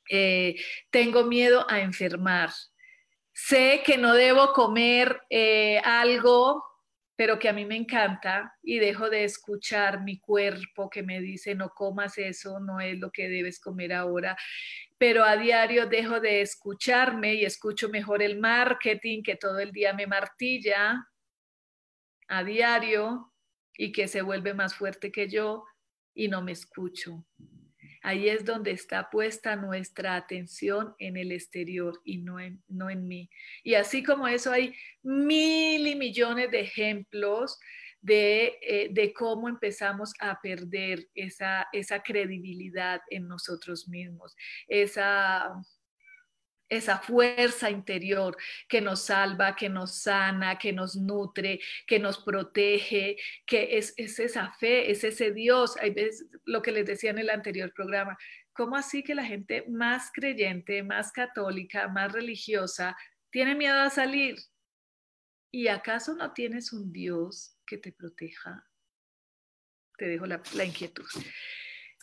eh, 0.09 0.55
tengo 0.89 1.25
miedo 1.25 1.65
a 1.69 1.81
enfermar. 1.81 2.51
Sé 3.31 3.81
que 3.85 3.97
no 3.97 4.13
debo 4.13 4.53
comer 4.53 5.21
eh, 5.29 5.79
algo, 5.83 6.63
pero 7.15 7.39
que 7.39 7.49
a 7.49 7.53
mí 7.53 7.65
me 7.65 7.75
encanta 7.75 8.55
y 8.61 8.79
dejo 8.79 9.09
de 9.09 9.23
escuchar 9.23 10.03
mi 10.03 10.19
cuerpo 10.19 10.89
que 10.89 11.03
me 11.03 11.19
dice 11.19 11.55
no 11.55 11.69
comas 11.69 12.17
eso, 12.17 12.59
no 12.59 12.79
es 12.79 12.97
lo 12.99 13.11
que 13.11 13.29
debes 13.29 13.59
comer 13.59 13.93
ahora. 13.93 14.35
Pero 14.97 15.23
a 15.23 15.35
diario 15.37 15.87
dejo 15.87 16.19
de 16.19 16.41
escucharme 16.41 17.35
y 17.35 17.45
escucho 17.45 17.89
mejor 17.89 18.21
el 18.21 18.39
marketing 18.39 19.23
que 19.23 19.35
todo 19.35 19.59
el 19.59 19.71
día 19.71 19.93
me 19.93 20.07
martilla 20.07 21.07
a 22.27 22.43
diario 22.43 23.33
y 23.77 23.91
que 23.91 24.07
se 24.07 24.21
vuelve 24.21 24.53
más 24.53 24.75
fuerte 24.75 25.11
que 25.11 25.27
yo 25.27 25.65
y 26.13 26.27
no 26.27 26.41
me 26.41 26.51
escucho. 26.51 27.25
Ahí 28.03 28.27
es 28.27 28.43
donde 28.43 28.71
está 28.71 29.09
puesta 29.09 29.55
nuestra 29.55 30.15
atención 30.15 30.93
en 30.99 31.15
el 31.15 31.31
exterior 31.31 31.99
y 32.03 32.17
no 32.17 32.39
en, 32.39 32.61
no 32.67 32.89
en 32.89 33.07
mí. 33.07 33.29
Y 33.63 33.75
así 33.75 34.03
como 34.03 34.27
eso 34.27 34.51
hay 34.51 34.75
mil 35.01 35.87
y 35.87 35.95
millones 35.95 36.51
de 36.51 36.59
ejemplos 36.59 37.57
de, 38.01 38.59
eh, 38.61 38.89
de, 38.91 39.13
cómo 39.13 39.47
empezamos 39.47 40.13
a 40.19 40.41
perder 40.41 41.07
esa, 41.15 41.69
esa 41.71 42.03
credibilidad 42.03 43.01
en 43.09 43.29
nosotros 43.29 43.87
mismos, 43.87 44.35
esa, 44.67 45.53
esa 46.78 46.97
fuerza 46.97 47.69
interior 47.69 48.36
que 48.67 48.82
nos 48.82 49.05
salva, 49.05 49.55
que 49.55 49.69
nos 49.69 49.95
sana, 49.95 50.57
que 50.57 50.74
nos 50.74 50.95
nutre, 50.95 51.59
que 51.86 51.99
nos 51.99 52.17
protege, 52.24 53.17
que 53.45 53.78
es, 53.78 53.93
esa 53.97 54.51
fe, 54.53 54.91
es 54.91 55.03
ese 55.03 55.32
Dios. 55.32 55.76
Hay 55.80 55.91
veces 55.91 56.28
lo 56.45 56.61
que 56.61 56.71
les 56.71 56.86
decía 56.86 57.11
en 57.11 57.19
el 57.19 57.30
anterior 57.30 57.74
programa, 57.74 58.17
¿cómo 58.53 58.76
así 58.76 59.03
que 59.03 59.15
la 59.15 59.26
gente 59.26 59.65
más 59.69 60.11
creyente, 60.13 60.84
más 60.84 61.11
católica, 61.11 61.88
más 61.88 62.11
religiosa, 62.11 62.95
tiene 63.30 63.55
miedo 63.55 63.80
a 63.80 63.89
salir? 63.89 64.38
¿Y 65.51 65.67
acaso 65.67 66.15
no 66.15 66.34
tienes 66.34 66.74
un 66.74 66.91
Dios 66.91 67.57
que 67.65 67.78
te 67.78 67.91
proteja? 67.91 68.67
Te 69.97 70.05
dejo 70.07 70.26
la, 70.26 70.41
la 70.55 70.65
inquietud. 70.65 71.05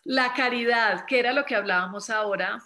La 0.05 0.33
caridad, 0.33 1.05
que 1.07 1.18
era 1.18 1.33
lo 1.33 1.45
que 1.45 1.57
hablábamos 1.57 2.09
ahora, 2.09 2.62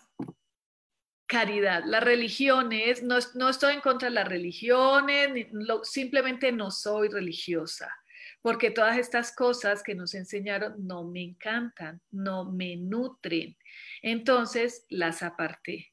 caridad. 1.27 1.83
Las 1.87 2.03
religiones, 2.03 3.03
no, 3.03 3.19
no, 3.35 3.49
estoy 3.49 3.75
en 3.75 3.81
contra 3.81 4.09
de 4.09 4.15
las 4.15 4.29
religiones, 4.29 5.47
simplemente 5.83 6.53
no 6.53 6.71
soy 6.71 7.09
religiosa, 7.09 7.91
porque 8.43 8.71
todas 8.71 8.99
estas 8.99 9.35
cosas 9.35 9.83
que 9.83 9.95
nos 9.95 10.15
enseñaron 10.15 10.75
no 10.87 11.05
me 11.05 11.23
encantan, 11.23 12.01
no 12.11 12.45
me 12.51 12.77
nutren. 12.77 13.57
Entonces 14.03 14.85
las 14.89 15.23
aparté. 15.23 15.93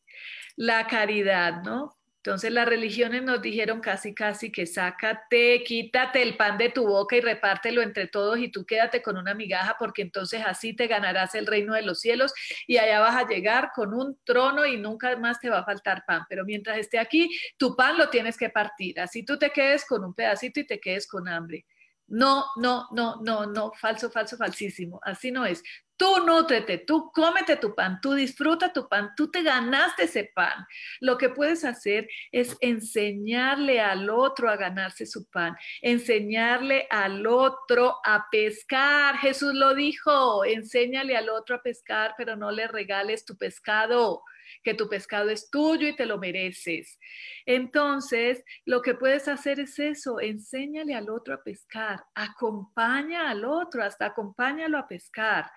La 0.55 0.87
caridad, 0.87 1.63
¿no? 1.63 2.00
Entonces 2.23 2.51
las 2.51 2.67
religiones 2.67 3.23
nos 3.23 3.41
dijeron 3.41 3.81
casi 3.81 4.13
casi 4.13 4.51
que 4.51 4.67
sácate, 4.67 5.63
quítate 5.63 6.21
el 6.21 6.37
pan 6.37 6.55
de 6.59 6.69
tu 6.69 6.85
boca 6.85 7.15
y 7.15 7.21
repártelo 7.21 7.81
entre 7.81 8.05
todos 8.05 8.37
y 8.37 8.49
tú 8.49 8.63
quédate 8.63 9.01
con 9.01 9.17
una 9.17 9.33
migaja 9.33 9.75
porque 9.79 10.03
entonces 10.03 10.43
así 10.45 10.75
te 10.75 10.85
ganarás 10.85 11.33
el 11.33 11.47
reino 11.47 11.73
de 11.73 11.81
los 11.81 11.99
cielos 11.99 12.31
y 12.67 12.77
allá 12.77 12.99
vas 12.99 13.15
a 13.15 13.27
llegar 13.27 13.71
con 13.73 13.95
un 13.95 14.19
trono 14.23 14.67
y 14.67 14.77
nunca 14.77 15.17
más 15.17 15.39
te 15.39 15.49
va 15.49 15.59
a 15.59 15.65
faltar 15.65 16.03
pan. 16.05 16.21
Pero 16.29 16.45
mientras 16.45 16.77
esté 16.77 16.99
aquí, 16.99 17.27
tu 17.57 17.75
pan 17.75 17.97
lo 17.97 18.11
tienes 18.11 18.37
que 18.37 18.51
partir. 18.51 18.99
Así 18.99 19.23
tú 19.25 19.39
te 19.39 19.49
quedes 19.49 19.83
con 19.83 20.05
un 20.05 20.13
pedacito 20.13 20.59
y 20.59 20.67
te 20.67 20.79
quedes 20.79 21.07
con 21.07 21.27
hambre. 21.27 21.65
No, 22.05 22.45
no, 22.57 22.87
no, 22.91 23.19
no, 23.23 23.47
no, 23.47 23.71
falso, 23.73 24.11
falso, 24.11 24.37
falsísimo. 24.37 24.99
Así 25.01 25.31
no 25.31 25.43
es. 25.43 25.63
Tú 26.01 26.17
nútrete, 26.25 26.79
tú 26.79 27.11
cómete 27.13 27.57
tu 27.57 27.75
pan, 27.75 28.01
tú 28.01 28.15
disfruta 28.15 28.73
tu 28.73 28.89
pan, 28.89 29.11
tú 29.15 29.29
te 29.29 29.43
ganaste 29.43 30.05
ese 30.05 30.31
pan. 30.33 30.65
Lo 30.99 31.15
que 31.15 31.29
puedes 31.29 31.63
hacer 31.63 32.09
es 32.31 32.57
enseñarle 32.59 33.79
al 33.79 34.09
otro 34.09 34.49
a 34.49 34.57
ganarse 34.57 35.05
su 35.05 35.29
pan, 35.29 35.55
enseñarle 35.79 36.87
al 36.89 37.27
otro 37.27 37.97
a 38.03 38.25
pescar. 38.31 39.17
Jesús 39.17 39.53
lo 39.53 39.75
dijo, 39.75 40.43
enséñale 40.43 41.15
al 41.15 41.29
otro 41.29 41.57
a 41.57 41.61
pescar, 41.61 42.15
pero 42.17 42.35
no 42.35 42.49
le 42.49 42.67
regales 42.67 43.23
tu 43.23 43.37
pescado 43.37 44.23
que 44.63 44.73
tu 44.73 44.89
pescado 44.89 45.29
es 45.29 45.51
tuyo 45.51 45.87
y 45.87 45.95
te 45.95 46.07
lo 46.07 46.17
mereces. 46.17 46.99
Entonces, 47.45 48.43
lo 48.65 48.81
que 48.81 48.95
puedes 48.95 49.27
hacer 49.27 49.59
es 49.59 49.77
eso, 49.77 50.19
enséñale 50.19 50.95
al 50.95 51.11
otro 51.11 51.35
a 51.35 51.43
pescar, 51.43 52.03
acompaña 52.15 53.29
al 53.29 53.45
otro, 53.45 53.83
hasta 53.83 54.07
acompáñalo 54.07 54.79
a 54.79 54.87
pescar 54.87 55.51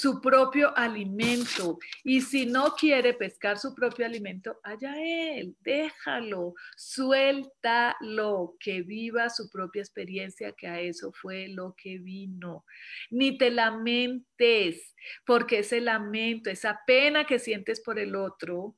su 0.00 0.20
propio 0.22 0.76
alimento. 0.78 1.78
Y 2.04 2.22
si 2.22 2.46
no 2.46 2.74
quiere 2.74 3.12
pescar 3.12 3.58
su 3.58 3.74
propio 3.74 4.06
alimento, 4.06 4.58
allá 4.62 4.94
él, 4.98 5.54
déjalo, 5.60 6.54
suéltalo, 6.74 8.56
que 8.58 8.80
viva 8.80 9.28
su 9.28 9.50
propia 9.50 9.82
experiencia, 9.82 10.52
que 10.52 10.68
a 10.68 10.80
eso 10.80 11.12
fue 11.12 11.48
lo 11.48 11.74
que 11.76 11.98
vino. 11.98 12.64
Ni 13.10 13.36
te 13.36 13.50
lamentes, 13.50 14.94
porque 15.26 15.58
ese 15.58 15.82
lamento, 15.82 16.48
esa 16.48 16.80
pena 16.86 17.26
que 17.26 17.38
sientes 17.38 17.80
por 17.80 17.98
el 17.98 18.16
otro, 18.16 18.76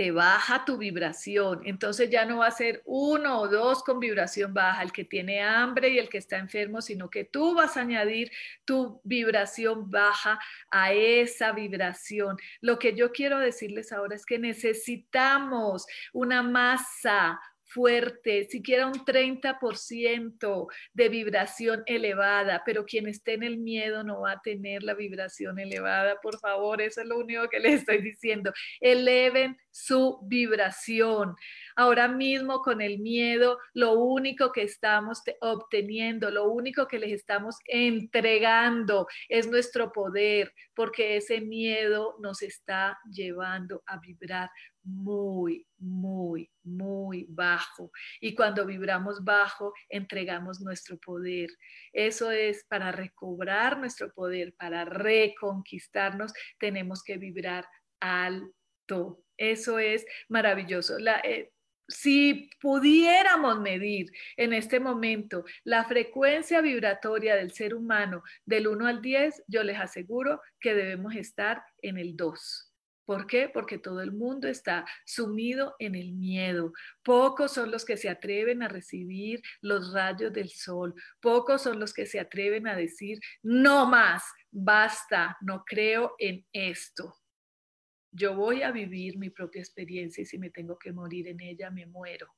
te 0.00 0.12
baja 0.12 0.64
tu 0.64 0.78
vibración. 0.78 1.60
Entonces 1.66 2.08
ya 2.08 2.24
no 2.24 2.38
va 2.38 2.46
a 2.46 2.50
ser 2.50 2.80
uno 2.86 3.38
o 3.38 3.48
dos 3.48 3.84
con 3.84 4.00
vibración 4.00 4.54
baja, 4.54 4.82
el 4.82 4.92
que 4.92 5.04
tiene 5.04 5.42
hambre 5.42 5.90
y 5.90 5.98
el 5.98 6.08
que 6.08 6.16
está 6.16 6.38
enfermo, 6.38 6.80
sino 6.80 7.10
que 7.10 7.24
tú 7.24 7.54
vas 7.54 7.76
a 7.76 7.82
añadir 7.82 8.32
tu 8.64 9.02
vibración 9.04 9.90
baja 9.90 10.40
a 10.70 10.94
esa 10.94 11.52
vibración. 11.52 12.38
Lo 12.62 12.78
que 12.78 12.94
yo 12.94 13.12
quiero 13.12 13.38
decirles 13.40 13.92
ahora 13.92 14.16
es 14.16 14.24
que 14.24 14.38
necesitamos 14.38 15.84
una 16.14 16.42
masa 16.42 17.38
fuerte, 17.70 18.46
siquiera 18.50 18.86
un 18.86 19.04
30% 19.04 20.66
de 20.92 21.08
vibración 21.08 21.82
elevada, 21.86 22.62
pero 22.66 22.84
quien 22.84 23.06
esté 23.06 23.34
en 23.34 23.44
el 23.44 23.58
miedo 23.58 24.02
no 24.04 24.22
va 24.22 24.32
a 24.32 24.40
tener 24.42 24.82
la 24.82 24.94
vibración 24.94 25.58
elevada. 25.58 26.16
Por 26.20 26.38
favor, 26.38 26.82
eso 26.82 27.00
es 27.00 27.06
lo 27.06 27.18
único 27.18 27.48
que 27.48 27.60
les 27.60 27.80
estoy 27.80 28.02
diciendo. 28.02 28.52
Eleven 28.80 29.56
su 29.70 30.18
vibración. 30.22 31.36
Ahora 31.76 32.08
mismo 32.08 32.62
con 32.62 32.80
el 32.80 32.98
miedo, 32.98 33.58
lo 33.74 33.94
único 33.94 34.52
que 34.52 34.62
estamos 34.62 35.22
obteniendo, 35.40 36.30
lo 36.30 36.50
único 36.50 36.86
que 36.86 36.98
les 36.98 37.12
estamos 37.12 37.56
entregando 37.66 39.06
es 39.28 39.48
nuestro 39.48 39.92
poder, 39.92 40.52
porque 40.74 41.16
ese 41.16 41.40
miedo 41.40 42.16
nos 42.20 42.42
está 42.42 42.98
llevando 43.10 43.82
a 43.86 43.98
vibrar 43.98 44.50
muy, 44.82 45.66
muy, 45.78 46.50
muy 46.62 47.26
bajo. 47.28 47.90
Y 48.20 48.34
cuando 48.34 48.66
vibramos 48.66 49.22
bajo, 49.24 49.72
entregamos 49.88 50.60
nuestro 50.60 50.98
poder. 50.98 51.50
Eso 51.92 52.30
es 52.30 52.64
para 52.68 52.92
recobrar 52.92 53.78
nuestro 53.78 54.12
poder, 54.12 54.54
para 54.54 54.84
reconquistarnos, 54.84 56.32
tenemos 56.58 57.02
que 57.02 57.18
vibrar 57.18 57.66
alto. 58.00 59.22
Eso 59.36 59.78
es 59.78 60.04
maravilloso. 60.28 60.96
Eh, 61.24 61.50
si 61.90 62.50
pudiéramos 62.60 63.60
medir 63.60 64.10
en 64.36 64.52
este 64.52 64.80
momento 64.80 65.44
la 65.64 65.84
frecuencia 65.84 66.60
vibratoria 66.60 67.36
del 67.36 67.52
ser 67.52 67.74
humano 67.74 68.22
del 68.46 68.68
1 68.68 68.86
al 68.86 69.02
10, 69.02 69.44
yo 69.46 69.62
les 69.62 69.78
aseguro 69.78 70.40
que 70.60 70.74
debemos 70.74 71.14
estar 71.14 71.62
en 71.82 71.98
el 71.98 72.16
2. 72.16 72.70
¿Por 73.10 73.26
qué? 73.26 73.50
Porque 73.52 73.76
todo 73.76 74.02
el 74.02 74.12
mundo 74.12 74.46
está 74.46 74.86
sumido 75.04 75.74
en 75.80 75.96
el 75.96 76.12
miedo. 76.12 76.72
Pocos 77.02 77.52
son 77.52 77.72
los 77.72 77.84
que 77.84 77.96
se 77.96 78.08
atreven 78.08 78.62
a 78.62 78.68
recibir 78.68 79.42
los 79.60 79.92
rayos 79.92 80.32
del 80.32 80.48
sol. 80.50 80.94
Pocos 81.20 81.62
son 81.62 81.80
los 81.80 81.92
que 81.92 82.06
se 82.06 82.20
atreven 82.20 82.68
a 82.68 82.76
decir, 82.76 83.18
no 83.42 83.86
más, 83.86 84.22
basta, 84.52 85.36
no 85.40 85.64
creo 85.66 86.14
en 86.18 86.46
esto. 86.52 87.19
Yo 88.12 88.34
voy 88.34 88.62
a 88.62 88.72
vivir 88.72 89.18
mi 89.18 89.30
propia 89.30 89.60
experiencia 89.60 90.22
y 90.22 90.26
si 90.26 90.38
me 90.38 90.50
tengo 90.50 90.78
que 90.78 90.92
morir 90.92 91.28
en 91.28 91.40
ella, 91.40 91.70
me 91.70 91.86
muero. 91.86 92.34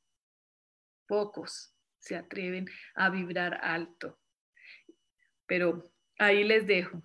Pocos 1.07 1.75
se 1.99 2.17
atreven 2.17 2.67
a 2.95 3.11
vibrar 3.11 3.59
alto. 3.63 4.19
Pero 5.47 5.93
ahí 6.19 6.45
les 6.45 6.67
dejo. 6.67 7.03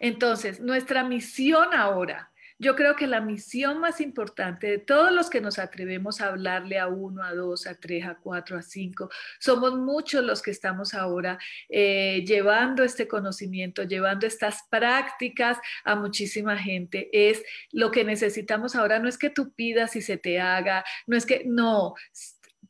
Entonces, 0.00 0.60
nuestra 0.60 1.04
misión 1.04 1.74
ahora 1.74 2.27
yo 2.58 2.74
creo 2.74 2.96
que 2.96 3.06
la 3.06 3.20
misión 3.20 3.80
más 3.80 4.00
importante 4.00 4.66
de 4.66 4.78
todos 4.78 5.12
los 5.12 5.30
que 5.30 5.40
nos 5.40 5.58
atrevemos 5.58 6.20
a 6.20 6.28
hablarle 6.28 6.78
a 6.78 6.88
uno, 6.88 7.22
a 7.22 7.32
dos, 7.32 7.66
a 7.66 7.74
tres, 7.74 8.04
a 8.04 8.16
cuatro, 8.16 8.58
a 8.58 8.62
cinco, 8.62 9.10
somos 9.38 9.76
muchos 9.76 10.24
los 10.24 10.42
que 10.42 10.50
estamos 10.50 10.94
ahora 10.94 11.38
eh, 11.68 12.24
llevando 12.26 12.82
este 12.82 13.06
conocimiento, 13.06 13.84
llevando 13.84 14.26
estas 14.26 14.64
prácticas 14.70 15.58
a 15.84 15.94
muchísima 15.94 16.58
gente. 16.58 17.08
Es 17.12 17.42
lo 17.70 17.90
que 17.90 18.04
necesitamos 18.04 18.74
ahora, 18.74 18.98
no 18.98 19.08
es 19.08 19.18
que 19.18 19.30
tú 19.30 19.52
pidas 19.52 19.94
y 19.96 20.02
se 20.02 20.16
te 20.16 20.40
haga, 20.40 20.84
no 21.06 21.16
es 21.16 21.26
que, 21.26 21.44
no, 21.46 21.94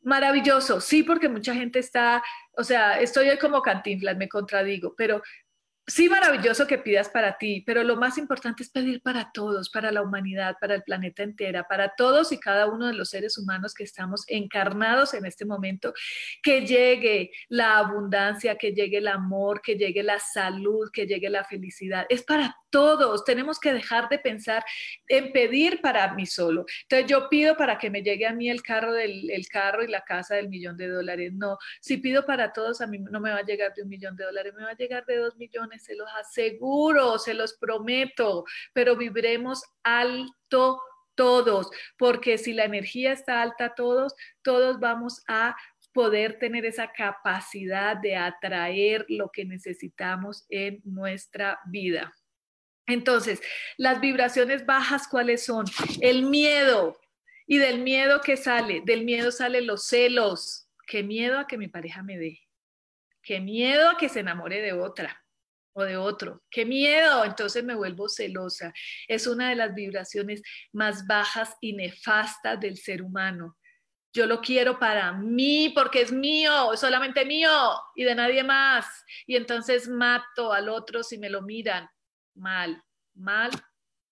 maravilloso, 0.03 0.81
sí, 0.81 1.03
porque 1.03 1.29
mucha 1.29 1.53
gente 1.53 1.79
está, 1.79 2.23
o 2.53 2.63
sea, 2.63 2.99
estoy 2.99 3.37
como 3.37 3.61
cantinflas, 3.61 4.17
me 4.17 4.29
contradigo, 4.29 4.93
pero 4.95 5.21
sí 5.89 6.07
maravilloso 6.07 6.67
que 6.67 6.77
pidas 6.77 7.09
para 7.09 7.37
ti, 7.37 7.63
pero 7.65 7.83
lo 7.83 7.95
más 7.95 8.17
importante 8.17 8.63
es 8.63 8.69
pedir 8.69 9.01
para 9.01 9.31
todos, 9.31 9.69
para 9.69 9.91
la 9.91 10.01
humanidad, 10.01 10.57
para 10.61 10.75
el 10.75 10.83
planeta 10.83 11.23
entera, 11.23 11.67
para 11.67 11.95
todos 11.95 12.31
y 12.31 12.39
cada 12.39 12.67
uno 12.67 12.87
de 12.87 12.93
los 12.93 13.09
seres 13.09 13.37
humanos 13.37 13.73
que 13.73 13.83
estamos 13.83 14.23
encarnados 14.27 15.13
en 15.13 15.25
este 15.25 15.45
momento, 15.45 15.93
que 16.43 16.65
llegue 16.65 17.31
la 17.47 17.77
abundancia, 17.77 18.57
que 18.57 18.73
llegue 18.73 18.99
el 18.99 19.07
amor, 19.07 19.61
que 19.61 19.75
llegue 19.75 20.03
la 20.03 20.19
salud, 20.19 20.89
que 20.93 21.07
llegue 21.07 21.29
la 21.29 21.43
felicidad. 21.43 22.05
Es 22.09 22.23
para 22.23 22.55
todos. 22.69 23.25
Tenemos 23.25 23.59
que 23.59 23.73
dejar 23.73 24.09
de 24.09 24.19
pensar 24.19 24.63
en 25.07 25.31
pedir 25.31 25.81
para 25.81 26.13
mí 26.13 26.25
solo. 26.25 26.65
Entonces 26.83 27.09
yo 27.09 27.29
pido 27.29 27.57
para 27.57 27.77
que 27.77 27.89
me 27.89 28.01
llegue 28.01 28.27
a 28.27 28.33
mí 28.33 28.49
el 28.49 28.61
carro 28.61 28.93
del 28.93 29.29
el 29.31 29.47
carro 29.47 29.83
y 29.83 29.87
la 29.87 30.01
casa 30.01 30.35
del 30.35 30.49
millón 30.49 30.77
de 30.77 30.87
dólares. 30.87 31.33
No, 31.33 31.57
si 31.81 31.97
pido 31.97 32.25
para 32.25 32.53
todos, 32.53 32.81
a 32.81 32.87
mí 32.87 32.99
no 32.99 33.19
me 33.19 33.31
va 33.31 33.37
a 33.37 33.45
llegar 33.45 33.73
de 33.73 33.83
un 33.83 33.89
millón 33.89 34.15
de 34.15 34.25
dólares, 34.25 34.53
me 34.55 34.63
va 34.63 34.71
a 34.71 34.75
llegar 34.77 35.05
de 35.05 35.17
dos 35.17 35.35
millones, 35.37 35.78
se 35.79 35.95
los 35.95 36.09
aseguro, 36.19 37.17
se 37.19 37.33
los 37.33 37.53
prometo, 37.53 38.45
pero 38.73 38.95
vibremos 38.95 39.63
alto 39.83 40.81
todos, 41.19 41.69
porque 41.97 42.37
si 42.37 42.53
la 42.53 42.63
energía 42.63 43.11
está 43.11 43.41
alta 43.41 43.75
todos, 43.75 44.15
todos 44.41 44.79
vamos 44.79 45.21
a 45.27 45.53
poder 45.91 46.39
tener 46.39 46.65
esa 46.65 46.93
capacidad 46.93 47.97
de 47.97 48.15
atraer 48.15 49.05
lo 49.09 49.29
que 49.29 49.43
necesitamos 49.43 50.45
en 50.47 50.79
nuestra 50.85 51.59
vida. 51.65 52.13
Entonces, 52.87 53.41
las 53.77 53.99
vibraciones 53.99 54.65
bajas, 54.65 55.09
¿cuáles 55.09 55.43
son? 55.45 55.65
El 55.99 56.23
miedo. 56.23 56.97
¿Y 57.45 57.57
del 57.57 57.81
miedo 57.81 58.21
qué 58.21 58.37
sale? 58.37 58.81
Del 58.85 59.03
miedo 59.03 59.31
salen 59.31 59.67
los 59.67 59.87
celos. 59.87 60.69
Qué 60.87 61.03
miedo 61.03 61.37
a 61.37 61.47
que 61.47 61.57
mi 61.57 61.67
pareja 61.67 62.01
me 62.01 62.17
deje. 62.17 62.47
Qué 63.21 63.41
miedo 63.41 63.89
a 63.89 63.97
que 63.97 64.07
se 64.07 64.21
enamore 64.21 64.61
de 64.61 64.71
otra 64.71 65.21
de 65.83 65.97
otro. 65.97 66.43
Qué 66.49 66.65
miedo, 66.65 67.25
entonces 67.25 67.63
me 67.63 67.75
vuelvo 67.75 68.09
celosa. 68.09 68.73
Es 69.07 69.27
una 69.27 69.49
de 69.49 69.55
las 69.55 69.73
vibraciones 69.73 70.41
más 70.71 71.05
bajas 71.07 71.55
y 71.61 71.73
nefastas 71.73 72.59
del 72.59 72.77
ser 72.77 73.01
humano. 73.01 73.57
Yo 74.11 74.25
lo 74.25 74.41
quiero 74.41 74.79
para 74.79 75.13
mí 75.13 75.69
porque 75.75 76.01
es 76.01 76.11
mío, 76.11 76.75
solamente 76.75 77.25
mío 77.25 77.51
y 77.95 78.03
de 78.03 78.15
nadie 78.15 78.43
más. 78.43 78.85
Y 79.27 79.35
entonces 79.35 79.87
mato 79.87 80.51
al 80.51 80.69
otro 80.69 81.03
si 81.03 81.17
me 81.17 81.29
lo 81.29 81.41
miran 81.41 81.87
mal, 82.33 82.83
mal, 83.13 83.51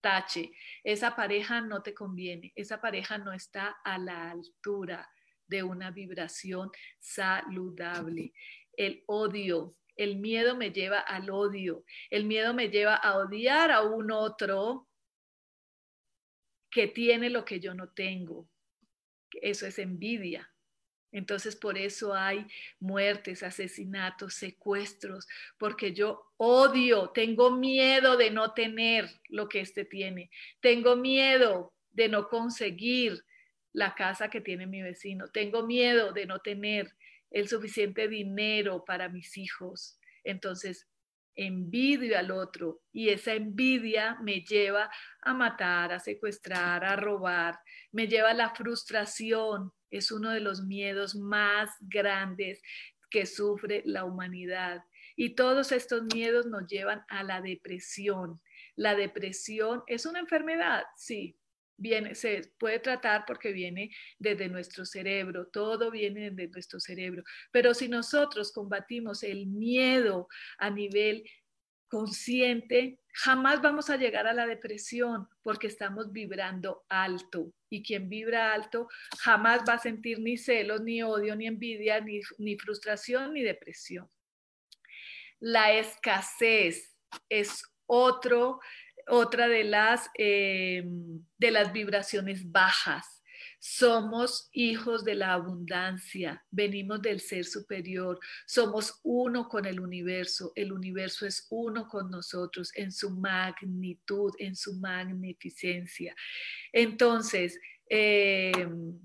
tache. 0.01 0.51
Esa 0.83 1.15
pareja 1.15 1.61
no 1.61 1.81
te 1.81 1.93
conviene, 1.93 2.51
esa 2.55 2.79
pareja 2.79 3.17
no 3.17 3.33
está 3.33 3.77
a 3.83 3.97
la 3.97 4.31
altura 4.31 5.09
de 5.47 5.63
una 5.63 5.91
vibración 5.91 6.69
saludable. 6.99 8.33
El 8.73 9.03
odio, 9.07 9.75
el 9.97 10.17
miedo 10.17 10.55
me 10.55 10.71
lleva 10.71 10.99
al 10.99 11.29
odio, 11.29 11.83
el 12.09 12.25
miedo 12.25 12.53
me 12.53 12.69
lleva 12.69 12.95
a 12.95 13.17
odiar 13.17 13.71
a 13.71 13.81
un 13.81 14.11
otro 14.11 14.87
que 16.69 16.87
tiene 16.87 17.29
lo 17.29 17.43
que 17.43 17.59
yo 17.59 17.73
no 17.73 17.89
tengo. 17.89 18.47
Eso 19.41 19.65
es 19.65 19.79
envidia. 19.79 20.51
Entonces 21.11 21.55
por 21.55 21.77
eso 21.77 22.13
hay 22.13 22.45
muertes, 22.79 23.41
asesinatos, 23.41 24.35
secuestros, 24.35 25.27
porque 25.57 25.93
yo 25.93 26.33
odio, 26.37 27.09
tengo 27.09 27.51
miedo 27.51 28.17
de 28.17 28.29
no 28.29 28.53
tener 28.53 29.09
lo 29.29 29.47
que 29.47 29.61
éste 29.61 29.85
tiene, 29.85 30.29
tengo 30.59 30.95
miedo 30.95 31.73
de 31.91 32.09
no 32.09 32.27
conseguir 32.27 33.23
la 33.71 33.95
casa 33.95 34.29
que 34.29 34.41
tiene 34.41 34.67
mi 34.67 34.81
vecino, 34.81 35.29
tengo 35.29 35.65
miedo 35.65 36.11
de 36.11 36.25
no 36.25 36.39
tener 36.39 36.93
el 37.31 37.47
suficiente 37.47 38.07
dinero 38.07 38.83
para 38.85 39.09
mis 39.09 39.37
hijos. 39.37 39.99
Entonces 40.23 40.87
envidio 41.37 42.17
al 42.17 42.31
otro 42.31 42.81
y 42.91 43.09
esa 43.09 43.33
envidia 43.33 44.17
me 44.21 44.41
lleva 44.41 44.89
a 45.21 45.33
matar, 45.33 45.93
a 45.93 45.99
secuestrar, 45.99 46.83
a 46.83 46.95
robar, 46.95 47.59
me 47.91 48.07
lleva 48.07 48.31
a 48.31 48.33
la 48.33 48.49
frustración, 48.49 49.71
es 49.91 50.11
uno 50.11 50.31
de 50.31 50.39
los 50.39 50.63
miedos 50.63 51.15
más 51.15 51.69
grandes 51.79 52.61
que 53.09 53.25
sufre 53.25 53.83
la 53.85 54.03
humanidad. 54.03 54.83
Y 55.15 55.35
todos 55.35 55.71
estos 55.71 56.03
miedos 56.13 56.45
nos 56.47 56.67
llevan 56.67 57.05
a 57.07 57.23
la 57.23 57.41
depresión. 57.41 58.41
La 58.75 58.95
depresión 58.95 59.83
es 59.87 60.05
una 60.05 60.19
enfermedad, 60.19 60.83
sí, 60.95 61.37
se 62.13 62.51
puede 62.57 62.79
tratar 62.79 63.23
porque 63.25 63.51
viene 63.51 63.91
desde 64.19 64.49
nuestro 64.49 64.85
cerebro, 64.85 65.47
todo 65.47 65.91
viene 65.91 66.31
desde 66.31 66.51
nuestro 66.51 66.79
cerebro. 66.79 67.23
Pero 67.51 67.73
si 67.73 67.87
nosotros 67.87 68.51
combatimos 68.51 69.23
el 69.23 69.47
miedo 69.47 70.27
a 70.57 70.69
nivel 70.69 71.23
consciente, 71.87 72.99
jamás 73.13 73.61
vamos 73.61 73.89
a 73.89 73.97
llegar 73.97 74.27
a 74.27 74.33
la 74.33 74.45
depresión 74.45 75.27
porque 75.41 75.67
estamos 75.67 76.11
vibrando 76.11 76.85
alto. 76.89 77.53
Y 77.69 77.83
quien 77.83 78.09
vibra 78.09 78.53
alto 78.53 78.87
jamás 79.19 79.61
va 79.67 79.73
a 79.73 79.79
sentir 79.79 80.19
ni 80.19 80.37
celos, 80.37 80.81
ni 80.81 81.03
odio, 81.03 81.35
ni 81.35 81.47
envidia, 81.47 81.99
ni, 82.01 82.21
ni 82.37 82.57
frustración, 82.57 83.33
ni 83.33 83.43
depresión. 83.43 84.09
La 85.39 85.73
escasez 85.73 86.95
es 87.29 87.63
otro, 87.85 88.59
otra 89.07 89.47
de 89.47 89.63
las, 89.63 90.09
eh, 90.17 90.83
de 91.37 91.51
las 91.51 91.73
vibraciones 91.73 92.49
bajas 92.51 93.17
somos 93.59 94.49
hijos 94.53 95.03
de 95.03 95.15
la 95.15 95.33
abundancia, 95.33 96.45
venimos 96.51 97.01
del 97.01 97.19
ser 97.19 97.45
superior, 97.45 98.19
somos 98.45 98.99
uno 99.03 99.47
con 99.49 99.65
el 99.65 99.79
universo, 99.79 100.51
el 100.55 100.71
universo 100.71 101.25
es 101.25 101.47
uno 101.49 101.87
con 101.87 102.11
nosotros 102.11 102.71
en 102.75 102.91
su 102.91 103.09
magnitud, 103.11 104.31
en 104.37 104.55
su 104.55 104.75
magnificencia. 104.75 106.15
Entonces, 106.71 107.59
em, 107.89 108.99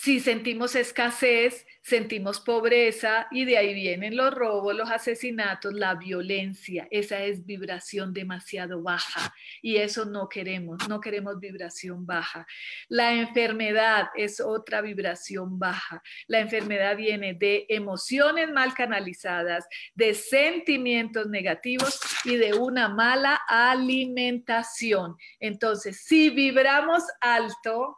si 0.00 0.20
sentimos 0.20 0.76
escasez, 0.76 1.66
sentimos 1.82 2.38
pobreza 2.38 3.26
y 3.32 3.44
de 3.44 3.58
ahí 3.58 3.74
vienen 3.74 4.16
los 4.16 4.32
robos, 4.32 4.72
los 4.72 4.88
asesinatos, 4.88 5.74
la 5.74 5.96
violencia. 5.96 6.86
Esa 6.92 7.24
es 7.24 7.44
vibración 7.44 8.12
demasiado 8.12 8.80
baja 8.80 9.34
y 9.60 9.78
eso 9.78 10.04
no 10.04 10.28
queremos, 10.28 10.88
no 10.88 11.00
queremos 11.00 11.40
vibración 11.40 12.06
baja. 12.06 12.46
La 12.88 13.12
enfermedad 13.12 14.10
es 14.14 14.40
otra 14.40 14.82
vibración 14.82 15.58
baja. 15.58 16.00
La 16.28 16.38
enfermedad 16.38 16.96
viene 16.96 17.34
de 17.34 17.66
emociones 17.68 18.52
mal 18.52 18.74
canalizadas, 18.74 19.66
de 19.96 20.14
sentimientos 20.14 21.26
negativos 21.26 21.98
y 22.24 22.36
de 22.36 22.54
una 22.54 22.88
mala 22.88 23.40
alimentación. 23.48 25.16
Entonces, 25.40 26.04
si 26.04 26.30
vibramos 26.30 27.02
alto, 27.20 27.96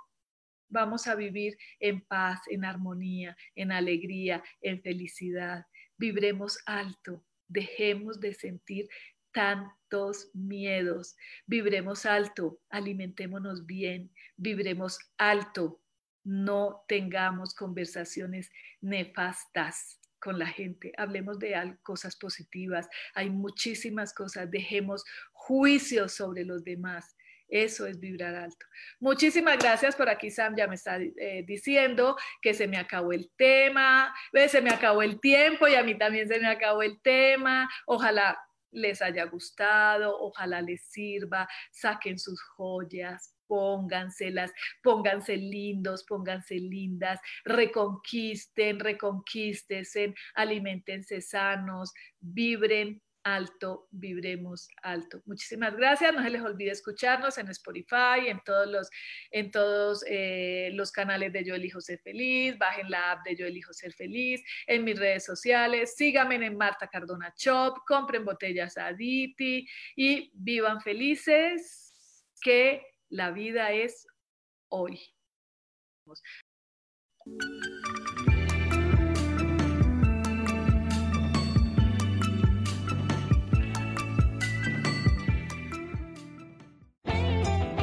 vamos 0.71 1.07
a 1.07 1.14
vivir 1.14 1.59
en 1.79 2.01
paz, 2.01 2.41
en 2.49 2.64
armonía, 2.64 3.37
en 3.55 3.73
alegría, 3.73 4.43
en 4.61 4.81
felicidad. 4.83 5.66
Vibremos 5.99 6.59
alto, 6.64 7.25
dejemos 7.49 8.21
de 8.21 8.33
sentir 8.33 8.89
tantos 9.33 10.31
miedos. 10.35 11.16
Vibremos 11.47 12.07
alto, 12.07 12.61
alimentémonos 12.71 13.66
bien, 13.66 14.11
vibremos 14.37 14.99
alto, 15.18 15.83
no 16.25 16.85
tengamos 16.89 17.55
conversaciones 17.55 18.51
nefastas 18.81 20.01
con 20.21 20.39
la 20.39 20.47
gente, 20.47 20.93
hablemos 20.99 21.39
de 21.39 21.79
cosas 21.83 22.14
positivas, 22.14 22.87
hay 23.14 23.31
muchísimas 23.31 24.12
cosas, 24.12 24.51
dejemos 24.51 25.03
juicios 25.33 26.12
sobre 26.12 26.45
los 26.45 26.62
demás, 26.62 27.16
eso 27.51 27.87
es 27.87 27.99
vibrar 27.99 28.35
alto. 28.35 28.67
Muchísimas 29.01 29.59
gracias 29.59 29.97
por 29.97 30.09
aquí, 30.09 30.31
Sam 30.31 30.55
ya 30.57 30.67
me 30.67 30.77
está 30.77 30.99
eh, 30.99 31.45
diciendo 31.47 32.17
que 32.41 32.55
se 32.55 32.69
me 32.69 32.79
acabó 32.79 33.13
el 33.13 33.31
tema, 33.37 34.15
se 34.49 34.63
me 34.63 34.71
acabó 34.71 35.03
el 35.03 35.21
tiempo 35.21 35.67
y 35.69 35.75
a 35.75 35.83
mí 35.83 35.99
también 35.99 36.29
se 36.29 36.39
me 36.39 36.47
acabó 36.47 36.83
el 36.83 37.01
tema. 37.03 37.69
Ojalá 37.87 38.39
les 38.73 39.03
haya 39.03 39.25
gustado, 39.25 40.17
ojalá 40.21 40.63
les 40.63 40.83
sirva, 40.85 41.49
saquen 41.73 42.19
sus 42.19 42.41
joyas, 42.57 43.35
pónganselas, 43.47 44.53
pónganse 44.83 45.37
lindos, 45.37 46.05
pónganse 46.05 46.55
lindas, 46.55 47.21
reconquisten, 47.45 48.79
reconquístesen, 48.79 50.15
alimentense 50.35 51.21
sanos, 51.21 51.93
vibren 52.21 53.03
alto, 53.23 53.89
vibremos 53.91 54.68
alto. 54.83 55.23
Muchísimas 55.27 55.77
gracias. 55.77 56.12
No 56.14 56.23
se 56.23 56.31
les 56.31 56.43
olvide 56.43 56.71
escucharnos 56.71 57.39
en 57.39 57.49
Spotify, 57.49 58.29
en 58.29 58.41
todos 58.45 58.66
los, 58.68 58.91
en 59.31 59.51
todos, 59.51 60.05
eh, 60.07 60.71
los 60.75 60.93
canales 60.93 61.33
de 61.33 61.45
Yo 61.45 61.55
Elijo 61.55 61.81
Ser 61.81 62.01
Feliz. 62.01 62.57
Bajen 62.59 62.91
la 62.91 63.12
app 63.12 63.25
de 63.25 63.37
Yo 63.37 63.47
Elijo 63.47 63.73
Ser 63.73 63.93
Feliz 63.93 64.43
en 64.66 64.85
mis 64.85 64.99
redes 64.99 65.25
sociales. 65.25 65.95
Síganme 65.97 66.37
en 66.37 66.57
Marta 66.57 66.89
Cardona 66.89 67.33
Shop. 67.37 67.79
Compren 67.87 68.25
botellas 68.25 68.77
a 68.79 68.93
Diti 68.93 69.66
y 69.97 70.31
vivan 70.35 70.81
felices. 70.81 71.95
Que 72.43 72.87
la 73.11 73.33
vida 73.33 73.73
es 73.73 74.07
hoy. 74.68 74.99